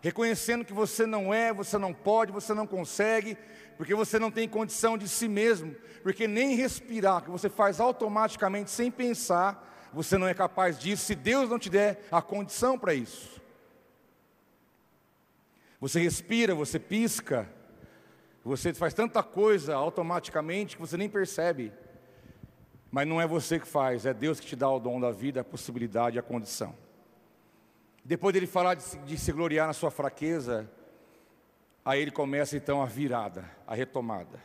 reconhecendo 0.00 0.64
que 0.64 0.72
você 0.72 1.06
não 1.06 1.32
é, 1.32 1.52
você 1.52 1.78
não 1.78 1.94
pode, 1.94 2.32
você 2.32 2.52
não 2.52 2.66
consegue, 2.66 3.38
porque 3.76 3.94
você 3.94 4.18
não 4.18 4.30
tem 4.30 4.48
condição 4.48 4.98
de 4.98 5.08
si 5.08 5.28
mesmo, 5.28 5.74
porque 6.02 6.26
nem 6.26 6.56
respirar, 6.56 7.22
que 7.22 7.30
você 7.30 7.48
faz 7.48 7.78
automaticamente 7.78 8.72
sem 8.72 8.90
pensar, 8.90 9.88
você 9.92 10.18
não 10.18 10.26
é 10.26 10.34
capaz 10.34 10.78
disso, 10.78 11.04
se 11.04 11.14
Deus 11.14 11.48
não 11.48 11.60
te 11.60 11.70
der 11.70 12.06
a 12.10 12.20
condição 12.20 12.76
para 12.76 12.92
isso. 12.92 13.40
Você 15.84 16.00
respira, 16.00 16.54
você 16.54 16.78
pisca, 16.78 17.46
você 18.42 18.72
faz 18.72 18.94
tanta 18.94 19.22
coisa 19.22 19.74
automaticamente 19.74 20.76
que 20.76 20.80
você 20.80 20.96
nem 20.96 21.10
percebe. 21.10 21.74
Mas 22.90 23.06
não 23.06 23.20
é 23.20 23.26
você 23.26 23.60
que 23.60 23.68
faz, 23.68 24.06
é 24.06 24.14
Deus 24.14 24.40
que 24.40 24.46
te 24.46 24.56
dá 24.56 24.70
o 24.70 24.80
dom 24.80 24.98
da 24.98 25.10
vida, 25.10 25.42
a 25.42 25.44
possibilidade, 25.44 26.18
a 26.18 26.22
condição. 26.22 26.74
Depois 28.02 28.32
dele 28.32 28.46
falar 28.46 28.76
de 28.76 28.82
se, 28.82 28.96
de 28.96 29.18
se 29.18 29.30
gloriar 29.30 29.66
na 29.66 29.74
sua 29.74 29.90
fraqueza, 29.90 30.70
aí 31.84 32.00
ele 32.00 32.10
começa 32.10 32.56
então 32.56 32.82
a 32.82 32.86
virada, 32.86 33.44
a 33.66 33.74
retomada. 33.74 34.42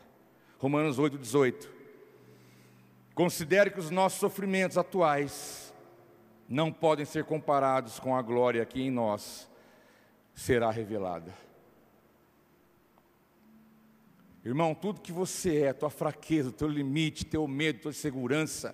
Romanos 0.57 0.99
8, 0.99 1.17
18. 1.17 1.71
Considere 3.15 3.69
que 3.69 3.79
os 3.79 3.89
nossos 3.89 4.19
sofrimentos 4.19 4.77
atuais 4.77 5.73
não 6.49 6.69
podem 6.69 7.05
ser 7.05 7.23
comparados 7.23 7.97
com 7.97 8.13
a 8.13 8.21
glória 8.21 8.65
que 8.65 8.81
em 8.81 8.91
nós 8.91 9.49
será 10.39 10.71
revelada. 10.71 11.33
Irmão, 14.43 14.73
tudo 14.73 15.01
que 15.01 15.11
você 15.11 15.63
é, 15.63 15.73
tua 15.73 15.89
fraqueza, 15.89 16.51
teu 16.51 16.67
limite, 16.67 17.25
teu 17.25 17.45
medo, 17.45 17.81
tua 17.81 17.91
insegurança, 17.91 18.73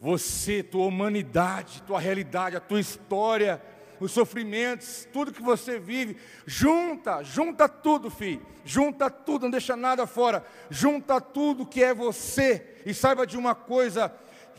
você, 0.00 0.62
tua 0.62 0.86
humanidade, 0.86 1.82
tua 1.82 2.00
realidade, 2.00 2.56
a 2.56 2.60
tua 2.60 2.80
história, 2.80 3.62
os 4.00 4.12
sofrimentos, 4.12 5.06
tudo 5.12 5.30
que 5.32 5.42
você 5.42 5.78
vive, 5.78 6.16
junta, 6.46 7.22
junta 7.22 7.68
tudo, 7.68 8.10
filho, 8.10 8.44
junta 8.64 9.10
tudo, 9.10 9.42
não 9.42 9.50
deixa 9.50 9.76
nada 9.76 10.06
fora, 10.06 10.44
junta 10.70 11.20
tudo 11.20 11.66
que 11.66 11.84
é 11.84 11.92
você, 11.92 12.78
e 12.86 12.94
saiba 12.94 13.26
de 13.26 13.36
uma 13.36 13.54
coisa, 13.54 14.12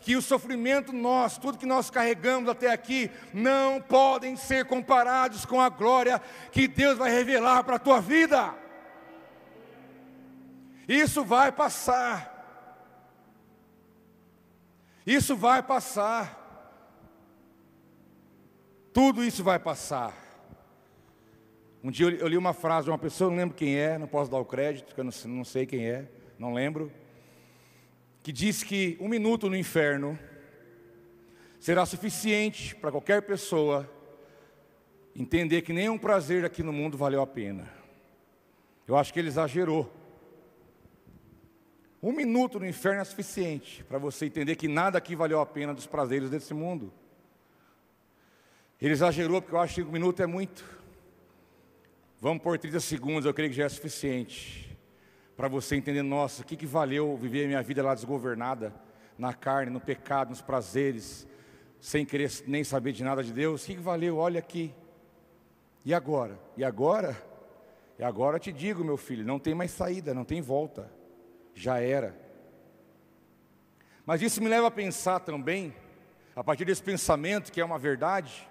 que 0.04 0.16
o 0.16 0.20
sofrimento 0.20 0.92
nosso, 0.92 1.40
tudo 1.40 1.56
que 1.56 1.64
nós 1.64 1.88
carregamos 1.88 2.50
até 2.50 2.70
aqui, 2.70 3.10
não 3.32 3.80
podem 3.80 4.36
ser 4.36 4.66
comparados 4.66 5.46
com 5.46 5.58
a 5.58 5.70
glória 5.70 6.20
que 6.52 6.68
Deus 6.68 6.98
vai 6.98 7.10
revelar 7.10 7.64
para 7.64 7.76
a 7.76 7.78
tua 7.78 8.02
vida. 8.02 8.54
Isso 10.86 11.24
vai 11.24 11.50
passar. 11.50 12.30
Isso 15.06 15.34
vai 15.34 15.62
passar. 15.62 16.38
Tudo 18.92 19.24
isso 19.24 19.42
vai 19.42 19.58
passar. 19.58 20.14
Um 21.82 21.90
dia 21.90 22.10
eu 22.10 22.28
li 22.28 22.36
uma 22.36 22.52
frase 22.52 22.84
de 22.84 22.90
uma 22.90 22.98
pessoa, 22.98 23.30
não 23.30 23.38
lembro 23.38 23.56
quem 23.56 23.74
é, 23.74 23.96
não 23.96 24.06
posso 24.06 24.30
dar 24.30 24.38
o 24.38 24.44
crédito, 24.44 24.84
porque 24.84 25.00
eu 25.00 25.10
não 25.28 25.44
sei 25.44 25.64
quem 25.64 25.88
é, 25.88 26.10
não 26.38 26.52
lembro, 26.52 26.92
que 28.24 28.32
diz 28.32 28.62
que 28.62 28.96
um 28.98 29.06
minuto 29.06 29.50
no 29.50 29.56
inferno 29.56 30.18
será 31.60 31.84
suficiente 31.84 32.74
para 32.74 32.90
qualquer 32.90 33.20
pessoa 33.20 33.86
entender 35.14 35.60
que 35.60 35.74
nenhum 35.74 35.98
prazer 35.98 36.42
aqui 36.42 36.62
no 36.62 36.72
mundo 36.72 36.96
valeu 36.96 37.20
a 37.20 37.26
pena. 37.26 37.70
Eu 38.88 38.96
acho 38.96 39.12
que 39.12 39.18
ele 39.18 39.28
exagerou. 39.28 39.92
Um 42.02 42.12
minuto 42.12 42.58
no 42.58 42.66
inferno 42.66 43.02
é 43.02 43.04
suficiente 43.04 43.84
para 43.84 43.98
você 43.98 44.24
entender 44.24 44.56
que 44.56 44.68
nada 44.68 44.96
aqui 44.96 45.14
valeu 45.14 45.38
a 45.38 45.44
pena 45.44 45.74
dos 45.74 45.86
prazeres 45.86 46.30
desse 46.30 46.54
mundo. 46.54 46.90
Ele 48.80 48.92
exagerou 48.92 49.42
porque 49.42 49.54
eu 49.54 49.60
acho 49.60 49.74
que 49.74 49.82
um 49.82 49.92
minuto 49.92 50.22
é 50.22 50.26
muito. 50.26 50.64
Vamos 52.22 52.42
por 52.42 52.58
30 52.58 52.80
segundos, 52.80 53.26
eu 53.26 53.34
creio 53.34 53.50
que 53.50 53.56
já 53.56 53.66
é 53.66 53.68
suficiente 53.68 54.63
para 55.36 55.48
você 55.48 55.76
entender, 55.76 56.02
nossa, 56.02 56.42
o 56.42 56.44
que, 56.44 56.56
que 56.56 56.66
valeu 56.66 57.16
viver 57.16 57.44
a 57.44 57.48
minha 57.48 57.62
vida 57.62 57.82
lá 57.82 57.94
desgovernada, 57.94 58.74
na 59.18 59.32
carne, 59.32 59.70
no 59.70 59.80
pecado, 59.80 60.30
nos 60.30 60.42
prazeres, 60.42 61.26
sem 61.80 62.04
querer 62.04 62.30
nem 62.46 62.64
saber 62.64 62.92
de 62.92 63.04
nada 63.04 63.22
de 63.22 63.32
Deus, 63.32 63.62
o 63.62 63.66
que, 63.66 63.74
que 63.74 63.80
valeu? 63.80 64.16
Olha 64.16 64.38
aqui. 64.38 64.74
E 65.84 65.92
agora? 65.92 66.38
E 66.56 66.64
agora? 66.64 67.16
E 67.98 68.04
agora 68.04 68.38
te 68.38 68.52
digo, 68.52 68.84
meu 68.84 68.96
filho, 68.96 69.24
não 69.24 69.38
tem 69.38 69.54
mais 69.54 69.70
saída, 69.70 70.14
não 70.14 70.24
tem 70.24 70.40
volta 70.40 70.90
já 71.54 71.78
era. 71.78 72.14
Mas 74.04 74.20
isso 74.20 74.42
me 74.42 74.48
leva 74.48 74.66
a 74.66 74.70
pensar 74.70 75.20
também, 75.20 75.74
a 76.34 76.42
partir 76.42 76.64
desse 76.64 76.82
pensamento 76.82 77.52
que 77.52 77.60
é 77.60 77.64
uma 77.64 77.78
verdade, 77.78 78.48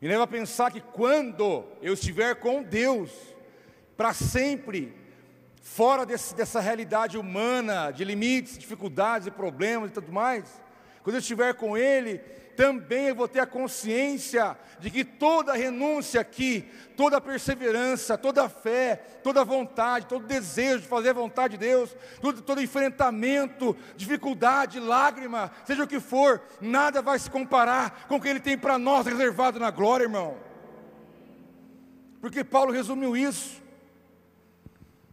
me 0.00 0.06
leva 0.06 0.24
a 0.24 0.28
pensar 0.28 0.70
que 0.70 0.80
quando 0.80 1.64
eu 1.82 1.94
estiver 1.94 2.36
com 2.36 2.62
Deus, 2.62 3.10
para 3.96 4.12
sempre, 4.12 4.94
fora 5.60 6.06
desse, 6.06 6.34
dessa 6.34 6.60
realidade 6.60 7.18
humana, 7.18 7.90
de 7.90 8.04
limites, 8.04 8.58
dificuldades 8.58 9.28
e 9.28 9.30
problemas 9.30 9.90
e 9.90 9.92
tudo 9.92 10.12
mais, 10.12 10.44
quando 11.02 11.16
eu 11.16 11.20
estiver 11.20 11.54
com 11.54 11.76
Ele, 11.76 12.18
também 12.56 13.06
eu 13.06 13.14
vou 13.14 13.26
ter 13.26 13.40
a 13.40 13.46
consciência 13.46 14.56
de 14.80 14.90
que 14.90 15.02
toda 15.02 15.54
renúncia 15.54 16.20
aqui, 16.20 16.70
toda 16.94 17.20
perseverança, 17.20 18.18
toda 18.18 18.50
fé, 18.50 18.96
toda 19.22 19.44
vontade, 19.44 20.06
todo 20.06 20.26
desejo 20.26 20.80
de 20.80 20.88
fazer 20.88 21.10
a 21.10 21.14
vontade 21.14 21.56
de 21.56 21.64
Deus, 21.64 21.96
todo, 22.20 22.42
todo 22.42 22.62
enfrentamento, 22.62 23.74
dificuldade, 23.96 24.78
lágrima, 24.78 25.50
seja 25.64 25.84
o 25.84 25.86
que 25.86 26.00
for, 26.00 26.42
nada 26.60 27.00
vai 27.00 27.18
se 27.18 27.30
comparar 27.30 28.04
com 28.06 28.16
o 28.16 28.20
que 28.20 28.28
Ele 28.28 28.40
tem 28.40 28.58
para 28.58 28.78
nós 28.78 29.06
reservado 29.06 29.58
na 29.58 29.70
glória, 29.70 30.04
irmão. 30.04 30.36
Porque 32.20 32.44
Paulo 32.44 32.72
resumiu 32.72 33.16
isso. 33.16 33.59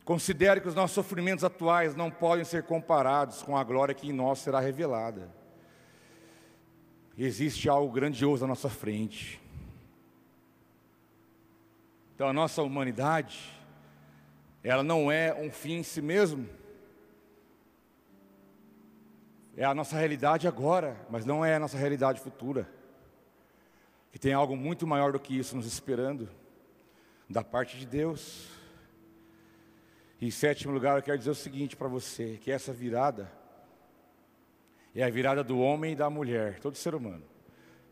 Considere 0.07 0.61
que 0.61 0.67
os 0.67 0.73
nossos 0.73 0.95
sofrimentos 0.95 1.43
atuais 1.43 1.95
não 1.95 2.09
podem 2.09 2.43
ser 2.43 2.63
comparados 2.63 3.43
com 3.43 3.55
a 3.55 3.63
glória 3.63 3.93
que 3.93 4.09
em 4.09 4.13
nós 4.13 4.39
será 4.39 4.59
revelada 4.59 5.37
existe 7.25 7.67
algo 7.67 7.91
grandioso 7.91 8.45
à 8.45 8.47
nossa 8.47 8.69
frente. 8.69 9.41
Então 12.13 12.27
a 12.27 12.33
nossa 12.33 12.61
humanidade, 12.61 13.53
ela 14.63 14.83
não 14.83 15.11
é 15.11 15.33
um 15.33 15.51
fim 15.51 15.77
em 15.77 15.83
si 15.83 16.01
mesmo. 16.01 16.47
É 19.55 19.63
a 19.63 19.73
nossa 19.73 19.97
realidade 19.97 20.47
agora, 20.47 20.95
mas 21.09 21.25
não 21.25 21.43
é 21.43 21.55
a 21.55 21.59
nossa 21.59 21.77
realidade 21.77 22.19
futura. 22.19 22.69
Que 24.11 24.19
tem 24.19 24.33
algo 24.33 24.55
muito 24.55 24.85
maior 24.85 25.11
do 25.11 25.19
que 25.19 25.37
isso 25.37 25.55
nos 25.55 25.65
esperando, 25.65 26.29
da 27.27 27.43
parte 27.43 27.77
de 27.77 27.85
Deus. 27.85 28.56
Em 30.19 30.31
sétimo 30.31 30.73
lugar, 30.73 30.97
eu 30.97 31.03
quero 31.03 31.17
dizer 31.17 31.29
o 31.29 31.35
seguinte 31.35 31.75
para 31.75 31.87
você: 31.87 32.37
que 32.41 32.51
essa 32.51 32.73
virada 32.73 33.31
é 34.95 35.03
a 35.03 35.09
virada 35.09 35.43
do 35.43 35.59
homem 35.59 35.93
e 35.93 35.95
da 35.95 36.09
mulher, 36.09 36.59
todo 36.59 36.75
ser 36.75 36.95
humano. 36.95 37.23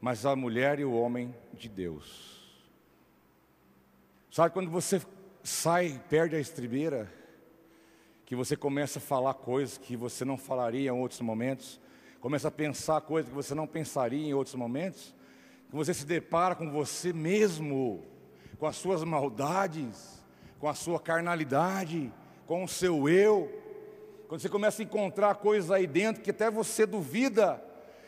Mas 0.02 0.26
a 0.26 0.36
mulher 0.36 0.80
e 0.80 0.86
o 0.86 0.94
homem 0.94 1.36
de 1.54 1.70
Deus. 1.70 2.44
Sabe 4.32 4.54
quando 4.54 4.72
você 4.72 5.00
sai, 5.44 6.02
perde 6.10 6.36
a 6.36 6.40
estribeira, 6.40 7.12
que 8.26 8.36
você 8.36 8.58
começa 8.58 8.98
a 8.98 9.02
falar 9.02 9.36
coisas 9.36 9.78
que 9.78 9.96
você 9.96 10.26
não 10.26 10.36
falaria 10.36 10.90
em 10.90 11.00
outros 11.00 11.22
momentos, 11.22 11.80
começa 12.20 12.48
a 12.48 12.52
pensar 12.52 13.02
coisas 13.02 13.30
que 13.30 13.36
você 13.36 13.54
não 13.54 13.68
pensaria 13.68 14.28
em 14.28 14.34
outros 14.34 14.56
momentos, 14.56 15.14
que 15.70 15.76
você 15.76 15.94
se 15.94 16.08
depara 16.08 16.56
com 16.56 16.72
você 16.72 17.14
mesmo, 17.14 18.04
com 18.58 18.66
as 18.66 18.78
suas 18.78 19.04
maldades, 19.04 20.25
com 20.60 20.68
a 20.68 20.74
sua 20.74 21.00
carnalidade, 21.00 22.12
com 22.46 22.64
o 22.64 22.68
seu 22.68 23.10
eu, 23.10 23.52
quando 24.28 24.42
você 24.42 24.50
começa 24.50 24.82
a 24.82 24.86
encontrar 24.86 25.36
coisas 25.36 25.70
aí 25.70 25.86
dentro 25.86 26.22
que 26.22 26.32
até 26.32 26.50
você 26.50 26.86
duvida, 26.86 27.64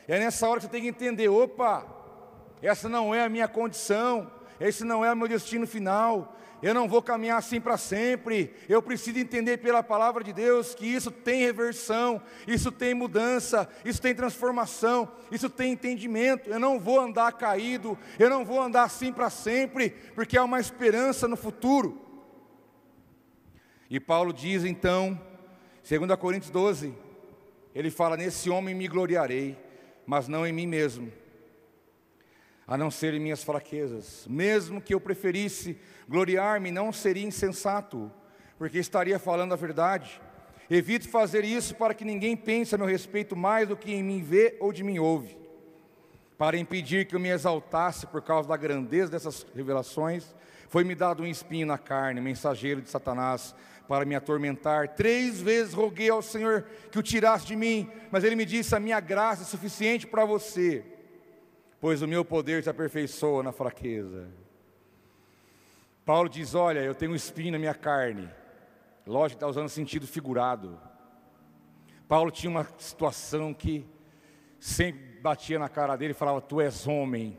é 0.08 0.18
nessa 0.18 0.48
hora 0.48 0.60
que 0.60 0.66
você 0.66 0.72
tem 0.72 0.82
que 0.82 0.88
entender: 0.88 1.30
opa, 1.30 1.86
essa 2.62 2.90
não 2.90 3.14
é 3.14 3.24
a 3.24 3.30
minha 3.30 3.48
condição, 3.48 4.32
esse 4.60 4.84
não 4.84 5.06
é 5.06 5.14
o 5.14 5.16
meu 5.16 5.28
destino 5.28 5.68
final, 5.68 6.36
eu 6.62 6.74
não 6.74 6.88
vou 6.88 7.04
caminhar 7.04 7.38
assim 7.38 7.62
para 7.62 7.78
sempre. 7.78 8.54
Eu 8.68 8.82
preciso 8.82 9.20
entender 9.20 9.58
pela 9.58 9.84
palavra 9.84 10.24
de 10.24 10.34
Deus 10.34 10.74
que 10.74 10.88
isso 10.88 11.12
tem 11.12 11.42
reversão, 11.42 12.20
isso 12.48 12.72
tem 12.72 12.96
mudança, 12.96 13.70
isso 13.86 14.02
tem 14.02 14.16
transformação, 14.16 15.12
isso 15.32 15.50
tem 15.50 15.74
entendimento. 15.74 16.50
Eu 16.50 16.60
não 16.60 16.80
vou 16.80 17.00
andar 17.00 17.32
caído, 17.34 17.98
eu 18.18 18.30
não 18.30 18.44
vou 18.44 18.60
andar 18.60 18.84
assim 18.84 19.14
para 19.14 19.30
sempre, 19.30 19.92
porque 20.16 20.38
há 20.38 20.44
uma 20.44 20.60
esperança 20.60 21.28
no 21.28 21.38
futuro. 21.38 22.07
E 23.90 24.00
Paulo 24.00 24.34
diz 24.34 24.66
então 24.66 25.20
2 25.88 26.20
Coríntios 26.20 26.52
12, 26.52 26.94
ele 27.74 27.90
fala: 27.90 28.18
Nesse 28.18 28.50
homem 28.50 28.76
me 28.76 28.88
gloriarei, 28.88 29.58
mas 30.06 30.28
não 30.28 30.46
em 30.46 30.52
mim 30.52 30.68
mesmo, 30.68 31.12
a 32.68 32.78
não 32.78 32.92
ser 32.92 33.14
em 33.14 33.20
minhas 33.20 33.42
fraquezas. 33.42 34.28
Mesmo 34.30 34.82
que 34.82 34.94
eu 34.94 35.00
preferisse 35.00 35.78
gloriar-me, 36.10 36.72
não 36.72 36.92
seria 36.92 37.26
insensato, 37.26 38.12
porque 38.58 38.78
estaria 38.78 39.18
falando 39.18 39.54
a 39.54 39.56
verdade. 39.56 40.22
Evito 40.70 41.08
fazer 41.08 41.46
isso 41.46 41.76
para 41.76 41.94
que 41.94 42.04
ninguém 42.04 42.36
pense 42.36 42.76
a 42.76 42.78
meu 42.78 42.88
respeito 42.88 43.38
mais 43.38 43.70
do 43.70 43.78
que 43.78 43.94
em 43.94 44.04
mim 44.04 44.22
vê 44.22 44.58
ou 44.60 44.74
de 44.74 44.84
mim 44.84 45.00
ouve. 45.00 45.38
Para 46.38 46.58
impedir 46.58 47.08
que 47.08 47.16
eu 47.16 47.20
me 47.22 47.30
exaltasse 47.30 48.06
por 48.06 48.22
causa 48.22 48.50
da 48.50 48.58
grandeza 48.58 49.12
dessas 49.12 49.46
revelações, 49.56 50.36
foi-me 50.68 50.94
dado 50.94 51.24
um 51.24 51.28
espinho 51.28 51.66
na 51.66 51.78
carne, 51.78 52.20
mensageiro 52.20 52.82
de 52.82 52.90
Satanás, 52.90 53.56
para 53.88 54.06
me 54.06 54.16
atormentar. 54.16 54.90
Três 54.90 55.42
vezes 55.42 55.74
roguei 55.74 56.10
ao 56.10 56.22
Senhor 56.22 56.64
que 56.92 57.00
o 57.00 57.04
tirasse 57.04 57.46
de 57.46 57.56
mim, 57.56 57.90
mas 58.12 58.24
ele 58.24 58.36
me 58.36 58.46
disse: 58.46 58.76
A 58.76 58.80
minha 58.80 59.00
graça 59.00 59.44
é 59.44 59.46
suficiente 59.46 60.06
para 60.06 60.26
você, 60.26 60.84
pois 61.80 62.02
o 62.02 62.08
meu 62.08 62.26
poder 62.26 62.64
se 62.64 62.70
aperfeiçoa 62.70 63.42
na 63.42 63.52
fraqueza. 63.52 64.28
Paulo 66.06 66.30
diz: 66.30 66.54
Olha, 66.54 66.80
eu 66.80 66.94
tenho 66.94 67.12
um 67.12 67.16
espinho 67.16 67.54
na 67.54 67.60
minha 67.60 67.74
carne. 67.74 68.30
Lógico 69.06 69.30
que 69.30 69.36
está 69.36 69.48
usando 69.48 69.70
sentido 69.70 70.06
figurado. 70.06 70.80
Paulo 72.08 72.32
tinha 72.32 72.50
uma 72.50 72.68
situação 72.78 73.54
que 73.54 73.86
sempre 74.60 75.20
batia 75.22 75.60
na 75.60 75.70
cara 75.70 75.96
dele 75.96 76.12
e 76.12 76.16
falava: 76.16 76.42
Tu 76.42 76.62
és 76.62 76.88
homem, 76.88 77.38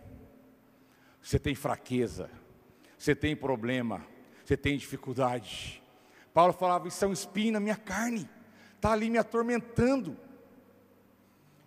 você 1.20 1.38
tem 1.38 1.54
fraqueza, 1.54 2.30
você 2.96 3.14
tem 3.14 3.36
problema, 3.36 4.04
você 4.44 4.56
tem 4.56 4.76
dificuldade. 4.76 5.82
Paulo 6.38 6.52
falava: 6.52 6.86
Isso 6.86 7.04
é 7.04 7.08
um 7.08 7.12
espinho 7.12 7.54
na 7.54 7.58
minha 7.58 7.74
carne, 7.74 8.30
está 8.76 8.92
ali 8.92 9.10
me 9.10 9.18
atormentando. 9.18 10.16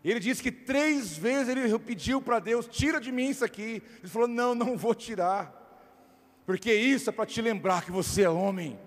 Ele 0.01 0.17
disse 0.17 0.41
que 0.41 0.49
três 0.49 1.17
vezes 1.17 1.49
ele 1.49 1.77
pediu 1.77 2.21
para 2.21 2.39
Deus: 2.39 2.67
Tira 2.67 2.97
de 2.97 3.11
mim 3.11 3.27
isso 3.27 3.43
aqui. 3.43 3.83
Ele 3.99 4.07
falou: 4.07 4.29
Não, 4.29 4.55
não 4.55 4.77
vou 4.77 4.95
tirar, 4.95 5.53
porque 6.45 6.73
isso 6.73 7.09
é 7.09 7.11
para 7.11 7.25
te 7.25 7.41
lembrar 7.41 7.83
que 7.83 7.91
você 7.91 8.21
é 8.21 8.29
homem. 8.29 8.79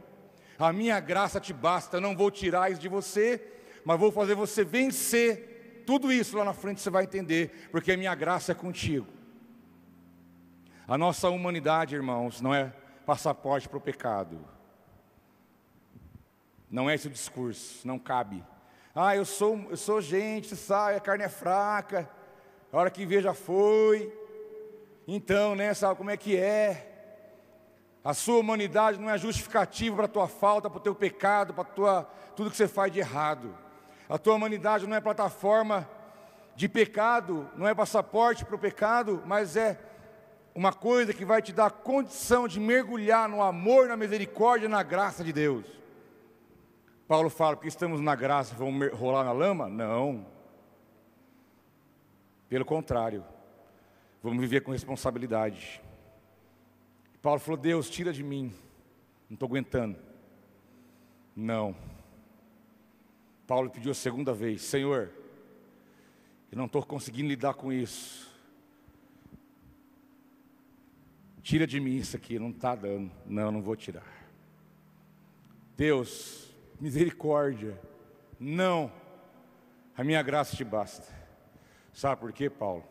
A 0.59 0.73
minha 0.73 0.99
graça 1.01 1.39
te 1.39 1.53
basta, 1.53 2.01
não 2.01 2.17
vou 2.17 2.31
tirar 2.31 2.73
isso 2.73 2.81
de 2.81 2.89
você, 2.89 3.47
mas 3.85 4.01
vou 4.01 4.11
fazer 4.11 4.35
você 4.35 4.65
vencer 4.65 5.83
tudo 5.87 6.11
isso 6.11 6.39
lá 6.39 6.47
na 6.47 6.55
frente 6.55 6.81
você 6.81 6.89
vai 6.89 7.05
entender, 7.05 7.69
porque 7.71 7.93
a 7.93 7.97
minha 7.99 8.15
graça 8.15 8.53
é 8.53 8.55
contigo. 8.55 9.07
A 10.89 10.97
nossa 10.97 11.29
humanidade, 11.29 11.95
irmãos, 11.95 12.41
não 12.41 12.55
é 12.55 12.73
passaporte 13.05 13.69
para 13.69 13.77
o 13.77 13.83
pecado. 13.83 14.54
Não 16.75 16.91
é 16.91 16.97
esse 16.97 17.07
o 17.07 17.11
discurso, 17.11 17.87
não 17.87 18.01
cabe. 18.01 18.45
Ah, 18.93 19.15
eu 19.15 19.25
sou, 19.25 19.65
eu 19.71 19.77
sou 19.77 20.01
gente, 20.01 20.57
sabe, 20.57 20.97
a 20.97 21.01
carne 21.01 21.23
é 21.23 21.29
fraca, 21.29 22.11
a 22.73 22.77
hora 22.77 22.91
que 22.91 23.07
vê 23.07 23.23
já 23.23 23.33
foi. 23.33 24.13
Então, 25.07 25.55
né, 25.55 25.73
sabe 25.73 25.97
como 25.97 26.11
é 26.11 26.17
que 26.17 26.37
é? 26.37 26.91
A 28.03 28.13
sua 28.13 28.41
humanidade 28.41 29.01
não 29.01 29.09
é 29.09 29.17
justificativa 29.17 29.95
para 29.95 30.07
a 30.07 30.09
tua 30.09 30.27
falta, 30.27 30.69
para 30.69 30.79
o 30.79 30.83
teu 30.83 30.97
pecado, 30.97 31.55
para 31.55 31.63
tua, 31.63 32.11
tudo 32.35 32.51
que 32.51 32.57
você 32.57 32.67
faz 32.67 32.93
de 32.93 32.99
errado. 32.99 33.57
A 34.09 34.19
tua 34.19 34.35
humanidade 34.35 34.85
não 34.85 34.97
é 34.97 35.01
plataforma 35.01 35.89
de 36.57 36.69
pecado, 36.69 37.49
não 37.57 37.69
é 37.69 37.75
passaporte 37.75 38.45
para 38.45 38.57
o 38.57 38.59
pecado, 38.59 39.23
mas 39.25 39.55
é 39.55 39.79
uma 40.53 40.73
coisa 40.73 41.15
que 41.15 41.25
vai 41.25 41.41
te 41.41 41.53
dar 41.53 41.71
condição 41.71 42.49
de 42.49 42.59
mergulhar 42.59 43.29
no 43.29 43.41
amor, 43.41 43.87
na 43.87 43.97
misericórdia, 43.97 44.69
na 44.69 44.83
graça 44.83 45.23
de 45.23 45.33
Deus. 45.33 45.84
Paulo 47.07 47.29
fala, 47.29 47.57
porque 47.57 47.69
estamos 47.69 48.01
na 48.01 48.15
graça, 48.15 48.55
vamos 48.55 48.91
rolar 48.93 49.25
na 49.25 49.33
lama? 49.33 49.69
Não. 49.69 50.27
Pelo 52.49 52.65
contrário, 52.65 53.25
vamos 54.23 54.41
viver 54.41 54.63
com 54.63 54.73
responsabilidade. 54.73 55.83
Paulo 57.21 57.41
falou: 57.41 57.59
Deus, 57.59 57.91
tira 57.91 58.13
de 58.13 58.23
mim, 58.23 58.55
não 59.29 59.35
estou 59.35 59.47
aguentando. 59.47 59.99
Não. 61.37 61.75
Paulo 63.47 63.71
pediu 63.71 63.91
a 63.91 63.95
segunda 63.95 64.33
vez: 64.33 64.63
Senhor, 64.63 65.11
eu 66.51 66.57
não 66.57 66.67
estou 66.67 66.85
conseguindo 66.85 67.29
lidar 67.29 67.55
com 67.55 67.73
isso. 67.73 68.33
Tira 71.43 71.67
de 71.67 71.79
mim 71.79 71.97
isso 71.97 72.17
aqui, 72.17 72.39
não 72.39 72.49
está 72.49 72.75
dando. 72.75 73.11
Não, 73.27 73.51
não 73.51 73.61
vou 73.61 73.77
tirar. 73.77 74.07
Deus, 75.77 76.54
misericórdia. 76.85 77.81
Não, 78.39 78.93
a 79.97 80.05
minha 80.05 80.23
graça 80.23 80.55
te 80.55 80.63
basta. 80.63 81.11
Sabe 81.95 82.21
por 82.21 82.31
quê, 82.31 82.51
Paulo? 82.51 82.85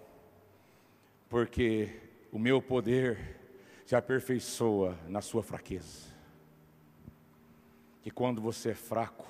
Porque 1.30 2.02
o 2.32 2.40
meu 2.40 2.60
poder 2.60 3.40
se 3.86 3.96
aperfeiçoa 3.96 4.98
na 5.08 5.22
sua 5.22 5.44
fraqueza. 5.44 6.08
Que 8.02 8.10
quando 8.10 8.42
você 8.42 8.72
é 8.72 8.74
fraco, 8.74 9.28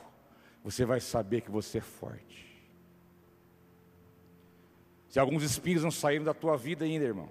você 0.63 0.85
vai 0.85 1.01
saber 1.01 1.41
que 1.41 1.51
você 1.51 1.79
é 1.79 1.81
forte. 1.81 2.63
Se 5.09 5.19
alguns 5.19 5.43
espinhos 5.43 5.83
não 5.83 5.91
saíram 5.91 6.23
da 6.23 6.33
tua 6.33 6.55
vida 6.55 6.85
ainda, 6.85 7.03
irmão, 7.03 7.27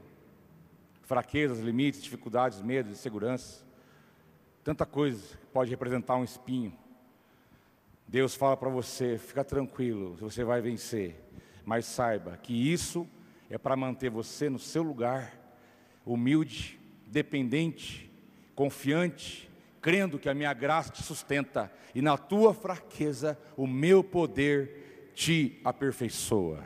fraquezas, 1.00 1.60
limites, 1.60 2.02
dificuldades, 2.02 2.60
medos, 2.60 2.92
inseguranças, 2.92 3.64
tanta 4.62 4.84
coisa 4.84 5.34
que 5.38 5.46
pode 5.46 5.70
representar 5.70 6.16
um 6.16 6.24
espinho. 6.24 6.81
Deus 8.12 8.34
fala 8.34 8.58
para 8.58 8.68
você, 8.68 9.16
fica 9.16 9.42
tranquilo, 9.42 10.16
você 10.16 10.44
vai 10.44 10.60
vencer, 10.60 11.18
mas 11.64 11.86
saiba 11.86 12.36
que 12.36 12.52
isso 12.52 13.08
é 13.48 13.56
para 13.56 13.74
manter 13.74 14.10
você 14.10 14.50
no 14.50 14.58
seu 14.58 14.82
lugar, 14.82 15.34
humilde, 16.04 16.78
dependente, 17.06 18.12
confiante, 18.54 19.50
crendo 19.80 20.18
que 20.18 20.28
a 20.28 20.34
minha 20.34 20.52
graça 20.52 20.92
te 20.92 21.02
sustenta 21.02 21.72
e 21.94 22.02
na 22.02 22.18
tua 22.18 22.52
fraqueza 22.52 23.40
o 23.56 23.66
meu 23.66 24.04
poder 24.04 25.10
te 25.14 25.58
aperfeiçoa. 25.64 26.62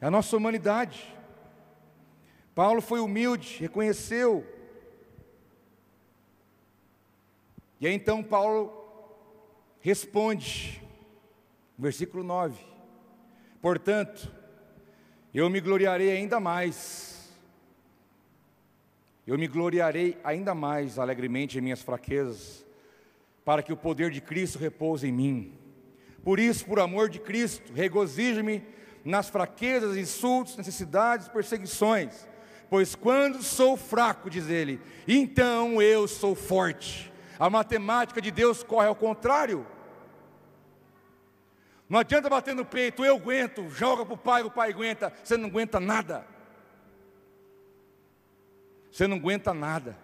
É 0.00 0.06
a 0.06 0.10
nossa 0.12 0.36
humanidade. 0.36 1.12
Paulo 2.54 2.80
foi 2.80 3.00
humilde, 3.00 3.56
reconheceu. 3.58 4.46
E 7.80 7.88
aí 7.88 7.92
então 7.92 8.22
Paulo 8.22 8.85
responde, 9.86 10.82
versículo 11.78 12.24
9: 12.24 12.58
Portanto, 13.62 14.28
eu 15.32 15.48
me 15.48 15.60
gloriarei 15.60 16.10
ainda 16.10 16.40
mais 16.40 17.16
eu 19.26 19.36
me 19.36 19.48
gloriarei 19.48 20.16
ainda 20.22 20.54
mais 20.54 21.00
alegremente 21.00 21.58
em 21.58 21.60
minhas 21.60 21.82
fraquezas, 21.82 22.64
para 23.44 23.60
que 23.60 23.72
o 23.72 23.76
poder 23.76 24.08
de 24.10 24.20
Cristo 24.20 24.56
repouse 24.56 25.06
em 25.06 25.12
mim. 25.12 25.52
Por 26.22 26.38
isso, 26.38 26.64
por 26.64 26.78
amor 26.78 27.08
de 27.08 27.18
Cristo, 27.18 27.72
regozijo-me 27.72 28.62
nas 29.04 29.28
fraquezas, 29.28 29.96
insultos, 29.96 30.56
necessidades, 30.56 31.26
perseguições, 31.26 32.28
pois 32.70 32.94
quando 32.94 33.42
sou 33.42 33.76
fraco, 33.76 34.30
diz 34.30 34.48
ele, 34.48 34.80
então 35.08 35.82
eu 35.82 36.06
sou 36.06 36.36
forte. 36.36 37.12
A 37.36 37.50
matemática 37.50 38.22
de 38.22 38.30
Deus 38.30 38.62
corre 38.62 38.86
ao 38.86 38.94
contrário. 38.94 39.66
Não 41.88 42.00
adianta 42.00 42.28
bater 42.28 42.54
no 42.54 42.64
peito, 42.64 43.04
eu 43.04 43.16
aguento, 43.16 43.68
joga 43.70 44.04
para 44.04 44.14
o 44.14 44.18
pai, 44.18 44.42
o 44.42 44.50
pai 44.50 44.70
aguenta, 44.70 45.12
você 45.22 45.36
não 45.36 45.48
aguenta 45.48 45.78
nada. 45.78 46.26
Você 48.90 49.06
não 49.06 49.16
aguenta 49.18 49.54
nada. 49.54 49.96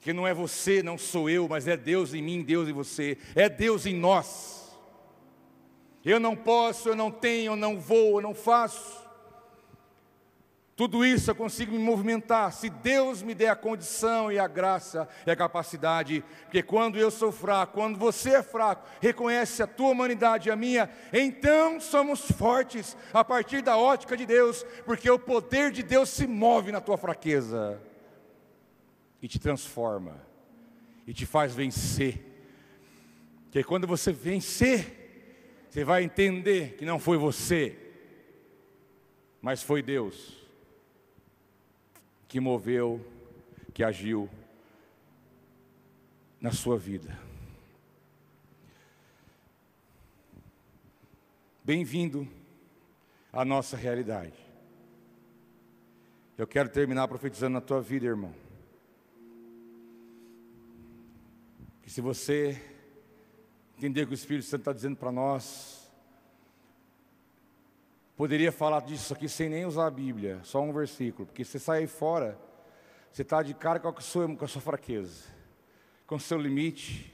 Que 0.00 0.12
não 0.12 0.26
é 0.26 0.32
você, 0.32 0.82
não 0.82 0.96
sou 0.96 1.28
eu, 1.28 1.46
mas 1.48 1.68
é 1.68 1.76
Deus 1.76 2.14
em 2.14 2.22
mim, 2.22 2.42
Deus 2.42 2.68
em 2.68 2.72
você. 2.72 3.18
É 3.34 3.48
Deus 3.48 3.86
em 3.86 3.94
nós. 3.94 4.76
Eu 6.04 6.18
não 6.18 6.34
posso, 6.34 6.88
eu 6.88 6.96
não 6.96 7.10
tenho, 7.10 7.52
eu 7.52 7.56
não 7.56 7.78
vou, 7.78 8.18
eu 8.18 8.20
não 8.20 8.34
faço. 8.34 9.01
Tudo 10.74 11.04
isso 11.04 11.30
eu 11.30 11.34
consigo 11.34 11.72
me 11.72 11.78
movimentar 11.78 12.50
se 12.52 12.70
Deus 12.70 13.22
me 13.22 13.34
der 13.34 13.50
a 13.50 13.56
condição 13.56 14.32
e 14.32 14.38
a 14.38 14.48
graça 14.48 15.06
e 15.26 15.30
a 15.30 15.36
capacidade, 15.36 16.24
porque 16.44 16.62
quando 16.62 16.98
eu 16.98 17.10
sou 17.10 17.30
fraco, 17.30 17.74
quando 17.74 17.98
você 17.98 18.36
é 18.36 18.42
fraco, 18.42 18.88
reconhece 19.00 19.62
a 19.62 19.66
tua 19.66 19.90
humanidade 19.90 20.48
e 20.48 20.52
a 20.52 20.56
minha, 20.56 20.88
então 21.12 21.78
somos 21.78 22.22
fortes 22.22 22.96
a 23.12 23.22
partir 23.22 23.60
da 23.60 23.76
ótica 23.76 24.16
de 24.16 24.24
Deus, 24.24 24.64
porque 24.86 25.10
o 25.10 25.18
poder 25.18 25.70
de 25.72 25.82
Deus 25.82 26.08
se 26.08 26.26
move 26.26 26.72
na 26.72 26.80
tua 26.80 26.96
fraqueza 26.96 27.78
e 29.20 29.28
te 29.28 29.38
transforma 29.38 30.16
e 31.06 31.12
te 31.12 31.26
faz 31.26 31.54
vencer. 31.54 32.18
Porque 33.44 33.62
quando 33.62 33.86
você 33.86 34.10
vencer, 34.10 35.66
você 35.68 35.84
vai 35.84 36.02
entender 36.02 36.76
que 36.78 36.86
não 36.86 36.98
foi 36.98 37.18
você, 37.18 37.76
mas 39.42 39.62
foi 39.62 39.82
Deus 39.82 40.41
que 42.32 42.40
moveu, 42.40 42.98
que 43.74 43.84
agiu 43.84 44.26
na 46.40 46.50
sua 46.50 46.78
vida. 46.78 47.20
Bem-vindo 51.62 52.26
à 53.30 53.44
nossa 53.44 53.76
realidade. 53.76 54.32
Eu 56.38 56.46
quero 56.46 56.70
terminar 56.70 57.06
profetizando 57.06 57.52
na 57.52 57.60
tua 57.60 57.82
vida, 57.82 58.06
irmão. 58.06 58.34
Que 61.82 61.90
se 61.90 62.00
você 62.00 62.58
entender 63.76 64.04
o 64.04 64.06
que 64.06 64.14
o 64.14 64.14
Espírito 64.14 64.46
Santo 64.46 64.62
está 64.62 64.72
dizendo 64.72 64.96
para 64.96 65.12
nós, 65.12 65.81
Poderia 68.22 68.52
falar 68.52 68.82
disso 68.82 69.12
aqui 69.12 69.28
sem 69.28 69.48
nem 69.48 69.66
usar 69.66 69.88
a 69.88 69.90
Bíblia, 69.90 70.38
só 70.44 70.62
um 70.62 70.72
versículo, 70.72 71.26
porque 71.26 71.44
você 71.44 71.58
sai 71.58 71.88
fora, 71.88 72.38
você 73.10 73.22
está 73.22 73.42
de 73.42 73.52
cara 73.52 73.80
com 73.80 73.88
a, 73.88 74.00
sua, 74.00 74.36
com 74.36 74.44
a 74.44 74.46
sua 74.46 74.62
fraqueza, 74.62 75.24
com 76.06 76.14
o 76.14 76.20
seu 76.20 76.38
limite. 76.38 77.12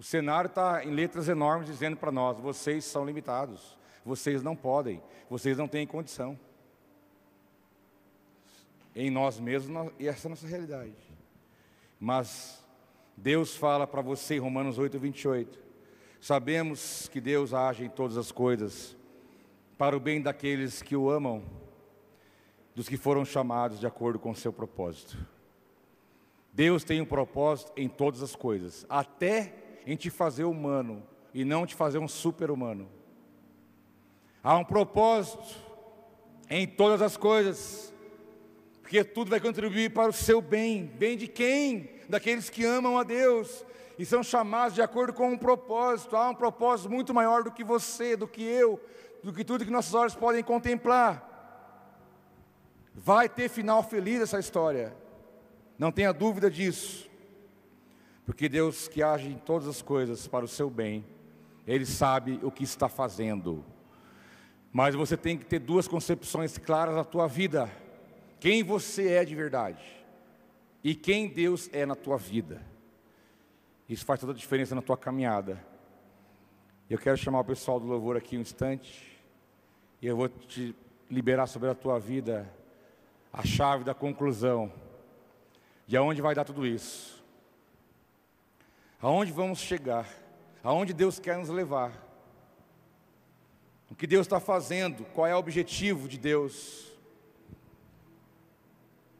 O 0.00 0.02
cenário 0.02 0.48
está 0.48 0.82
em 0.86 0.90
letras 0.90 1.28
enormes 1.28 1.66
dizendo 1.66 1.98
para 1.98 2.10
nós: 2.10 2.40
vocês 2.40 2.82
são 2.86 3.04
limitados, 3.04 3.76
vocês 4.06 4.42
não 4.42 4.56
podem, 4.56 5.02
vocês 5.28 5.58
não 5.58 5.68
têm 5.68 5.86
condição. 5.86 6.40
Em 8.96 9.10
nós 9.10 9.38
mesmos, 9.38 9.92
e 9.98 10.08
essa 10.08 10.26
é 10.26 10.28
a 10.28 10.30
nossa 10.30 10.46
realidade. 10.46 10.96
Mas 12.00 12.64
Deus 13.14 13.54
fala 13.54 13.86
para 13.86 14.00
você 14.00 14.36
em 14.36 14.40
Romanos 14.40 14.78
8, 14.78 14.98
28. 14.98 15.58
Sabemos 16.22 17.06
que 17.12 17.20
Deus 17.20 17.52
age 17.52 17.84
em 17.84 17.90
todas 17.90 18.16
as 18.16 18.32
coisas 18.32 18.96
para 19.82 19.96
o 19.96 19.98
bem 19.98 20.22
daqueles 20.22 20.80
que 20.80 20.94
o 20.94 21.10
amam, 21.10 21.42
dos 22.72 22.88
que 22.88 22.96
foram 22.96 23.24
chamados 23.24 23.80
de 23.80 23.86
acordo 23.88 24.16
com 24.16 24.30
o 24.30 24.36
seu 24.36 24.52
propósito. 24.52 25.18
Deus 26.52 26.84
tem 26.84 27.00
um 27.00 27.04
propósito 27.04 27.72
em 27.76 27.88
todas 27.88 28.22
as 28.22 28.36
coisas, 28.36 28.86
até 28.88 29.52
em 29.84 29.96
te 29.96 30.08
fazer 30.08 30.44
humano 30.44 31.02
e 31.34 31.44
não 31.44 31.66
te 31.66 31.74
fazer 31.74 31.98
um 31.98 32.06
super-humano. 32.06 32.88
Há 34.40 34.56
um 34.56 34.64
propósito 34.64 35.52
em 36.48 36.64
todas 36.64 37.02
as 37.02 37.16
coisas, 37.16 37.92
porque 38.82 39.02
tudo 39.02 39.30
vai 39.30 39.40
contribuir 39.40 39.92
para 39.92 40.10
o 40.10 40.12
seu 40.12 40.40
bem. 40.40 40.86
Bem 40.86 41.16
de 41.16 41.26
quem? 41.26 41.90
Daqueles 42.08 42.48
que 42.48 42.64
amam 42.64 42.98
a 42.98 43.02
Deus 43.02 43.64
e 43.98 44.06
são 44.06 44.22
chamados 44.22 44.76
de 44.76 44.82
acordo 44.82 45.12
com 45.12 45.32
um 45.32 45.36
propósito. 45.36 46.16
Há 46.16 46.30
um 46.30 46.36
propósito 46.36 46.88
muito 46.88 47.12
maior 47.12 47.42
do 47.42 47.50
que 47.50 47.64
você, 47.64 48.16
do 48.16 48.28
que 48.28 48.44
eu, 48.44 48.80
do 49.22 49.32
que 49.32 49.44
tudo 49.44 49.64
que 49.64 49.70
nossos 49.70 49.94
olhos 49.94 50.14
podem 50.14 50.42
contemplar. 50.42 51.28
Vai 52.94 53.28
ter 53.28 53.48
final 53.48 53.82
feliz 53.82 54.20
essa 54.20 54.38
história, 54.38 54.94
não 55.78 55.90
tenha 55.90 56.12
dúvida 56.12 56.50
disso, 56.50 57.10
porque 58.26 58.48
Deus 58.48 58.88
que 58.88 59.02
age 59.02 59.28
em 59.28 59.38
todas 59.38 59.66
as 59.66 59.80
coisas 59.80 60.26
para 60.26 60.44
o 60.44 60.48
seu 60.48 60.68
bem, 60.68 61.04
Ele 61.66 61.86
sabe 61.86 62.38
o 62.42 62.50
que 62.50 62.64
está 62.64 62.88
fazendo. 62.88 63.64
Mas 64.72 64.94
você 64.94 65.16
tem 65.16 65.36
que 65.36 65.44
ter 65.44 65.58
duas 65.58 65.86
concepções 65.86 66.56
claras 66.58 66.94
na 66.94 67.04
tua 67.04 67.26
vida: 67.26 67.70
quem 68.40 68.62
você 68.62 69.08
é 69.08 69.24
de 69.24 69.34
verdade 69.34 69.82
e 70.82 70.94
quem 70.94 71.28
Deus 71.28 71.68
é 71.72 71.86
na 71.86 71.94
tua 71.94 72.16
vida. 72.16 72.62
Isso 73.88 74.04
faz 74.04 74.20
toda 74.20 74.32
a 74.32 74.36
diferença 74.36 74.74
na 74.74 74.82
tua 74.82 74.96
caminhada. 74.96 75.62
Eu 76.88 76.98
quero 76.98 77.16
chamar 77.16 77.40
o 77.40 77.44
pessoal 77.44 77.78
do 77.78 77.86
louvor 77.86 78.16
aqui 78.16 78.36
um 78.36 78.40
instante, 78.40 79.11
e 80.02 80.06
eu 80.08 80.16
vou 80.16 80.28
te 80.28 80.74
liberar 81.08 81.46
sobre 81.46 81.70
a 81.70 81.76
tua 81.76 82.00
vida 82.00 82.52
a 83.32 83.46
chave 83.46 83.84
da 83.84 83.94
conclusão 83.94 84.70
de 85.86 85.96
aonde 85.96 86.20
vai 86.20 86.34
dar 86.34 86.44
tudo 86.44 86.66
isso. 86.66 87.22
Aonde 89.00 89.30
vamos 89.30 89.60
chegar? 89.60 90.08
Aonde 90.62 90.92
Deus 90.92 91.20
quer 91.20 91.38
nos 91.38 91.48
levar? 91.48 91.92
O 93.88 93.94
que 93.94 94.06
Deus 94.06 94.26
está 94.26 94.40
fazendo? 94.40 95.04
Qual 95.14 95.26
é 95.26 95.36
o 95.36 95.38
objetivo 95.38 96.08
de 96.08 96.18
Deus? 96.18 96.90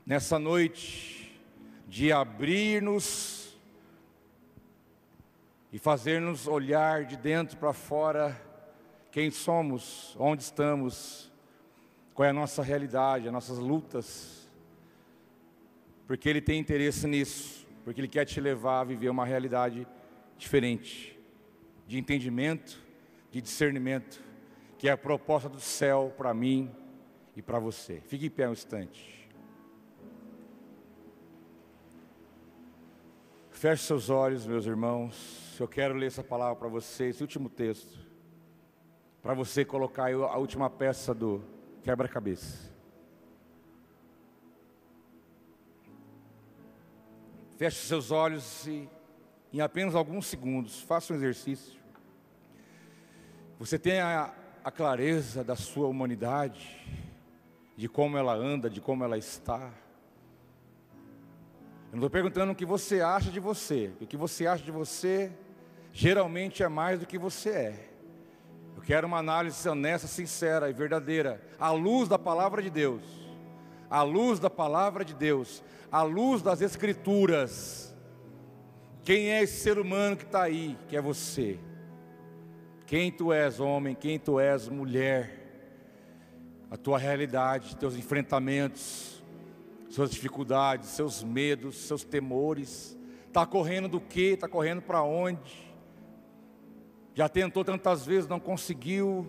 Nessa 0.05 0.37
noite, 0.37 1.41
de 1.87 2.11
abrir-nos 2.11 3.57
e 5.73 5.79
fazer-nos 5.79 6.49
olhar 6.49 7.05
de 7.05 7.17
dentro 7.17 7.57
para 7.57 7.73
fora 7.73 8.52
quem 9.13 9.31
somos, 9.31 10.17
onde 10.19 10.43
estamos, 10.43 11.31
qual 12.15 12.27
é 12.27 12.31
a 12.31 12.33
nossa 12.33 12.63
realidade, 12.63 13.27
as 13.27 13.33
nossas 13.33 13.59
lutas, 13.59 14.51
porque 16.07 16.31
Ele 16.31 16.41
tem 16.41 16.59
interesse 16.59 17.07
nisso, 17.07 17.67
porque 17.85 18.01
Ele 18.01 18.09
quer 18.09 18.25
te 18.25 18.41
levar 18.41 18.81
a 18.81 18.85
viver 18.85 19.11
uma 19.11 19.27
realidade 19.27 19.87
diferente, 20.39 21.17
de 21.87 21.99
entendimento, 21.99 22.83
de 23.31 23.43
discernimento, 23.43 24.23
que 24.79 24.89
é 24.89 24.93
a 24.93 24.97
proposta 24.97 25.47
do 25.47 25.61
céu 25.61 26.13
para 26.17 26.33
mim 26.33 26.71
e 27.37 27.43
para 27.43 27.59
você. 27.59 28.01
Fique 28.07 28.27
em 28.27 28.31
pé 28.31 28.49
um 28.49 28.53
instante. 28.53 29.29
Feche 33.51 33.85
seus 33.85 34.09
olhos, 34.09 34.47
meus 34.47 34.65
irmãos. 34.65 35.55
Eu 35.61 35.69
quero 35.69 35.95
ler 35.95 36.07
essa 36.07 36.25
palavra 36.25 36.57
para 36.57 36.69
você, 36.69 37.11
esse 37.11 37.23
último 37.23 37.51
texto, 37.51 38.12
para 39.23 39.35
você 39.35 39.65
colocar 39.65 40.13
a 40.13 40.37
última 40.37 40.69
peça 40.69 41.15
do 41.15 41.41
quebra-cabeça. 41.85 42.73
Feche 47.57 47.87
seus 47.87 48.11
olhos 48.11 48.67
e, 48.67 48.89
em 49.53 49.61
apenas 49.61 49.95
alguns 49.95 50.27
segundos, 50.27 50.81
faça 50.81 51.13
um 51.13 51.17
exercício. 51.17 51.81
Você 53.61 53.79
tem 53.79 54.01
a, 54.01 54.35
a 54.65 54.73
clareza 54.73 55.45
da 55.45 55.55
sua 55.55 55.87
humanidade, 55.87 56.81
de 57.77 57.89
como 57.89 58.19
ela 58.19 58.35
anda, 58.35 58.69
de 58.69 58.81
como 58.81 59.05
ela 59.05 59.17
está. 59.17 59.73
Eu 61.93 61.97
não 61.97 61.99
estou 61.99 62.11
perguntando 62.11 62.51
o 62.51 62.57
que 62.57 62.67
você 62.67 63.01
acha 63.01 63.31
de 63.31 63.39
você. 63.39 63.93
O 64.01 64.07
que 64.07 64.17
você 64.17 64.49
acha 64.49 64.65
de 64.65 64.73
você 64.73 65.31
geralmente 65.93 66.65
é 66.65 66.69
mais 66.69 66.99
do 66.99 67.07
que 67.07 67.19
você 67.19 67.51
é. 67.51 67.92
Eu 68.77 68.83
quero 68.83 69.07
uma 69.07 69.19
análise 69.19 69.69
honesta, 69.69 70.07
sincera 70.07 70.69
e 70.69 70.73
verdadeira, 70.73 71.41
à 71.59 71.71
luz 71.71 72.09
da 72.09 72.19
palavra 72.19 72.63
de 72.63 72.71
Deus. 72.71 73.03
À 73.89 74.03
luz 74.03 74.41
da 74.41 74.49
palavra 74.49 75.05
de 75.05 75.15
Deus, 75.15 75.63
à 75.91 76.03
luz 76.03 76.41
das 76.41 76.63
Escrituras. 76.63 77.95
Quem 79.05 79.31
é 79.31 79.43
esse 79.43 79.61
ser 79.61 79.79
humano 79.79 80.17
que 80.17 80.25
está 80.25 80.45
aí, 80.45 80.79
que 80.89 80.97
é 80.97 81.01
você? 81.03 81.59
Quem 82.87 83.11
tu 83.11 83.33
és, 83.33 83.61
homem, 83.61 83.95
quem 83.95 84.19
tu 84.19 84.39
és, 84.39 84.69
mulher? 84.69 85.41
A 86.71 86.77
tua 86.77 86.99
realidade, 86.99 87.77
teus 87.77 87.97
enfrentamentos, 87.97 89.23
suas 89.91 90.11
dificuldades, 90.11 90.89
seus 90.89 91.23
medos, 91.23 91.77
seus 91.77 92.03
temores. 92.03 92.97
Está 93.27 93.45
correndo 93.45 93.89
do 93.89 94.01
que? 94.01 94.33
Está 94.33 94.49
correndo 94.49 94.81
para 94.81 95.03
onde? 95.03 95.72
Já 97.15 97.29
tentou 97.29 97.65
tantas 97.65 98.07
vezes, 98.07 98.29
não 98.29 98.41
conseguiu. 98.41 99.27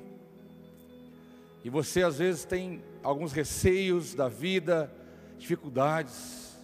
E 1.64 1.70
você 1.70 2.04
às 2.04 2.18
vezes 2.18 2.46
tem 2.46 2.84
alguns 3.02 3.32
receios 3.32 4.14
da 4.14 4.28
vida, 4.28 4.94
dificuldades, 5.38 6.58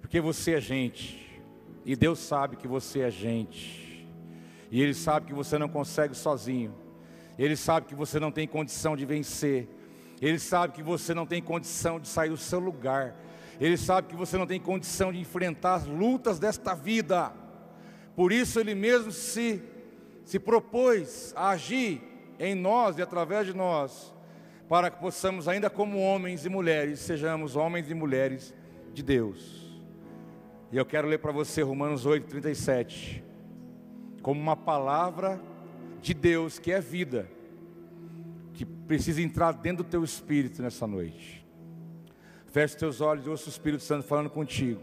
porque 0.00 0.20
você 0.20 0.54
é 0.54 0.60
gente, 0.60 1.42
e 1.84 1.96
Deus 1.96 2.18
sabe 2.18 2.56
que 2.56 2.68
você 2.68 3.00
é 3.00 3.10
gente, 3.10 4.06
e 4.70 4.80
Ele 4.80 4.94
sabe 4.94 5.26
que 5.26 5.34
você 5.34 5.58
não 5.58 5.68
consegue 5.68 6.14
sozinho, 6.14 6.74
Ele 7.36 7.56
sabe 7.56 7.86
que 7.86 7.94
você 7.94 8.20
não 8.20 8.30
tem 8.30 8.46
condição 8.46 8.96
de 8.96 9.04
vencer, 9.04 9.68
ele 10.20 10.38
sabe 10.38 10.72
que 10.74 10.82
você 10.82 11.14
não 11.14 11.26
tem 11.26 11.40
condição 11.40 12.00
de 12.00 12.08
sair 12.08 12.30
do 12.30 12.36
seu 12.36 12.58
lugar. 12.58 13.14
Ele 13.60 13.76
sabe 13.76 14.08
que 14.08 14.16
você 14.16 14.36
não 14.36 14.46
tem 14.46 14.60
condição 14.60 15.12
de 15.12 15.18
enfrentar 15.18 15.74
as 15.74 15.86
lutas 15.86 16.38
desta 16.38 16.74
vida. 16.74 17.32
Por 18.16 18.32
isso 18.32 18.58
ele 18.58 18.74
mesmo 18.74 19.12
se 19.12 19.62
se 20.28 20.38
propôs 20.38 21.32
a 21.34 21.48
agir 21.52 22.02
em 22.38 22.54
nós 22.54 22.98
e 22.98 23.02
através 23.02 23.46
de 23.46 23.54
nós, 23.54 24.14
para 24.68 24.90
que 24.90 25.00
possamos 25.00 25.48
ainda 25.48 25.70
como 25.70 25.98
homens 25.98 26.44
e 26.44 26.50
mulheres, 26.50 27.00
sejamos 27.00 27.56
homens 27.56 27.90
e 27.90 27.94
mulheres 27.94 28.54
de 28.92 29.02
Deus. 29.02 29.80
E 30.70 30.76
eu 30.76 30.84
quero 30.84 31.08
ler 31.08 31.18
para 31.18 31.32
você 31.32 31.62
Romanos 31.62 32.04
8:37, 32.04 33.24
como 34.20 34.38
uma 34.38 34.54
palavra 34.54 35.40
de 36.02 36.12
Deus 36.12 36.58
que 36.58 36.72
é 36.72 36.78
vida 36.78 37.26
que 38.52 38.66
precisa 38.66 39.22
entrar 39.22 39.52
dentro 39.52 39.82
do 39.82 39.88
teu 39.88 40.04
espírito 40.04 40.60
nessa 40.60 40.86
noite. 40.86 41.42
Feche 42.48 42.76
teus 42.76 43.00
olhos 43.00 43.24
e 43.24 43.30
ouça 43.30 43.46
o 43.46 43.48
Espírito 43.48 43.82
Santo 43.82 44.06
falando 44.06 44.28
contigo. 44.28 44.82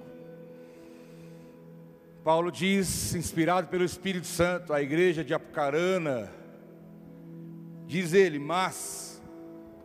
Paulo 2.25 2.51
diz, 2.51 3.15
inspirado 3.15 3.67
pelo 3.67 3.85
Espírito 3.85 4.27
Santo, 4.27 4.73
à 4.73 4.81
igreja 4.81 5.23
de 5.23 5.33
Apucarana, 5.33 6.29
diz 7.85 8.13
ele, 8.13 8.39
mas, 8.39 9.21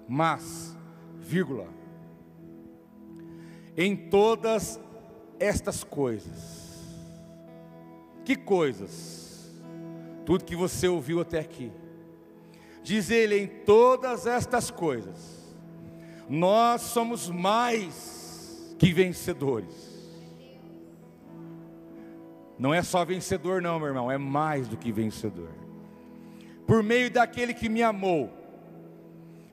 mas, 0.08 0.76
vírgula, 1.18 1.68
em 3.76 3.94
todas 3.94 4.80
estas 5.38 5.84
coisas, 5.84 6.80
que 8.24 8.34
coisas? 8.34 9.54
Tudo 10.24 10.44
que 10.44 10.56
você 10.56 10.88
ouviu 10.88 11.20
até 11.20 11.38
aqui, 11.38 11.70
Diz 12.82 13.10
ele: 13.10 13.38
em 13.38 13.46
todas 13.46 14.26
estas 14.26 14.70
coisas, 14.70 15.54
nós 16.28 16.82
somos 16.82 17.28
mais 17.28 18.74
que 18.78 18.92
vencedores. 18.92 19.89
Não 22.60 22.74
é 22.74 22.82
só 22.82 23.06
vencedor, 23.06 23.62
não, 23.62 23.78
meu 23.78 23.88
irmão, 23.88 24.12
é 24.12 24.18
mais 24.18 24.68
do 24.68 24.76
que 24.76 24.92
vencedor. 24.92 25.48
Por 26.66 26.82
meio 26.82 27.10
daquele 27.10 27.54
que 27.54 27.70
me 27.70 27.82
amou, 27.82 28.30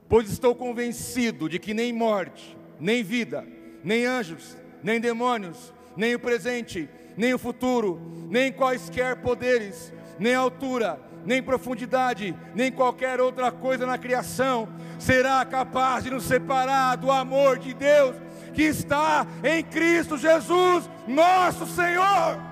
pois 0.09 0.29
estou 0.29 0.53
convencido 0.53 1.47
de 1.47 1.57
que 1.57 1.73
nem 1.73 1.93
morte, 1.93 2.57
nem 2.77 3.01
vida, 3.01 3.47
nem 3.81 4.05
anjos, 4.05 4.57
nem 4.83 4.99
demônios, 4.99 5.73
nem 5.95 6.15
o 6.15 6.19
presente, 6.19 6.89
nem 7.15 7.33
o 7.33 7.39
futuro, 7.39 7.97
nem 8.29 8.51
quaisquer 8.51 9.15
poderes, 9.21 9.93
nem 10.19 10.35
altura, 10.35 10.99
nem 11.25 11.41
profundidade, 11.41 12.35
nem 12.53 12.69
qualquer 12.69 13.21
outra 13.21 13.53
coisa 13.53 13.85
na 13.85 13.97
criação 13.97 14.67
será 14.99 15.45
capaz 15.45 16.03
de 16.03 16.09
nos 16.09 16.25
separar 16.25 16.97
do 16.97 17.09
amor 17.09 17.57
de 17.57 17.73
Deus 17.73 18.17
que 18.53 18.63
está 18.63 19.25
em 19.45 19.63
Cristo 19.63 20.17
Jesus, 20.17 20.89
nosso 21.07 21.65
Senhor. 21.67 22.46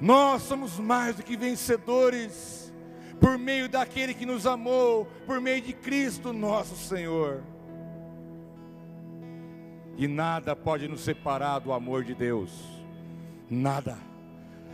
Nós 0.00 0.42
somos 0.42 0.78
mais 0.78 1.16
do 1.16 1.22
que 1.22 1.36
vencedores 1.36 2.72
por 3.20 3.36
meio 3.36 3.68
daquele 3.68 4.14
que 4.14 4.24
nos 4.24 4.46
amou, 4.46 5.06
por 5.26 5.40
meio 5.40 5.60
de 5.60 5.72
Cristo, 5.72 6.32
nosso 6.32 6.76
Senhor. 6.76 7.42
E 9.96 10.06
nada 10.06 10.54
pode 10.54 10.86
nos 10.86 11.00
separar 11.00 11.58
do 11.58 11.72
amor 11.72 12.04
de 12.04 12.14
Deus 12.14 12.78
nada. 13.50 13.98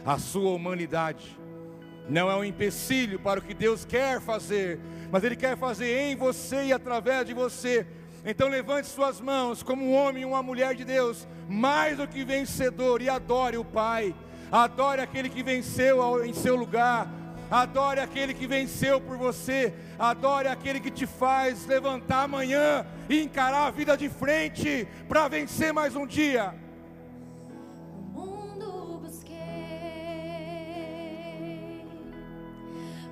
A 0.05 0.19
sua 0.19 0.51
humanidade 0.51 1.39
não 2.09 2.31
é 2.31 2.37
um 2.37 2.45
empecilho 2.45 3.19
para 3.19 3.41
o 3.41 3.43
que 3.43 3.55
Deus 3.55 3.85
quer 3.85 4.21
fazer, 4.21 4.79
mas 5.11 5.25
Ele 5.25 5.37
quer 5.37 5.57
fazer 5.57 5.99
em 6.01 6.17
você 6.17 6.67
e 6.67 6.73
através 6.73 7.27
de 7.27 7.33
você. 7.33 7.87
Então 8.27 8.49
levante 8.49 8.87
suas 8.87 9.21
mãos 9.21 9.63
como 9.63 9.85
um 9.85 9.95
homem 9.95 10.23
e 10.23 10.27
uma 10.27 10.43
mulher 10.43 10.75
de 10.75 10.85
Deus, 10.85 11.27
mais 11.49 11.97
do 11.97 12.09
que 12.09 12.25
vencedor, 12.25 13.01
e 13.01 13.09
adore 13.09 13.57
o 13.57 13.65
Pai. 13.65 14.15
Adore 14.55 15.01
aquele 15.01 15.29
que 15.29 15.43
venceu 15.43 16.25
em 16.25 16.33
seu 16.33 16.55
lugar. 16.55 17.09
Adore 17.51 17.99
aquele 17.99 18.33
que 18.33 18.47
venceu 18.47 19.01
por 19.01 19.17
você. 19.17 19.75
Adore 19.99 20.47
aquele 20.47 20.79
que 20.79 20.93
te 20.93 21.07
faz 21.07 21.67
levantar 21.67 22.23
amanhã 22.23 22.87
e 23.09 23.21
encarar 23.21 23.67
a 23.67 23.71
vida 23.73 23.97
de 23.97 24.09
frente 24.09 24.87
para 25.09 25.27
vencer 25.27 25.73
mais 25.73 25.97
um 25.97 26.07
dia. 26.07 26.55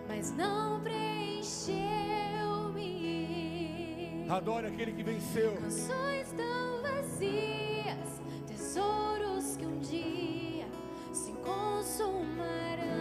mas 0.06 0.30
não 0.36 0.80
preencheu-me. 0.80 1.82
Adore 4.28 4.68
aquele 4.68 4.92
que 4.92 5.02
venceu. 5.02 5.56
Canções 5.56 6.32
tão 6.36 6.82
vazias, 6.82 8.20
tesouros 8.46 9.56
que 9.56 9.66
um 9.66 9.80
dia 9.80 10.21
consumarão. 11.44 12.91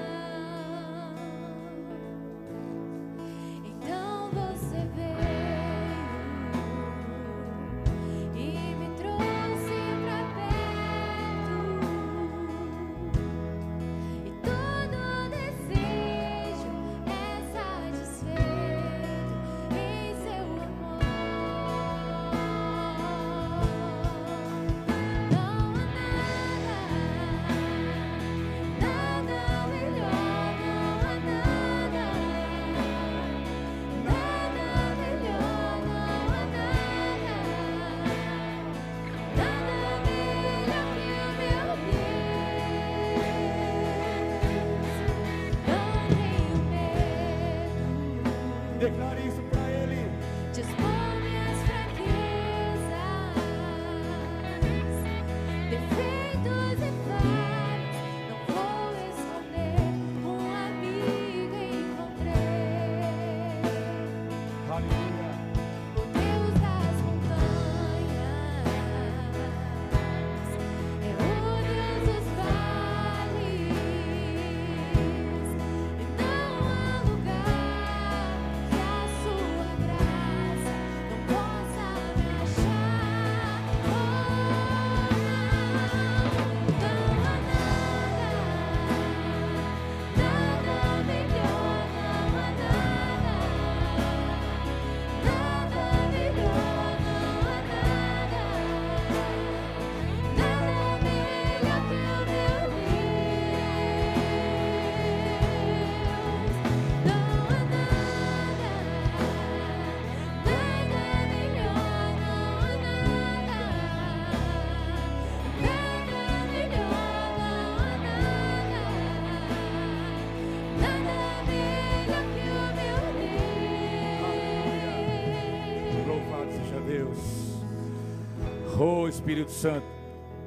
Espírito 129.21 129.51
Santo. 129.51 129.85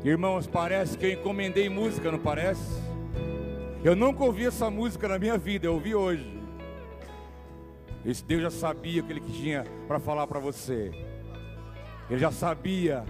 Irmãos, 0.05 0.49
parece 0.49 0.99
que 0.99 1.07
eu 1.07 1.13
encomendei 1.13 1.69
música, 1.69 2.11
não 2.11 2.19
parece? 2.19 2.83
Eu 3.85 3.95
nunca 3.95 4.25
ouvi 4.25 4.47
essa 4.47 4.69
música 4.69 5.07
na 5.07 5.17
minha 5.17 5.39
vida, 5.39 5.67
eu 5.67 5.75
ouvi 5.75 5.95
hoje. 5.95 6.43
Esse 8.05 8.25
Deus 8.25 8.43
já 8.43 8.51
sabia 8.51 9.01
o 9.01 9.07
que 9.07 9.13
ele 9.13 9.21
tinha 9.21 9.65
para 9.87 10.01
falar 10.01 10.27
para 10.27 10.41
você. 10.41 10.91
Ele 12.11 12.19
já 12.19 12.33
sabia. 12.33 13.05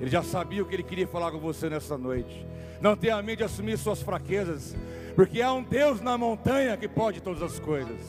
Ele 0.00 0.10
já 0.10 0.22
sabia 0.24 0.64
o 0.64 0.66
que 0.66 0.74
ele 0.74 0.82
queria 0.82 1.06
falar 1.06 1.30
com 1.30 1.38
você 1.38 1.70
nessa 1.70 1.96
noite. 1.96 2.44
Não 2.80 2.96
tenha 2.96 3.22
medo 3.22 3.38
de 3.38 3.44
assumir 3.44 3.78
suas 3.78 4.02
fraquezas, 4.02 4.76
porque 5.14 5.40
há 5.40 5.52
um 5.52 5.62
Deus 5.62 6.00
na 6.00 6.18
montanha 6.18 6.76
que 6.76 6.88
pode 6.88 7.22
todas 7.22 7.40
as 7.40 7.60
coisas. 7.60 8.00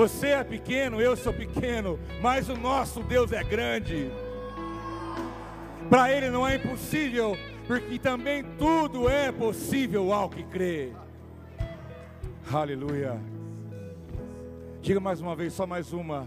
Você 0.00 0.28
é 0.28 0.42
pequeno, 0.42 0.98
eu 0.98 1.14
sou 1.14 1.30
pequeno, 1.30 1.98
mas 2.22 2.48
o 2.48 2.56
nosso 2.56 3.02
Deus 3.02 3.32
é 3.32 3.44
grande. 3.44 4.10
Para 5.90 6.10
Ele 6.10 6.30
não 6.30 6.48
é 6.48 6.56
impossível, 6.56 7.36
porque 7.66 7.98
também 7.98 8.42
tudo 8.58 9.10
é 9.10 9.30
possível 9.30 10.10
ao 10.10 10.30
que 10.30 10.42
crê. 10.44 10.94
Aleluia. 12.50 13.20
Diga 14.80 15.00
mais 15.00 15.20
uma 15.20 15.36
vez, 15.36 15.52
só 15.52 15.66
mais 15.66 15.92
uma. 15.92 16.26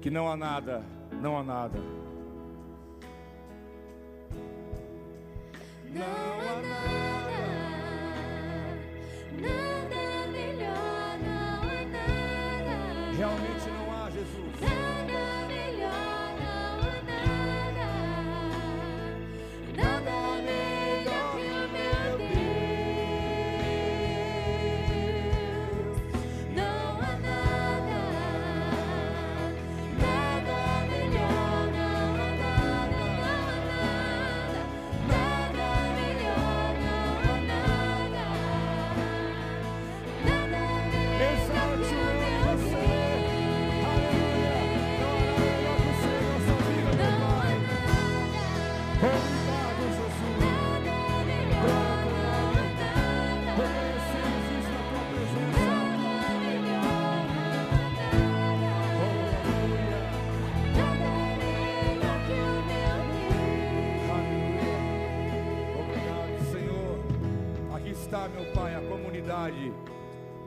Que 0.00 0.08
não 0.08 0.30
há 0.30 0.36
nada, 0.36 0.84
não 1.20 1.36
há 1.36 1.42
nada. 1.42 1.80
Não 5.92 6.35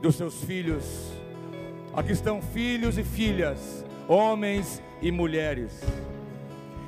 dos 0.00 0.16
seus 0.16 0.42
filhos. 0.44 0.84
Aqui 1.92 2.12
estão 2.12 2.40
filhos 2.40 2.96
e 2.98 3.04
filhas, 3.04 3.84
homens 4.08 4.82
e 5.02 5.10
mulheres. 5.10 5.80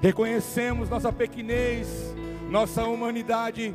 Reconhecemos 0.00 0.88
nossa 0.88 1.12
pequenez, 1.12 2.14
nossa 2.50 2.84
humanidade, 2.84 3.74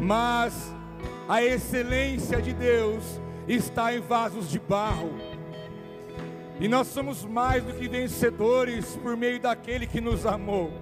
mas 0.00 0.74
a 1.28 1.42
excelência 1.42 2.40
de 2.40 2.52
Deus 2.52 3.20
está 3.48 3.94
em 3.94 4.00
vasos 4.00 4.50
de 4.50 4.58
barro. 4.58 5.12
E 6.60 6.68
nós 6.68 6.88
somos 6.88 7.24
mais 7.24 7.64
do 7.64 7.72
que 7.74 7.88
vencedores 7.88 8.96
por 9.02 9.16
meio 9.16 9.40
daquele 9.40 9.86
que 9.86 10.00
nos 10.00 10.24
amou, 10.24 10.72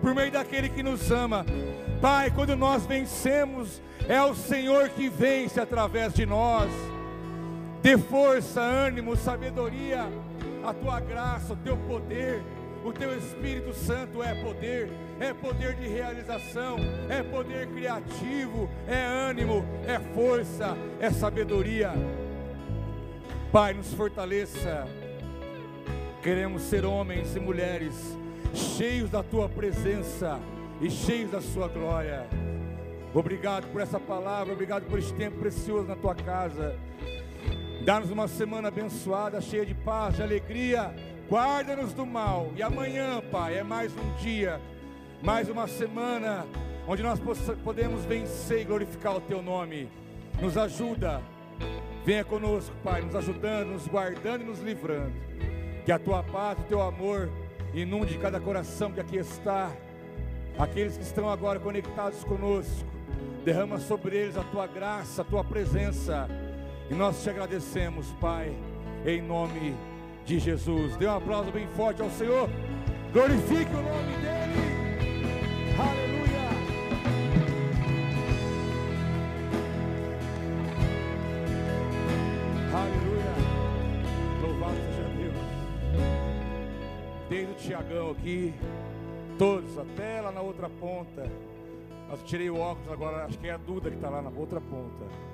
por 0.00 0.14
meio 0.14 0.30
daquele 0.30 0.68
que 0.68 0.82
nos 0.82 1.10
ama. 1.10 1.44
Pai, 2.00 2.30
quando 2.30 2.56
nós 2.56 2.84
vencemos, 2.84 3.80
é 4.08 4.20
o 4.22 4.34
Senhor 4.34 4.88
que 4.90 5.08
vence 5.08 5.60
através 5.60 6.12
de 6.12 6.26
nós. 6.26 6.70
Dê 7.82 7.98
força, 7.98 8.60
ânimo, 8.60 9.16
sabedoria, 9.16 10.06
a 10.64 10.72
tua 10.72 11.00
graça, 11.00 11.52
o 11.52 11.56
teu 11.56 11.76
poder, 11.76 12.40
o 12.84 12.92
teu 12.92 13.18
Espírito 13.18 13.74
Santo 13.74 14.22
é 14.22 14.40
poder, 14.40 14.88
é 15.18 15.34
poder 15.34 15.74
de 15.74 15.88
realização, 15.88 16.76
é 17.08 17.24
poder 17.24 17.66
criativo, 17.66 18.70
é 18.86 19.02
ânimo, 19.04 19.64
é 19.84 19.98
força, 20.14 20.76
é 21.00 21.10
sabedoria. 21.10 21.92
Pai, 23.50 23.74
nos 23.74 23.92
fortaleça. 23.92 24.86
Queremos 26.22 26.62
ser 26.62 26.84
homens 26.84 27.34
e 27.34 27.40
mulheres 27.40 28.16
cheios 28.54 29.10
da 29.10 29.24
tua 29.24 29.48
presença 29.48 30.38
e 30.80 30.88
cheios 30.88 31.32
da 31.32 31.40
sua 31.40 31.66
glória. 31.66 32.28
Obrigado 33.12 33.66
por 33.72 33.80
essa 33.80 33.98
palavra, 33.98 34.52
obrigado 34.52 34.84
por 34.84 35.00
este 35.00 35.12
tempo 35.14 35.38
precioso 35.38 35.88
na 35.88 35.96
tua 35.96 36.14
casa. 36.14 36.78
Dá-nos 37.84 38.12
uma 38.12 38.28
semana 38.28 38.68
abençoada, 38.68 39.40
cheia 39.40 39.66
de 39.66 39.74
paz, 39.74 40.14
de 40.14 40.22
alegria. 40.22 40.94
Guarda-nos 41.28 41.92
do 41.92 42.06
mal. 42.06 42.52
E 42.54 42.62
amanhã, 42.62 43.20
Pai, 43.28 43.58
é 43.58 43.64
mais 43.64 43.92
um 43.92 44.14
dia, 44.22 44.60
mais 45.20 45.48
uma 45.48 45.66
semana 45.66 46.46
onde 46.86 47.02
nós 47.02 47.18
podemos 47.64 48.04
vencer 48.04 48.60
e 48.60 48.64
glorificar 48.64 49.16
o 49.16 49.20
teu 49.20 49.42
nome. 49.42 49.88
Nos 50.40 50.56
ajuda. 50.56 51.20
Venha 52.04 52.24
conosco, 52.24 52.72
Pai, 52.84 53.02
nos 53.02 53.16
ajudando, 53.16 53.70
nos 53.70 53.88
guardando 53.88 54.42
e 54.42 54.46
nos 54.46 54.60
livrando. 54.60 55.14
Que 55.84 55.90
a 55.90 55.98
tua 55.98 56.22
paz, 56.22 56.60
o 56.60 56.64
teu 56.64 56.80
amor 56.80 57.28
inunde 57.74 58.16
cada 58.16 58.38
coração 58.38 58.92
que 58.92 59.00
aqui 59.00 59.16
está. 59.16 59.72
Aqueles 60.56 60.96
que 60.96 61.02
estão 61.02 61.28
agora 61.28 61.58
conectados 61.58 62.22
conosco, 62.22 62.86
derrama 63.44 63.80
sobre 63.80 64.16
eles 64.16 64.36
a 64.36 64.44
tua 64.44 64.68
graça, 64.68 65.22
a 65.22 65.24
tua 65.24 65.42
presença. 65.42 66.28
E 66.92 66.94
nós 66.94 67.22
te 67.22 67.30
agradecemos, 67.30 68.06
Pai, 68.20 68.54
em 69.06 69.22
nome 69.22 69.74
de 70.26 70.38
Jesus. 70.38 70.94
Dê 70.98 71.06
um 71.06 71.16
aplauso 71.16 71.50
bem 71.50 71.66
forte 71.68 72.02
ao 72.02 72.10
Senhor. 72.10 72.50
Glorifique 73.14 73.72
o 73.72 73.82
nome 73.82 74.12
dele. 74.20 75.32
Aleluia. 75.80 76.50
Aleluia. 82.74 83.32
Louvado 84.42 84.76
seja 84.76 85.08
Deus. 85.16 85.34
Desde 87.30 87.52
o 87.52 87.54
Tiagão 87.54 88.10
aqui, 88.10 88.52
todos, 89.38 89.78
até 89.78 90.20
lá 90.20 90.30
na 90.30 90.42
outra 90.42 90.68
ponta. 90.68 91.26
Mas 92.10 92.22
tirei 92.24 92.50
o 92.50 92.58
óculos 92.58 92.92
agora, 92.92 93.24
acho 93.24 93.38
que 93.38 93.48
é 93.48 93.52
a 93.52 93.56
Duda 93.56 93.88
que 93.88 93.96
está 93.96 94.10
lá 94.10 94.20
na 94.20 94.28
outra 94.28 94.60
ponta. 94.60 95.31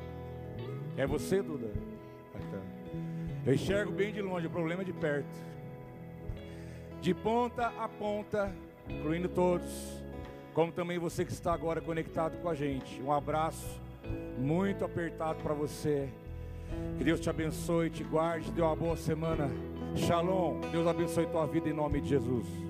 É 0.99 1.07
você, 1.07 1.41
Duda? 1.41 1.71
Ah, 2.35 2.39
tá. 2.51 2.59
Eu 3.47 3.55
enxergo 3.55 3.93
bem 3.93 4.13
de 4.13 4.21
longe, 4.21 4.49
o 4.49 4.51
problema 4.51 4.83
é 4.83 4.85
de 4.85 4.93
perto. 4.93 5.29
De 7.01 7.15
ponta 7.15 7.69
a 7.79 7.89
ponta, 7.89 8.53
incluindo 8.89 9.29
todos, 9.29 10.03
como 10.53 10.73
também 10.73 10.99
você 10.99 11.25
que 11.25 11.31
está 11.31 11.55
agora 11.55 11.81
conectado 11.81 12.37
com 12.43 12.49
a 12.49 12.55
gente. 12.57 13.01
Um 13.01 13.13
abraço 13.13 13.81
muito 14.37 14.85
apertado 14.85 15.41
para 15.41 15.55
você. 15.55 16.09
Que 16.99 17.05
Deus 17.05 17.21
te 17.21 17.31
abençoe, 17.31 17.91
te 17.91 18.03
guarde, 18.03 18.47
te 18.47 18.51
dê 18.51 18.61
uma 18.61 18.75
boa 18.75 18.97
semana. 18.97 19.49
Shalom. 19.95 20.61
Deus 20.73 20.85
abençoe 20.85 21.29
tua 21.29 21.47
vida 21.47 21.69
em 21.69 21.73
nome 21.73 22.01
de 22.01 22.09
Jesus. 22.09 22.68